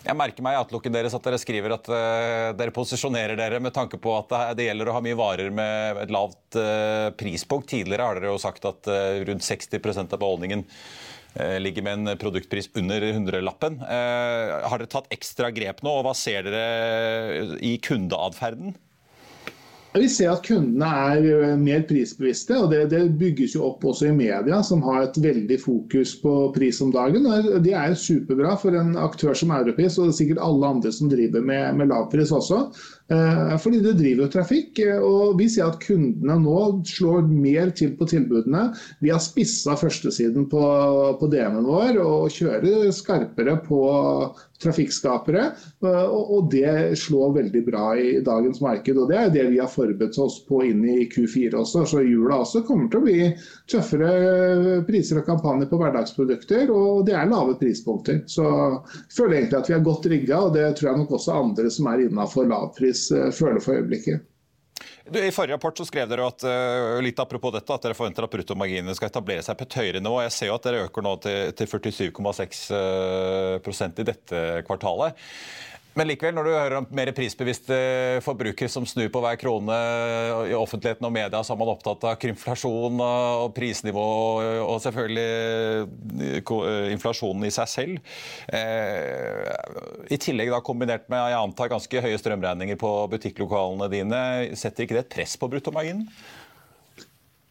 Jeg 0.00 0.16
merker 0.16 0.42
meg 0.42 0.56
i 0.56 0.58
outlooken 0.62 0.94
deres 0.96 1.14
at 1.14 1.26
dere 1.28 1.38
skriver 1.38 1.74
at 1.76 1.90
uh, 1.92 2.50
dere 2.56 2.74
posisjonerer 2.74 3.38
dere 3.38 3.60
med 3.62 3.74
tanke 3.76 4.00
på 4.00 4.16
at 4.16 4.34
det, 4.58 4.66
gjelder 4.66 4.90
å 4.90 4.96
ha 4.96 5.04
mye 5.04 5.18
varer 5.18 5.54
med 5.54 6.02
et 6.02 6.10
lavt 6.10 6.58
prispunkt. 7.20 7.70
Tidligere 7.70 8.08
har 8.08 8.18
dere 8.18 8.32
jo 8.32 8.42
sagt 8.42 8.66
at 8.66 8.90
rundt 9.28 9.46
60 9.46 9.78
av 10.08 10.18
beholdningen 10.18 10.64
Eh, 10.64 11.09
ligger 11.62 11.84
med 11.86 11.98
en 11.98 12.18
produktpris 12.18 12.70
under 12.74 13.04
hundrelappen. 13.12 13.78
Eh, 13.84 14.54
har 14.66 14.82
dere 14.82 14.90
tatt 14.90 15.10
ekstra 15.14 15.52
grep 15.54 15.82
nå, 15.86 15.92
og 16.00 16.08
hva 16.08 16.14
ser 16.18 16.46
dere 16.48 17.58
i 17.62 17.76
kundeatferden? 17.82 18.74
Vi 19.90 20.06
ser 20.06 20.28
at 20.30 20.44
kundene 20.46 20.86
er 20.86 21.24
eh, 21.26 21.56
mer 21.58 21.80
prisbevisste, 21.88 22.54
og 22.62 22.70
det, 22.70 22.84
det, 22.92 23.00
bygges 23.18 23.56
jo 23.56 23.64
opp 23.66 23.82
også 23.90 24.06
i 24.06 24.14
media, 24.14 24.60
som 24.62 24.84
har 24.86 25.02
et 25.02 25.18
veldig 25.18 25.58
fokus 25.58 26.12
på 26.22 26.34
pris 26.54 26.78
om 26.84 26.92
dagen. 26.94 27.26
og 27.26 27.58
Det 27.64 27.74
er 27.74 27.96
superbra 27.98 28.54
for 28.60 28.76
en 28.78 28.94
aktør 29.00 29.34
som 29.34 29.50
Europris, 29.56 29.98
og 29.98 30.14
sikkert 30.14 30.42
alle 30.46 30.70
andre 30.76 30.94
som 30.94 31.10
driver 31.10 31.42
med, 31.42 31.80
med 31.80 31.90
lavpris 31.90 32.30
også. 32.36 32.62
Eh, 33.10 33.56
fordi 33.58 33.80
det 33.82 33.96
driver 33.98 34.28
jo 34.28 34.30
trafikk. 34.30 34.78
Eh, 34.84 35.02
og 35.02 35.34
vi 35.40 35.48
ser 35.50 35.66
at 35.66 35.80
kundene 35.82 36.36
nå 36.38 36.60
slår 36.86 37.26
mer 37.26 37.72
til 37.74 37.96
på 37.98 38.06
tilbudene. 38.12 38.68
Vi 39.02 39.10
har 39.10 39.22
spissa 39.24 39.74
førstesiden 39.78 40.46
på, 40.52 40.62
på 41.18 41.30
DM-en 41.32 41.66
vår 41.66 41.98
og 42.04 42.30
kjører 42.30 42.92
skarpere 42.94 43.58
på 43.66 43.82
trafikkskapere. 44.62 45.48
Og, 45.82 46.30
og 46.36 46.50
det 46.54 46.94
slår 47.00 47.34
veldig 47.40 47.64
bra 47.66 47.90
i 47.98 48.20
dagens 48.22 48.62
marked. 48.62 49.00
Og 49.00 49.10
det 49.10 49.18
er 49.18 49.34
det 49.34 49.48
vi 49.50 49.58
har 49.58 49.72
forberedt 49.80 50.18
oss 50.22 50.38
på 50.46 50.62
inn 50.68 50.84
i 50.84 51.08
Q4 51.10 51.56
også. 51.60 51.84
Så 51.88 52.04
jula 52.04 52.40
også 52.44 52.62
kommer 52.68 52.90
til 52.92 53.00
å 53.00 53.06
bli 53.08 53.28
tøffere 53.70 54.80
priser 54.88 55.22
og 55.22 55.28
kampanjer 55.28 55.70
på 55.70 55.80
hverdagsprodukter. 55.80 56.72
Og 56.74 57.04
det 57.08 57.16
er 57.18 57.30
lave 57.30 57.56
prispunkter. 57.60 58.22
Så 58.30 58.46
jeg 58.46 59.16
føler 59.16 59.40
egentlig 59.40 59.62
at 59.62 59.70
vi 59.72 59.78
er 59.78 59.86
godt 59.90 60.10
rigga, 60.12 60.42
og 60.46 60.56
det 60.56 60.66
tror 60.78 60.92
jeg 60.92 61.02
nok 61.02 61.14
også 61.18 61.38
andre 61.40 61.72
som 61.72 61.88
er 61.90 62.06
innafor 62.06 62.50
lavpris 62.50 63.08
eh, 63.16 63.30
føler 63.34 63.64
for 63.64 63.80
øyeblikket. 63.80 64.26
I 65.10 65.32
forrige 65.34 65.56
rapport 65.56 65.78
så 65.78 65.84
skrev 65.88 66.06
dere 66.10 66.26
at 66.28 66.44
uh, 66.46 67.00
litt 67.02 67.18
apropos 67.18 67.50
dette, 67.54 67.74
at 67.74 67.82
dere 67.82 67.96
forventer 67.98 68.24
at 68.24 68.30
bruttomarginene 68.30 68.94
skal 68.94 69.10
etablere 69.10 69.42
seg 69.42 69.58
på 69.58 69.66
et 69.66 69.76
høyere 69.80 70.02
nivå. 70.04 70.20
Jeg 70.22 70.34
ser 70.36 70.50
jo 70.50 70.54
at 70.54 70.68
dere 70.68 70.84
øker 70.86 71.04
nå 71.04 71.14
til, 71.24 71.50
til 71.58 71.70
47,6 71.72 72.62
uh, 72.76 73.90
i 73.90 74.06
dette 74.06 74.44
kvartalet. 74.68 75.18
Men 75.98 76.06
likevel, 76.06 76.34
når 76.36 76.46
du 76.46 76.50
hører 76.54 76.76
om 76.78 76.86
mer 76.94 77.10
prisbevisste 77.16 77.76
forbrukere 78.22 78.70
som 78.70 78.86
snur 78.86 79.08
på 79.10 79.22
hver 79.24 79.38
krone 79.40 79.76
i 80.46 80.54
offentligheten 80.54 81.06
og 81.08 81.14
media, 81.14 81.40
så 81.42 81.54
er 81.54 81.60
man 81.60 81.72
opptatt 81.72 82.06
av 82.06 82.18
krymflasjon 82.22 83.02
og 83.02 83.50
prisnivå 83.56 84.06
og 84.62 84.76
selvfølgelig 84.84 86.36
eh, 86.38 86.92
inflasjonen 86.94 87.48
i 87.48 87.54
seg 87.54 87.72
selv. 87.74 88.12
Eh, 88.54 89.50
I 90.14 90.20
tillegg 90.22 90.54
da 90.54 90.62
kombinert 90.64 91.10
med 91.10 91.24
jeg 91.32 91.40
antar 91.40 91.72
ganske 91.74 92.04
høye 92.06 92.20
strømregninger 92.22 92.78
på 92.80 92.92
butikklokalene 93.10 93.90
dine, 93.90 94.22
setter 94.54 94.86
ikke 94.86 95.00
det 95.00 95.06
et 95.08 95.14
press 95.18 95.34
på 95.40 95.50
bruttomarginen? 95.50 96.06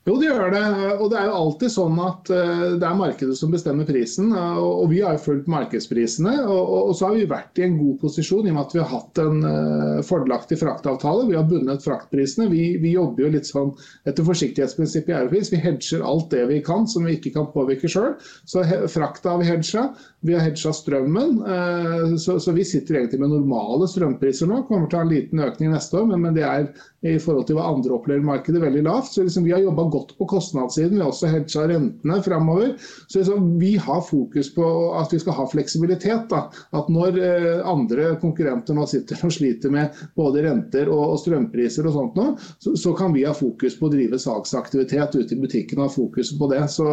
Jo, 0.08 0.16
det 0.16 0.30
gjør 0.30 0.54
det. 0.54 0.62
Og 1.04 1.10
det 1.12 1.18
er 1.20 1.28
jo 1.28 1.38
alltid 1.38 1.72
sånn 1.74 1.98
at 2.02 2.30
eh, 2.34 2.62
det 2.80 2.86
er 2.88 2.98
markedet 2.98 3.36
som 3.38 3.52
bestemmer 3.52 3.86
prisen. 3.86 4.32
Og 4.34 4.88
vi 4.90 5.02
har 5.04 5.18
jo 5.18 5.24
fulgt 5.26 5.50
markedsprisene. 5.52 6.38
Og 6.50 6.94
så 6.98 7.10
har 7.10 7.18
vi 7.18 7.28
vært 7.30 7.60
i 7.60 7.66
en 7.68 7.76
god 7.78 8.00
posisjon 8.02 8.48
i 8.48 8.54
og 8.54 8.56
med 8.56 8.64
at 8.64 8.76
vi 8.78 8.82
har 8.82 8.90
hatt 8.94 9.22
en 9.22 9.44
eh, 9.50 10.00
fordelaktig 10.08 10.58
fraktavtale. 10.62 11.28
Vi 11.30 11.38
har 11.38 11.48
bundet 11.50 11.86
fraktprisene. 11.86 12.48
Vi, 12.54 12.64
vi 12.82 12.96
jobber 12.96 13.28
jo 13.28 13.34
litt 13.36 13.50
sånn 13.50 13.74
etter 14.10 14.26
forsiktighetsprinsippet 14.26 15.14
i 15.14 15.18
Europris. 15.20 15.52
Vi 15.54 15.62
hedger 15.62 16.06
alt 16.08 16.32
det 16.34 16.46
vi 16.50 16.62
kan 16.66 16.88
som 16.90 17.06
vi 17.06 17.18
ikke 17.20 17.36
kan 17.36 17.52
påvirke 17.54 17.92
sjøl. 17.92 18.16
Så 18.50 18.64
frakta 18.90 19.36
har 19.36 19.44
vi 19.44 19.52
hedga. 19.52 19.90
Vi 20.26 20.34
har 20.36 20.48
hedga 20.48 20.74
strømmen. 20.80 21.42
Eh, 21.44 22.16
så, 22.24 22.40
så, 22.40 22.56
vi 22.56 22.66
sitter 22.66 23.02
egentlig 23.04 23.22
med 23.22 23.36
normale 23.36 23.92
strømpriser 23.92 24.50
nå. 24.50 24.64
Kommer 24.72 24.88
til 24.88 24.98
å 24.98 25.04
ha 25.04 25.10
en 25.10 25.14
liten 25.14 25.44
økning 25.44 25.76
neste 25.76 26.00
år, 26.02 26.10
men, 26.10 26.24
men 26.24 26.40
det 26.40 26.48
er 26.48 26.72
i 27.02 27.16
forhold 27.22 27.48
til 27.48 27.56
hva 27.56 27.70
andre 27.72 27.94
opplever 27.96 28.26
markedet 28.28 28.62
veldig 28.62 28.82
lavt. 28.84 29.14
Så 29.14 29.24
liksom 29.24 29.46
vi 29.48 29.54
har 29.56 29.64
jobba 29.64 29.86
godt 29.94 30.16
på 30.18 30.28
kostnadssiden. 30.34 30.98
Vi 30.98 31.04
har 31.04 31.14
også 31.14 31.32
hedga 31.32 31.66
rentene 31.72 32.20
framover. 32.26 32.74
Så 33.08 33.22
liksom 33.22 33.48
vi 33.62 33.76
har 33.80 34.02
fokus 34.04 34.52
på 34.56 34.68
at 35.00 35.14
vi 35.14 35.22
skal 35.24 35.38
ha 35.40 35.48
fleksibilitet. 35.52 36.28
Da. 36.32 36.46
At 36.76 36.92
når 36.92 37.20
eh, 37.24 37.64
andre 37.64 38.12
konkurrenter 38.22 38.76
nå 38.76 38.88
sitter 38.90 39.24
og 39.26 39.34
sliter 39.36 39.74
med 39.74 39.96
både 40.20 40.44
renter 40.48 40.92
og, 40.92 41.16
og 41.16 41.20
strømpriser 41.24 41.88
og 41.88 41.96
sånt 41.96 42.20
nå, 42.20 42.30
så, 42.60 42.76
så, 42.76 42.94
kan 43.00 43.14
vi 43.16 43.24
ha 43.28 43.34
fokus 43.38 43.78
på 43.80 43.88
å 43.88 43.94
drive 43.94 44.20
salgsaktivitet 44.20 45.16
ute 45.16 45.36
i 45.36 45.40
butikken 45.40 45.80
og 45.80 45.88
ha 45.88 45.94
fokus 45.94 46.34
på 46.36 46.52
det. 46.52 46.66
Så 46.74 46.90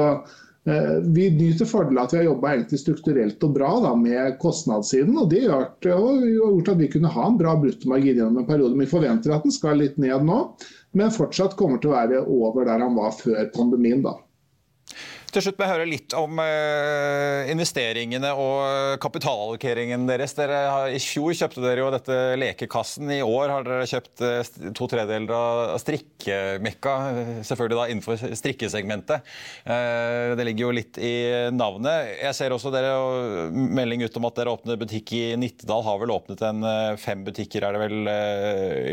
vi 1.15 1.31
nyter 1.31 1.69
fordelen 1.69 1.99
av 1.99 2.09
at 2.09 2.15
vi 2.15 2.19
har 2.19 2.25
jobba 2.27 2.53
strukturelt 2.75 3.45
og 3.47 3.53
bra 3.55 3.69
da, 3.85 3.93
med 3.95 4.35
kostnadssiden. 4.43 5.15
og 5.21 5.31
Det 5.31 5.45
har 5.47 5.69
gjort 6.27 6.73
at 6.73 6.81
vi 6.81 6.89
kunne 6.91 7.13
ha 7.15 7.27
en 7.31 7.39
bra 7.39 7.55
bruttomargin 7.61 8.19
gjennom 8.19 8.41
en 8.43 8.49
periode. 8.49 8.79
Vi 8.81 8.91
forventer 8.91 9.35
at 9.37 9.47
den 9.47 9.55
skal 9.55 9.79
litt 9.79 9.99
ned 10.03 10.27
nå, 10.27 10.41
men 10.99 11.15
fortsatt 11.15 11.55
kommer 11.61 11.79
til 11.79 11.93
å 11.93 11.97
være 11.97 12.25
over 12.27 12.67
der 12.67 12.83
han 12.83 12.99
var 12.99 13.15
før 13.15 13.47
pandemien. 13.55 14.03
da. 14.03 14.17
Til 15.37 15.45
slutt 15.45 15.59
må 15.61 15.67
jeg 15.67 15.75
høre 15.75 15.89
litt 15.91 16.15
om 16.17 16.39
uh, 16.41 17.45
investeringene 17.53 18.31
og 18.41 18.95
kapitalallokeringen 19.05 20.07
deres. 20.09 20.33
Dere 20.33 20.61
har, 20.65 20.93
I 20.97 21.01
fjor 21.03 21.35
kjøpte 21.37 21.61
dere 21.61 21.83
jo 21.83 21.91
dette 21.93 22.15
Lekekassen. 22.41 23.11
I 23.13 23.19
år 23.21 23.53
har 23.53 23.67
dere 23.67 23.89
kjøpt 23.91 24.23
uh, 24.25 24.71
to 24.73 24.87
tredeler 24.89 25.35
av 25.37 25.75
strikkemekka. 25.83 26.95
Selvfølgelig 27.45 27.77
da 27.77 27.85
innenfor 27.93 28.33
strikkesegmentet. 28.41 29.29
Det 29.67 30.47
ligger 30.49 30.65
jo 30.65 30.73
litt 30.79 30.97
i 31.05 31.13
navnet. 31.53 32.15
Jeg 32.23 32.39
ser 32.39 32.55
også 32.57 32.73
dere 32.73 32.95
melding 33.53 34.07
ut 34.07 34.17
om 34.17 34.29
at 34.31 34.41
dere 34.41 34.55
åpner 34.57 34.81
butikk 34.81 35.13
i 35.19 35.23
Nittedal. 35.37 35.85
Har 35.85 36.01
vel 36.01 36.15
åpnet 36.17 36.47
en 36.49 36.65
fem 37.03 37.27
butikker 37.29 37.67
er 37.67 37.77
det 37.77 37.85
vel 37.85 38.09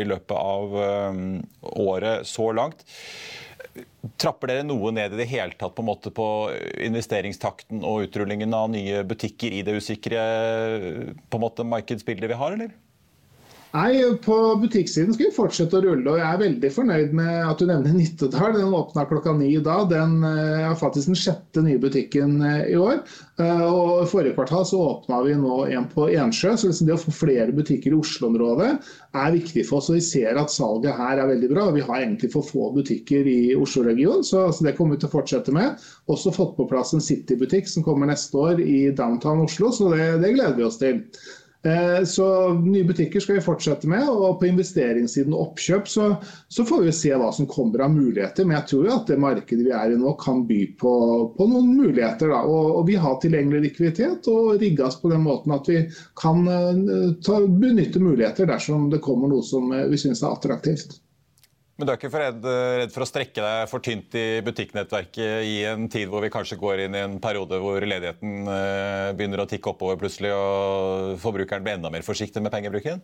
i 0.02 0.04
løpet 0.12 0.36
av 0.36 0.76
året 1.88 2.28
så 2.28 2.52
langt. 2.52 2.84
Trapper 4.24 4.54
dere 4.54 4.64
noe 4.64 4.94
ned 4.96 5.14
i 5.14 5.20
det 5.20 5.28
hele 5.28 5.58
tatt 5.60 5.76
på, 5.76 5.96
på 6.16 6.28
investeringstakten 6.86 7.84
og 7.84 8.08
utrullingen 8.08 8.56
av 8.56 8.70
nye 8.72 9.04
butikker 9.08 9.52
i 9.52 9.64
det 9.68 9.76
usikre 9.82 10.24
på 11.28 11.40
en 11.40 11.44
måte 11.44 11.68
markedsbildet 11.68 12.32
vi 12.32 12.40
har, 12.40 12.56
eller? 12.56 12.72
Nei, 13.74 14.18
På 14.22 14.36
butikksiden 14.62 15.16
skal 15.16 15.32
vi 15.32 15.34
fortsette 15.34 15.80
å 15.80 15.82
rulle. 15.82 16.06
og 16.06 16.20
Jeg 16.20 16.28
er 16.30 16.42
veldig 16.44 16.70
fornøyd 16.76 17.14
med 17.18 17.32
at 17.42 17.58
du 17.58 17.66
nevner 17.66 17.96
Nittedal. 17.98 18.54
Den 18.54 18.76
åpna 18.78 19.08
klokka 19.10 19.34
ni 19.34 19.48
i 19.56 19.64
dag. 19.66 19.88
Den 19.90 20.20
er 20.30 20.68
eh, 20.68 20.76
faktisk 20.78 21.10
den 21.10 21.18
sjette 21.18 21.64
nye 21.66 21.82
butikken 21.82 22.36
eh, 22.46 22.68
i 22.70 22.78
år. 22.78 23.02
Eh, 23.42 23.66
og 23.66 24.06
forrige 24.12 24.36
kvartal 24.38 24.68
så 24.70 24.78
åpna 24.92 25.24
vi 25.26 25.34
nå 25.42 25.58
en 25.74 25.90
på 25.90 26.06
Ensjø. 26.06 26.54
så 26.54 26.70
liksom 26.70 26.92
Det 26.92 27.00
å 27.00 27.02
få 27.02 27.16
flere 27.24 27.50
butikker 27.50 27.96
i 27.96 27.98
Oslo-området 27.98 28.72
er 28.78 29.36
viktig 29.40 29.66
for 29.66 29.82
oss. 29.82 29.90
og 29.90 29.98
Vi 29.98 30.06
ser 30.06 30.38
at 30.38 30.54
salget 30.54 30.94
her 31.02 31.18
er 31.18 31.34
veldig 31.34 31.54
bra. 31.58 31.68
Vi 31.74 31.82
har 31.90 32.04
egentlig 32.04 32.30
for 32.38 32.46
få 32.46 32.70
butikker 32.78 33.26
i 33.26 33.56
Oslo-regionen, 33.58 34.22
så, 34.22 34.52
det 34.62 34.78
kommer 34.78 35.00
vi 35.00 35.02
til 35.02 35.10
å 35.10 35.18
fortsette 35.18 35.56
med. 35.56 35.82
Også 36.14 36.30
fått 36.36 36.54
på 36.62 36.70
plass 36.70 36.94
en 36.94 37.02
City-butikk 37.02 37.66
som 37.66 37.82
kommer 37.82 38.14
neste 38.14 38.38
år 38.38 38.62
i 38.62 38.92
downtown 38.94 39.48
Oslo, 39.48 39.74
så 39.74 39.96
det, 39.96 40.12
det 40.22 40.38
gleder 40.38 40.62
vi 40.62 40.70
oss 40.70 40.78
til. 40.78 41.08
Eh, 41.64 42.04
så 42.04 42.54
nye 42.54 42.84
butikker 42.84 43.24
skal 43.24 43.38
vi 43.38 43.44
fortsette 43.44 43.88
med, 43.88 44.04
og 44.10 44.42
på 44.42 44.50
investeringssiden 44.50 45.32
og 45.32 45.46
oppkjøp 45.46 45.88
så, 45.88 46.10
så, 46.52 46.66
får 46.68 46.82
vi 46.84 46.96
se 46.98 47.14
hva 47.16 47.30
som 47.32 47.48
kommer 47.48 47.86
av 47.86 47.94
muligheter. 47.94 48.44
Men 48.44 48.58
jeg 48.58 48.70
tror 48.74 48.90
at 48.98 49.08
det 49.08 49.20
markedet 49.24 49.64
vi 49.64 49.72
er 49.72 49.94
i 49.94 50.00
nå 50.00 50.12
kan 50.20 50.44
by 50.50 50.60
på, 50.82 50.94
på 51.38 51.48
noen 51.48 51.72
muligheter. 51.78 52.36
Og, 52.42 52.68
og, 52.82 52.84
vi 52.90 52.98
har 53.00 53.16
tilgjengelig 53.24 53.64
likviditet 53.70 54.28
og 54.32 54.58
rigges 54.60 55.00
på 55.00 55.14
den 55.14 55.24
måten 55.24 55.56
at 55.56 55.72
vi 55.72 55.80
kan 56.20 56.44
uh, 56.50 57.16
ta, 57.24 57.40
benytte 57.48 58.04
muligheter 58.04 58.50
dersom 58.50 58.90
det 58.92 59.04
kommer 59.06 59.32
noe 59.32 59.46
som 59.48 59.72
vi 59.72 60.00
syns 60.02 60.24
er 60.24 60.36
attraktivt. 60.36 61.00
Men 61.74 61.88
du 61.88 61.90
er 61.90 61.98
ikke 61.98 62.12
for 62.14 62.22
redd, 62.22 62.44
redd, 62.46 62.92
for 62.94 63.02
å 63.02 63.08
strekke 63.10 63.42
deg 63.42 63.70
for 63.72 63.82
tynt 63.82 64.14
i 64.20 64.44
butikknettverket 64.46 65.46
i 65.50 65.56
en 65.72 65.88
tid 65.90 66.12
hvor 66.12 66.22
vi 66.22 66.30
kanskje 66.34 66.60
går 66.62 66.84
inn 66.84 66.98
i 66.98 67.02
en 67.02 67.16
periode 67.22 67.58
hvor 67.64 67.82
ledigheten 67.82 68.46
eh, 68.46 69.08
begynner 69.18 69.42
å 69.42 69.48
tikke 69.50 69.72
oppover 69.72 69.98
plutselig, 70.04 70.36
og 70.38 71.16
forbrukeren 71.24 71.66
blir 71.66 71.80
enda 71.80 71.90
mer 71.94 72.06
forsiktig 72.06 72.44
med 72.46 72.54
pengebruken? 72.54 73.02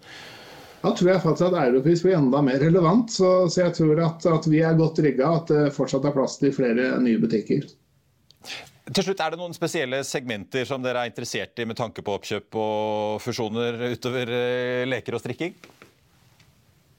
Da 0.84 0.94
tror 0.96 1.10
jeg 1.12 1.24
faktisk 1.24 1.48
at 1.50 1.58
Europris 1.64 2.04
blir 2.06 2.20
enda 2.20 2.44
mer 2.46 2.62
relevant. 2.62 3.10
Så, 3.12 3.32
så 3.50 3.66
jeg 3.66 3.76
tror 3.80 4.04
at, 4.06 4.30
at, 4.30 4.48
vi 4.48 4.62
er 4.64 4.78
godt 4.78 5.02
rigga, 5.04 5.34
at 5.42 5.50
det 5.50 5.74
fortsatt 5.76 6.06
er 6.06 6.16
plass 6.16 6.38
til 6.40 6.54
flere 6.56 6.94
nye 7.02 7.20
butikker. 7.20 7.66
Til 8.90 9.06
slutt, 9.06 9.20
Er 9.20 9.34
det 9.34 9.42
noen 9.42 9.58
spesielle 9.58 10.04
segmenter 10.06 10.70
som 10.70 10.86
dere 10.86 11.04
er 11.04 11.12
interessert 11.12 11.58
i 11.58 11.66
med 11.68 11.78
tanke 11.78 12.06
på 12.06 12.16
oppkjøp 12.16 12.62
og 12.62 13.20
fusjoner 13.26 13.82
utover 13.98 14.32
eh, 14.38 14.86
leker 14.90 15.18
og 15.18 15.26
strikking? 15.26 15.58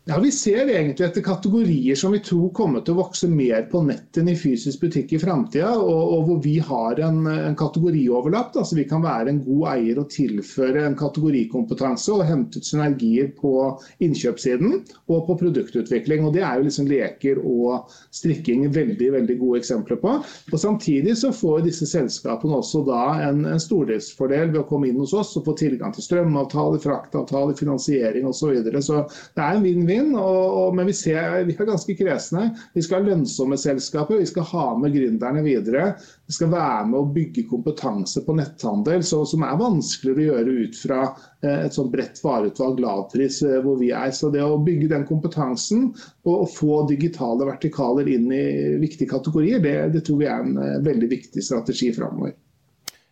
Ja, 0.05 0.19
Vi 0.19 0.31
ser 0.33 0.65
egentlig 0.65 1.05
etter 1.05 1.21
kategorier 1.21 1.95
som 1.95 2.15
vi 2.15 2.19
tror 2.25 2.49
kommer 2.57 2.81
til 2.81 2.95
å 2.97 3.03
vokse 3.03 3.29
mer 3.29 3.67
på 3.69 3.83
nett 3.85 4.17
enn 4.17 4.31
i 4.33 4.37
fysisk 4.39 4.81
butikk 4.81 5.11
i 5.13 5.19
framtida, 5.21 5.75
og, 5.77 6.15
og, 6.15 6.23
hvor 6.25 6.39
vi 6.41 6.55
har 6.65 7.03
en, 7.05 7.19
en 7.29 7.57
kategorioverlapp. 7.59 8.57
Altså 8.57 8.79
vi 8.79 8.87
kan 8.89 9.05
være 9.05 9.29
en 9.29 9.43
god 9.45 9.67
eier 9.75 10.01
og 10.01 10.09
tilføre 10.11 10.87
en 10.89 10.97
kategorikompetanse 10.99 12.15
og 12.15 12.25
hente 12.27 12.63
ut 12.63 12.69
synergier 12.71 13.29
på 13.37 13.53
innkjøpssiden 14.01 14.79
og 15.13 15.21
på 15.29 15.37
produktutvikling. 15.45 16.25
og 16.25 16.33
Det 16.39 16.47
er 16.49 16.57
jo 16.57 16.67
liksom 16.71 16.89
leker 16.89 17.43
og 17.45 17.93
strikking 18.09 18.65
veldig 18.73 19.13
veldig 19.19 19.39
gode 19.45 19.61
eksempler 19.61 20.01
på. 20.01 20.17
Og 20.25 20.65
Samtidig 20.65 21.19
så 21.21 21.29
får 21.37 21.67
disse 21.69 21.91
selskapene 21.93 22.57
også 22.57 22.87
da 22.89 23.03
en, 23.29 23.45
en 23.53 23.61
stordriftsfordel 23.61 24.57
ved 24.57 24.63
å 24.65 24.67
komme 24.73 24.89
inn 24.89 25.05
hos 25.05 25.13
oss 25.13 25.37
og 25.37 25.45
få 25.53 25.59
tilgang 25.61 25.93
til 25.93 26.09
strømavtaler, 26.09 26.81
fraktavtaler, 26.89 27.53
finansiering 27.61 28.25
osv. 28.25 28.39
Så, 28.41 28.53
videre. 28.57 28.81
så 28.81 29.03
det 29.37 29.45
er 29.45 29.59
en 29.59 29.65
vinn 29.69 29.90
vinn 29.91 30.15
Og, 30.15 30.41
og, 30.63 30.77
men 30.79 30.89
vi, 30.89 30.97
ser, 30.97 31.43
vi 31.49 31.57
er 31.57 31.69
ganske 31.69 31.97
kresne. 31.99 32.51
Vi 32.75 32.85
skal 32.87 33.03
ha 33.03 33.11
lønnsomme 33.11 33.59
selskaper, 33.61 34.21
vi 34.21 34.31
skal 34.31 34.47
ha 34.53 34.67
med 34.79 34.95
gründerne 34.95 35.43
videre. 35.45 35.95
Vi 36.31 36.37
skal 36.37 36.53
være 36.53 36.85
med 36.87 36.99
å 37.01 37.09
bygge 37.11 37.43
kompetanse 37.51 38.21
på 38.23 38.37
netthandel, 38.39 39.03
så, 39.03 39.25
som 39.27 39.43
er 39.43 39.57
vanskeligere 39.59 40.21
å 40.21 40.27
gjøre 40.29 40.53
ut 40.63 40.77
fra 40.79 40.99
eh, 41.09 41.65
et 41.65 41.75
sånn 41.75 41.91
bredt 41.91 42.21
vareutvalg 42.23 42.79
lavpris 42.85 43.41
eh, 43.49 43.57
hvor 43.65 43.81
vi 43.81 43.89
er. 43.91 44.13
Så 44.15 44.31
det 44.31 44.45
å 44.47 44.61
bygge 44.63 44.93
den 44.93 45.09
kompetansen 45.09 45.89
og 46.31 46.45
få 46.55 46.85
digitale 46.91 47.49
vertikaler 47.49 48.13
inn 48.15 48.31
i 48.31 48.45
viktige 48.79 49.11
kategorier, 49.11 49.59
det, 49.65 49.75
det 49.97 50.05
tror 50.07 50.23
vi 50.23 50.31
er 50.31 50.47
en 50.47 50.55
eh, 50.63 50.79
veldig 50.87 51.11
viktig 51.17 51.43
strategi 51.43 51.91
framover. 51.99 52.37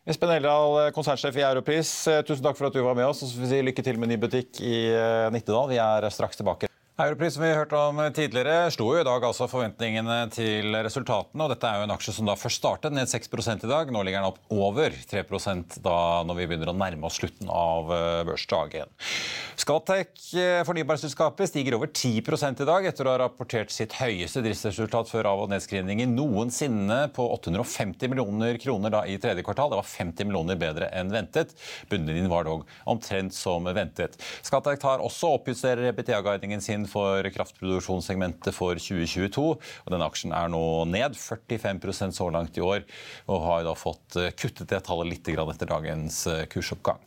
Espen 0.09 0.31
Eldal, 0.33 0.93
konsernsjef 0.95 1.43
i 1.43 1.45
Europris, 1.45 1.91
tusen 2.22 2.47
takk 2.47 2.57
for 2.57 2.70
at 2.70 2.79
du 2.79 2.81
var 2.87 2.95
med 2.97 3.11
oss. 3.11 3.26
og 3.26 3.29
så 3.29 3.35
får 3.35 3.49
vi 3.49 3.51
si 3.51 3.61
Lykke 3.66 3.89
til 3.91 3.99
med 3.99 4.14
ny 4.14 4.22
butikk 4.22 4.62
i 4.62 4.79
Nittedal. 5.35 5.74
Vi 5.74 5.83
er 5.83 6.09
straks 6.14 6.39
tilbake. 6.39 6.68
Europris 6.99 7.34
som 7.34 7.44
vi 7.44 7.53
hørte 7.55 7.78
om 7.78 8.01
tidligere, 8.11 8.72
slo 8.74 8.88
jo 8.90 8.99
i 8.99 9.07
dag 9.07 9.22
altså 9.22 9.46
forventningene 9.46 10.16
til 10.34 10.74
resultatene. 10.82 11.44
og 11.44 11.53
Dette 11.53 11.68
er 11.70 11.78
jo 11.78 11.84
en 11.86 11.92
aksje 11.94 12.14
som 12.16 12.26
da 12.26 12.34
først 12.34 12.59
startet 12.59 12.90
ned 12.96 13.07
6 13.07 13.30
i 13.55 13.70
dag. 13.70 13.92
Nå 13.94 14.03
ligger 14.03 14.18
den 14.18 14.32
opp 14.32 14.40
over 14.51 14.90
3% 14.90 15.76
da 15.84 15.99
når 16.26 16.40
vi 16.40 16.49
begynner 16.51 16.72
å 16.72 16.74
nærme 16.74 17.07
oss 17.07 17.20
slutten 17.20 17.53
av 17.55 17.92
eh, 17.94 18.24
børsdagen. 18.26 18.90
Scatec, 19.62 20.11
eh, 20.42 20.64
fornybarselskapet, 20.66 21.53
stiger 21.53 21.76
over 21.78 21.86
10 21.86 22.64
i 22.64 22.66
dag 22.66 22.90
etter 22.90 23.07
å 23.07 23.14
ha 23.14 23.22
rapportert 23.22 23.70
sitt 23.70 23.94
høyeste 24.01 24.42
driftsresultat 24.42 25.07
før 25.07 25.30
av- 25.30 25.44
og 25.44 25.55
nedskrivninger 25.55 26.11
noensinne 26.11 26.99
på 27.14 27.28
850 27.36 28.11
millioner 28.11 28.59
kroner 28.59 28.96
da 28.96 29.05
i 29.07 29.20
tredje 29.22 29.46
kvartal. 29.46 29.70
Det 29.70 29.78
var 29.84 29.90
50 29.92 30.26
millioner 30.26 30.59
bedre 30.59 30.90
enn 30.90 31.14
ventet. 31.14 31.55
Bunnlinjen 31.94 32.26
var 32.34 32.51
dog 32.51 32.66
omtrent 32.90 33.38
som 33.38 33.70
ventet. 33.70 34.18
Scatec 34.42 34.82
tar 34.82 35.07
også 35.07 35.36
oppjusterer 35.38 35.92
EBTA-guidingen 35.92 36.59
sin 36.59 36.88
for 36.91 37.28
kraftproduksjonssegmentet 37.34 38.57
for 38.57 38.78
2022. 38.80 39.45
og 39.55 39.93
Denne 39.93 40.09
aksjen 40.09 40.34
er 40.36 40.51
nå 40.53 40.62
ned 40.91 41.18
45% 41.18 42.16
så 42.18 42.30
langt 42.34 42.59
i 42.59 42.64
år, 42.64 42.86
og 43.28 43.45
har 43.47 43.66
da 43.68 43.76
fått 43.78 44.18
eh, 44.20 44.32
kuttet 44.36 44.70
det 44.72 44.82
tallet 44.89 45.12
litt 45.12 45.28
etter 45.28 45.70
dagens 45.70 46.24
eh, 46.26 46.47
kursoppgang. 46.51 47.05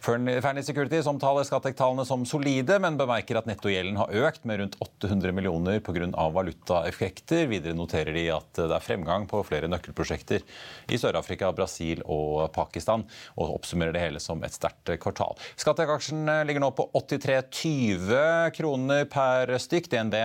Fearnley 0.00 0.62
Securities 0.62 1.08
omtaler 1.10 1.46
Skattek-tallene 1.46 2.04
som 2.06 2.24
solide, 2.28 2.78
men 2.82 2.98
bemerker 2.98 3.40
at 3.40 3.48
nettogjelden 3.48 3.98
har 3.98 4.12
økt 4.28 4.44
med 4.46 4.60
rundt 4.62 4.76
800 4.84 5.34
millioner 5.34 5.80
pga. 5.82 6.06
valutaeffekter. 6.34 7.46
Videre 7.50 7.74
noterer 7.74 8.14
de 8.14 8.28
at 8.34 8.52
det 8.60 8.70
er 8.70 8.84
fremgang 8.84 9.26
på 9.30 9.42
flere 9.46 9.70
nøkkelprosjekter 9.70 10.44
i 10.88 10.98
Sør-Afrika, 11.00 11.50
Brasil 11.52 12.04
og 12.06 12.52
Pakistan, 12.54 13.04
og 13.36 13.56
oppsummerer 13.58 13.96
det 13.96 14.04
hele 14.04 14.22
som 14.22 14.42
et 14.46 14.54
sterkt 14.54 14.94
kvartal. 15.02 15.34
Skattek-aksjen 15.58 16.30
ligger 16.46 16.62
nå 16.62 16.70
på 16.78 16.88
83,20 16.94 18.54
kroner 18.56 19.08
per 19.10 19.17
stykk. 19.60 19.90
DNB 19.92 20.16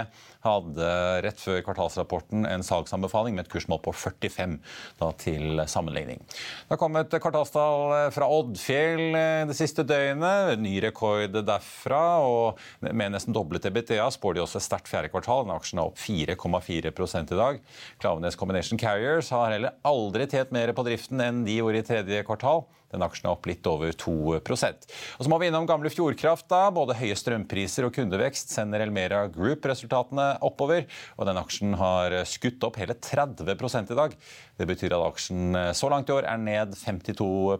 hadde 0.43 0.87
rett 1.23 1.39
før 1.39 1.61
kvartalsrapporten 1.63 2.47
en 2.47 2.65
salgsanbefaling 2.65 3.37
med 3.37 3.45
et 3.45 3.51
kursmål 3.53 3.79
på 3.85 3.93
45 3.95 4.57
da, 4.99 5.11
til 5.19 5.63
sammenligning. 5.71 6.19
Det 6.27 6.73
har 6.73 6.81
kommet 6.81 7.13
kvartalstall 7.13 8.11
fra 8.15 8.27
Oddfjell 8.27 9.15
det 9.49 9.57
siste 9.57 9.85
døgnet. 9.87 10.57
Ny 10.59 10.75
rekord 10.83 11.37
derfra. 11.47 12.03
og 12.23 12.59
Med 12.83 13.15
nesten 13.15 13.35
doblet 13.35 13.65
EBTA 13.69 14.09
spår 14.13 14.37
de 14.37 14.43
også 14.43 14.59
et 14.59 14.67
sterkt 14.67 14.91
fjerde 14.91 15.11
kvartal. 15.13 15.47
Aksjen 15.55 15.81
er 15.81 15.89
opp 15.89 15.99
4,4 16.01 16.93
i 17.23 17.39
dag. 17.39 17.59
Klavenes 18.03 18.39
Combination 18.39 18.79
Carriers 18.79 19.31
har 19.33 19.55
heller 19.55 19.77
aldri 19.87 20.27
tjent 20.29 20.51
mer 20.55 20.73
på 20.75 20.85
driften 20.87 21.21
enn 21.23 21.43
de 21.47 21.59
gjorde 21.59 21.83
i 21.83 21.87
tredje 21.87 22.23
kvartal. 22.27 22.65
Den 22.93 23.03
aksjen 23.05 23.27
er 23.27 23.33
opp 23.33 23.47
litt 23.49 23.65
over 23.69 23.91
2 23.97 24.15
Og 24.37 25.25
Så 25.25 25.31
må 25.31 25.39
vi 25.41 25.49
innom 25.49 25.67
gamle 25.69 25.89
Fjordkraft. 25.89 26.47
da. 26.51 26.69
Både 26.73 26.97
høye 26.99 27.17
strømpriser 27.17 27.87
og 27.87 27.95
kundevekst 27.95 28.53
sender 28.53 28.85
Elmera 28.85 29.25
Group 29.33 29.65
resultatene 29.65 30.37
oppover. 30.45 30.85
Og 31.17 31.27
den 31.27 31.41
aksjen 31.41 31.73
har 31.79 32.19
skutt 32.29 32.63
opp 32.63 32.77
hele 32.77 32.93
30 32.93 33.91
i 33.91 33.97
dag. 33.97 34.15
Det 34.57 34.69
betyr 34.69 34.93
at 34.93 35.07
aksjen 35.09 35.57
så 35.73 35.89
langt 35.89 36.09
i 36.09 36.15
år 36.15 36.29
er 36.29 36.37
ned 36.37 36.77
52 36.77 37.57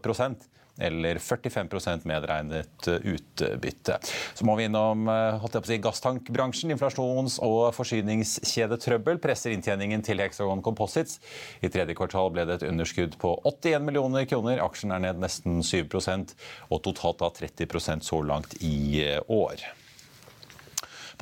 eller 0.77 1.17
45 1.17 1.99
medregnet 2.03 2.87
eh, 2.87 2.93
utbytte. 2.93 3.99
Så 4.33 4.45
må 4.45 4.55
vi 4.55 4.67
innom 4.67 5.07
eh, 5.07 5.45
si, 5.63 5.77
gasstankbransjen. 5.77 6.73
Inflasjons- 6.73 7.39
og 7.43 7.73
forsyningskjedetrøbbel 7.77 9.21
presser 9.23 9.53
inntjeningen 9.53 10.03
til 10.05 10.23
Hexagon 10.23 10.63
Composites. 10.65 11.19
I 11.61 11.69
tredje 11.73 11.97
kvartal 11.97 12.33
ble 12.33 12.47
det 12.49 12.59
et 12.61 12.67
underskudd 12.71 13.19
på 13.21 13.35
81 13.45 13.85
millioner 13.85 14.25
kroner. 14.29 14.63
Aksjen 14.65 14.95
er 14.95 15.05
ned 15.05 15.21
nesten 15.21 15.61
7% 15.61 16.35
og 16.69 16.83
totalt 16.85 17.21
da 17.21 17.31
30% 17.43 18.09
så 18.09 18.21
langt 18.25 18.57
i 18.61 19.03
eh, 19.05 19.21
år. 19.29 19.61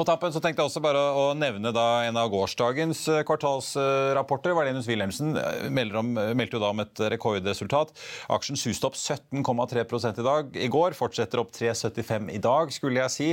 På 0.02 0.06
tappen 0.10 0.34
så 0.34 0.40
tenkte 0.42 0.64
jeg 0.64 0.72
også 0.72 0.82
bare 0.82 0.98
å 1.14 1.26
nevne 1.38 1.70
en 1.70 2.16
av 2.18 2.30
gårsdagens 2.34 3.04
eh, 3.12 3.20
kvartalsrapporter. 3.22 4.56
Valenius 4.58 4.88
Wilhelmsen 4.90 5.36
eh, 5.38 5.68
meldte 5.70 6.56
jo 6.58 6.62
da 6.64 6.72
om 6.74 6.82
et 6.82 7.02
rekordresultat. 7.14 7.92
Aksjen 8.34 8.58
suste 8.58 8.90
opp 8.90 8.98
17,3 8.98 9.84
i 10.10 10.26
dag. 10.26 10.58
I 10.58 10.70
går 10.74 10.98
fortsetter 10.98 11.44
opp 11.44 11.52
3,75 11.54 12.32
i 12.34 12.40
dag, 12.42 12.74
skulle 12.74 13.04
jeg 13.04 13.14
si. 13.14 13.28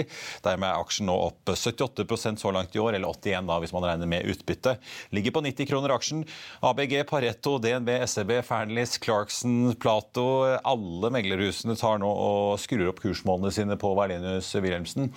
Dermed 0.45 0.69
er 0.69 0.83
aksjen 0.83 1.09
nå 1.09 1.14
opp 1.31 1.55
78 1.55 2.37
så 2.37 2.53
langt 2.53 2.77
i 2.77 2.83
år, 2.85 2.99
eller 2.99 3.16
81 3.16 3.49
da 3.49 3.57
hvis 3.64 3.73
man 3.73 3.89
regner 3.89 4.12
med 4.12 4.29
utbytte. 4.29 4.77
Ligger 5.16 5.39
på 5.39 5.45
90 5.49 5.71
kroner 5.73 5.97
aksjen. 5.97 6.27
ABG, 6.61 6.99
Pareto, 7.09 7.57
DNB, 7.64 7.95
SEB, 8.05 8.35
Fearnleys, 8.45 8.99
Clarkson, 9.01 9.73
Plato. 9.81 10.27
Alle 10.61 11.14
meglerhusene 11.16 11.79
tar 11.81 12.05
nå 12.05 12.12
og 12.12 12.61
skrur 12.61 12.93
opp 12.93 13.01
kursmålene 13.07 13.57
sine 13.57 13.81
på 13.81 13.97
Valenius 13.97 14.53
Wilhelmsen, 14.61 15.09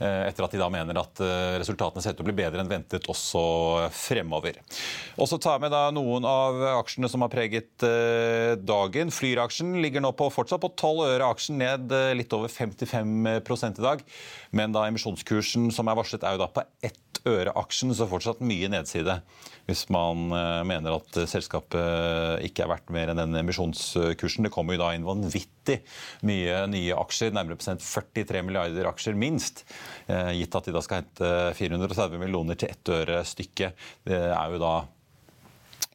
eh, 0.00 0.30
etter 0.30 0.48
at 0.48 0.56
de 0.56 0.64
da 0.64 0.72
mener 0.72 0.93
mener 0.94 1.02
at 1.02 1.20
eh, 1.22 1.58
resultatene 1.60 2.02
ser 2.02 2.14
ut 2.14 2.20
til 2.20 2.24
å 2.24 2.28
bli 2.28 2.36
bedre 2.38 2.62
enn 2.62 2.70
ventet 2.70 3.08
også 3.10 3.90
fremover. 3.94 4.60
Og 5.18 5.28
så 5.28 5.38
tar 5.42 5.60
vi 5.62 5.70
da 5.72 5.88
noen 5.94 6.24
av 6.28 6.60
aksjene 6.78 7.10
som 7.10 7.24
har 7.24 7.32
preget 7.32 7.84
eh, 7.86 8.54
dagen. 8.60 9.12
Flyr-aksjen 9.14 9.80
ligger 9.82 10.04
nå 10.04 10.14
på 10.16 10.30
fortsatt 10.32 10.62
på 10.62 10.72
12 10.74 11.04
øre 11.08 11.30
aksjen, 11.34 11.58
ned 11.60 11.92
eh, 11.94 12.14
litt 12.16 12.32
over 12.36 12.48
55 12.48 13.26
i 13.26 13.84
dag. 13.84 14.04
Men 14.54 14.74
da 14.74 14.86
emisjonskursen 14.88 15.70
som 15.74 15.90
er 15.90 15.98
varslet, 15.98 16.24
er 16.24 16.36
jo 16.36 16.44
da 16.44 16.52
på 16.52 16.64
1 16.84 17.03
øre-aksjen, 17.28 17.92
så 17.96 18.06
fortsatt 18.08 18.42
mye 18.44 18.68
nedside. 18.72 19.18
Hvis 19.68 19.86
man 19.92 20.28
eh, 20.36 20.62
mener 20.68 20.98
at 20.98 21.18
eh, 21.20 21.28
selskapet 21.30 21.78
eh, 21.80 22.46
ikke 22.48 22.64
er 22.64 22.72
verdt 22.74 22.92
mer 22.94 23.12
enn 23.12 23.20
den 23.22 23.38
emisjonskursen. 23.40 24.44
Det 24.44 24.52
kommer 24.54 24.76
jo 24.76 24.82
da 24.84 24.90
inn 24.96 25.06
vanvittig 25.08 25.80
mye 26.28 26.64
nye 26.72 26.98
aksjer, 27.00 27.32
nærmere 27.34 27.60
prosent 27.60 27.84
43 27.84 28.44
milliarder 28.44 28.90
aksjer 28.90 29.16
minst. 29.16 29.64
Gitt 30.06 30.56
at 30.58 30.68
de 30.68 30.74
da 30.74 30.82
skal 30.84 31.00
hente 31.00 31.30
430 31.56 32.20
millioner 32.20 32.58
til 32.60 32.74
ett 32.74 32.92
øre 32.92 33.22
stykket. 33.26 33.86
Det 34.04 34.20
er 34.28 34.52
jo 34.52 34.60
da 34.60 34.74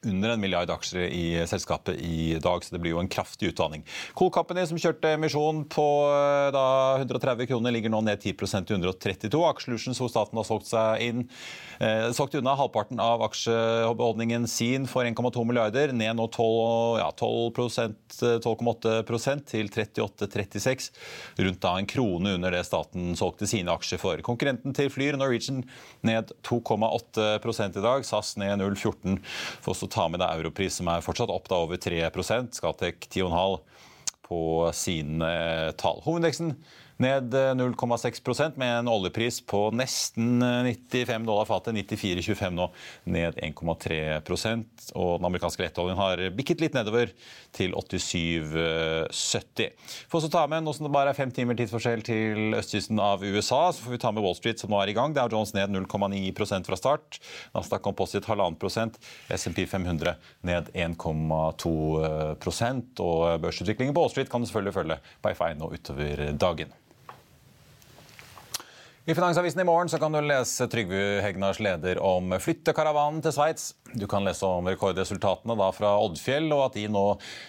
under 0.05 0.29
en 0.29 0.39
milliard 0.39 0.69
aksjer 0.71 1.09
i 1.11 1.23
selskapet 1.47 1.97
i 1.99 2.37
dag, 2.39 2.63
så 2.63 2.75
det 2.75 2.79
blir 2.79 2.93
jo 2.93 3.01
en 3.01 3.11
kraftig 3.11 3.51
utdanning. 3.51 3.83
Cool 4.15 4.31
Company, 4.31 4.63
som 4.69 4.79
kjørte 4.79 5.11
emisjon 5.17 5.65
på 5.67 5.85
eh, 6.07 6.51
da, 6.55 6.67
130 7.01 7.49
kroner, 7.49 7.75
ligger 7.75 7.91
nå 7.91 7.99
ned 8.07 8.23
10% 8.23 8.69
til 8.69 8.79
132. 8.79 9.41
Aksjelutions 9.49 9.99
hvor 9.99 10.11
staten 10.11 10.39
har 10.39 10.47
solgt 10.47 10.69
seg 10.71 11.03
inn, 11.03 11.25
eh, 11.83 12.07
solgt 12.15 12.37
unna 12.39 12.55
halvparten 12.59 13.01
av 13.03 13.25
aksjebeholdningen 13.27 14.47
sin 14.47 14.87
for 14.87 15.03
1,2 15.03 15.43
milliarder, 15.49 15.91
ned 15.91 16.15
nå 16.15 16.29
12, 16.31 17.01
ja, 17.01 17.09
12% 17.19 17.99
12,8% 18.19 19.45
til 19.51 19.69
38,36. 19.73 20.89
Rundt 21.39 21.61
da 21.63 21.75
en 21.75 21.89
krone 21.89 22.37
under 22.37 22.55
det 22.55 22.63
staten 22.67 23.13
solgte 23.19 23.47
sine 23.49 23.73
aksjer 23.75 24.01
for. 24.01 24.23
Konkurrenten 24.25 24.75
til 24.77 24.91
Flyr, 24.93 25.17
Norwegian, 25.19 25.65
ned 26.07 26.31
2,8 26.47 27.69
i 27.75 27.83
dag. 27.83 28.07
SAS 28.07 28.35
ned 28.39 28.63
0,14. 28.63 29.19
For 29.59 29.75
også 29.75 29.88
ta 29.91 30.07
med 30.11 30.21
deg 30.21 30.39
Europris, 30.39 30.79
som 30.79 30.89
er 30.91 31.03
fortsatt 31.05 31.31
opp 31.33 31.49
da 31.51 31.61
over 31.65 31.79
3% 31.81 32.59
Skatek 32.59 33.09
10,5 33.09 33.59
på 34.29 34.41
sine 34.77 35.29
tall. 35.81 36.03
Hovedindeksen 36.05 36.53
ned 36.99 37.33
0,6 37.33 38.41
eh, 38.41 38.49
med 38.59 38.79
en 38.79 38.87
oljepris 38.91 39.39
på 39.47 39.69
nesten 39.71 40.43
95 40.43 41.15
eh, 41.15 41.25
dollar 41.27 41.45
fatet. 41.47 41.75
94,25 41.75 42.49
nå, 42.57 42.67
ned 43.07 43.33
1,3% 43.39 44.91
Og 44.99 45.19
den 45.19 45.25
amerikanske 45.29 45.63
lettoljen 45.63 45.97
har 45.99 46.29
bikket 46.35 46.61
litt 46.63 46.75
nedover 46.75 47.07
til 47.55 47.73
87,70. 47.77 49.69
For 50.11 50.19
å 50.19 50.31
ta 50.31 50.47
med, 50.51 50.63
Nå 50.65 50.71
som 50.75 50.85
det 50.87 50.93
bare 50.93 51.09
er 51.13 51.17
fem 51.17 51.31
timer 51.33 51.55
tidsforskjell 51.59 52.01
til 52.05 52.37
østkysten 52.57 52.97
av 53.01 53.17
USA, 53.23 53.71
så 53.71 53.79
får 53.85 53.93
vi 53.95 54.03
ta 54.03 54.11
med 54.11 54.23
Wall 54.25 54.37
Street, 54.37 54.59
som 54.59 54.69
nå 54.73 54.77
er 54.81 54.89
i 54.91 54.97
gang. 54.97 55.09
Dow 55.15 55.27
Jones 55.31 55.53
ned 55.55 55.67
0,9% 55.71 56.67
fra 56.67 56.77
start. 56.79 57.07
Nasdaq 57.55 57.81
Composite 57.85 58.25
1,5 58.27 58.59
prosent. 58.59 58.93
SMP 59.31 59.57
500 59.69 60.15
ned 60.49 60.63
1,2% 60.75 63.03
Og 63.05 63.19
børsutviklingen 63.45 63.95
på 63.95 64.01
Wall 64.03 64.11
Street 64.11 64.31
kan 64.31 64.41
du 64.43 64.47
selvfølgelig 64.49 64.77
følge 64.81 64.97
på 65.23 65.27
F1 65.37 65.55
nå 65.63 65.67
utover 65.79 66.15
dagen. 66.35 66.69
I 69.09 69.13
Finansavisen 69.17 69.61
i 69.61 69.63
morgen 69.65 69.89
kan 69.89 70.13
du 70.13 70.19
lese 70.21 70.67
Trygve 70.69 71.21
Hegnars 71.25 71.57
leder 71.59 71.97
om 72.05 72.29
flyttekaravanen 72.37 73.23
til 73.25 73.33
Sveits. 73.33 73.71
Du 73.93 74.05
kan 74.07 74.25
lese 74.25 74.45
om 74.45 74.67
rekordresultatene 74.69 75.55
da 75.57 75.69
fra 75.73 75.95
Oddfjell, 76.03 76.49
og 76.53 76.67
at 76.67 76.77
de 76.77 76.85
nå 76.91 77.03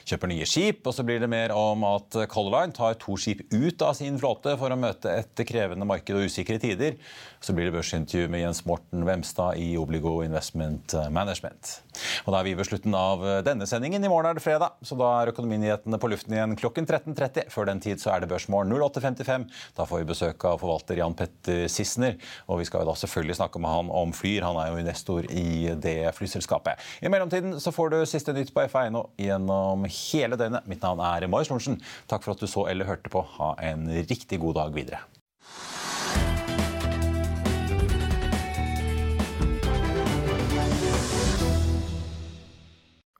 kjøper 0.09 0.30
nye 0.30 0.47
skip. 0.49 0.80
Og 0.88 0.97
så 0.97 1.05
blir 1.07 1.20
det 1.20 1.28
mer 1.30 1.53
om 1.57 1.84
at 1.88 2.16
Color 2.32 2.55
Line 2.55 2.76
tar 2.76 2.97
to 3.03 3.16
skip 3.20 3.43
ut 3.53 3.84
av 3.84 3.97
sin 3.99 4.16
flåte 4.20 4.57
for 4.61 4.72
å 4.72 4.78
møte 4.80 5.12
et 5.20 5.45
krevende 5.49 5.88
marked 5.88 6.16
og 6.16 6.30
usikre 6.30 6.57
tider. 6.62 6.97
Så 7.45 7.53
blir 7.57 7.68
det 7.68 7.74
børsintervju 7.76 8.30
med 8.32 8.45
Jens 8.45 8.62
Morten 8.68 9.05
Vemstad 9.09 9.61
i 9.61 9.74
Obligo 9.80 10.20
Investment 10.24 10.97
Management. 11.12 11.76
Og 12.24 12.32
da 12.32 12.41
er 12.41 12.49
vi 12.49 12.57
ved 12.57 12.68
slutten 12.68 12.97
av 12.97 13.24
denne 13.45 13.68
sendingen. 13.68 14.05
I 14.05 14.11
morgen 14.12 14.30
er 14.30 14.38
det 14.38 14.45
fredag, 14.45 14.78
så 14.86 14.97
da 14.97 15.11
er 15.20 15.32
Økonominyhetene 15.34 16.01
på 16.01 16.11
luften 16.12 16.36
igjen 16.36 16.57
klokken 16.61 16.88
13.30. 16.88 17.51
Før 17.53 17.68
den 17.68 17.84
tid 17.84 18.01
så 18.01 18.14
er 18.14 18.24
det 18.24 18.30
Børsmorgen 18.32 18.72
08.55. 18.72 19.47
Da 19.76 19.88
får 19.88 20.03
vi 20.03 20.11
besøk 20.12 20.49
av 20.49 20.61
forvalter 20.62 21.01
Jan 21.01 21.16
Petter 21.18 21.66
Sissener. 21.72 22.16
Og 22.49 22.62
vi 22.62 22.68
skal 22.68 22.84
jo 22.84 22.93
da 22.93 22.97
selvfølgelig 23.01 23.41
snakke 23.41 23.61
med 23.61 23.72
han 23.72 23.93
om 23.93 24.14
Flyr. 24.16 24.47
Han 24.47 24.61
er 24.61 24.72
jo 24.72 24.80
investor 24.80 25.28
i 25.28 25.74
det 25.80 25.99
flyselskapet 26.16 26.30
flyselskapet. 26.31 26.78
I 27.03 27.09
mellomtiden 27.09 27.61
så 27.61 27.72
får 27.72 27.91
du 27.91 28.01
siste 28.07 28.35
nytt 28.37 28.55
på 28.55 28.64
F1 28.68 28.99
gjennom 29.18 29.87
hele 29.87 30.37
døgnet. 30.37 30.66
Mitt 30.70 30.83
navn 30.83 31.03
er 31.05 31.28
Marius 31.28 31.51
Lorentzen. 31.51 31.81
Takk 32.11 32.24
for 32.24 32.35
at 32.35 32.43
du 32.43 32.51
så 32.51 32.68
eller 32.70 32.89
hørte 32.89 33.11
på. 33.11 33.24
Ha 33.39 33.55
en 33.72 33.89
riktig 34.07 34.41
god 34.41 34.61
dag 34.61 34.76
videre. 34.76 35.03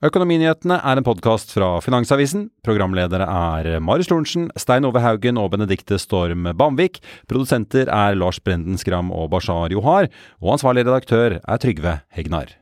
Økonominyhetene 0.01 0.79
er 0.81 0.97
en 0.97 1.05
podkast 1.05 1.51
fra 1.53 1.75
Finansavisen. 1.85 2.47
Programledere 2.65 3.27
er 3.29 3.75
Marius 3.85 4.09
Lorentzen, 4.09 4.47
Stein 4.57 4.87
Ove 4.89 5.03
Haugen 5.03 5.37
og 5.37 5.51
Benedikte 5.53 5.99
Storm 6.01 6.49
Bamvik. 6.57 6.97
Produsenter 7.29 7.85
er 7.85 8.17
Lars 8.17 8.41
Brenden 8.41 8.81
Skram 8.81 9.13
og 9.13 9.29
Bashar 9.35 9.69
Johar. 9.69 10.09
Og 10.41 10.55
ansvarlig 10.57 10.87
redaktør 10.87 11.37
er 11.37 11.61
Trygve 11.61 11.99
Hegnar. 12.17 12.60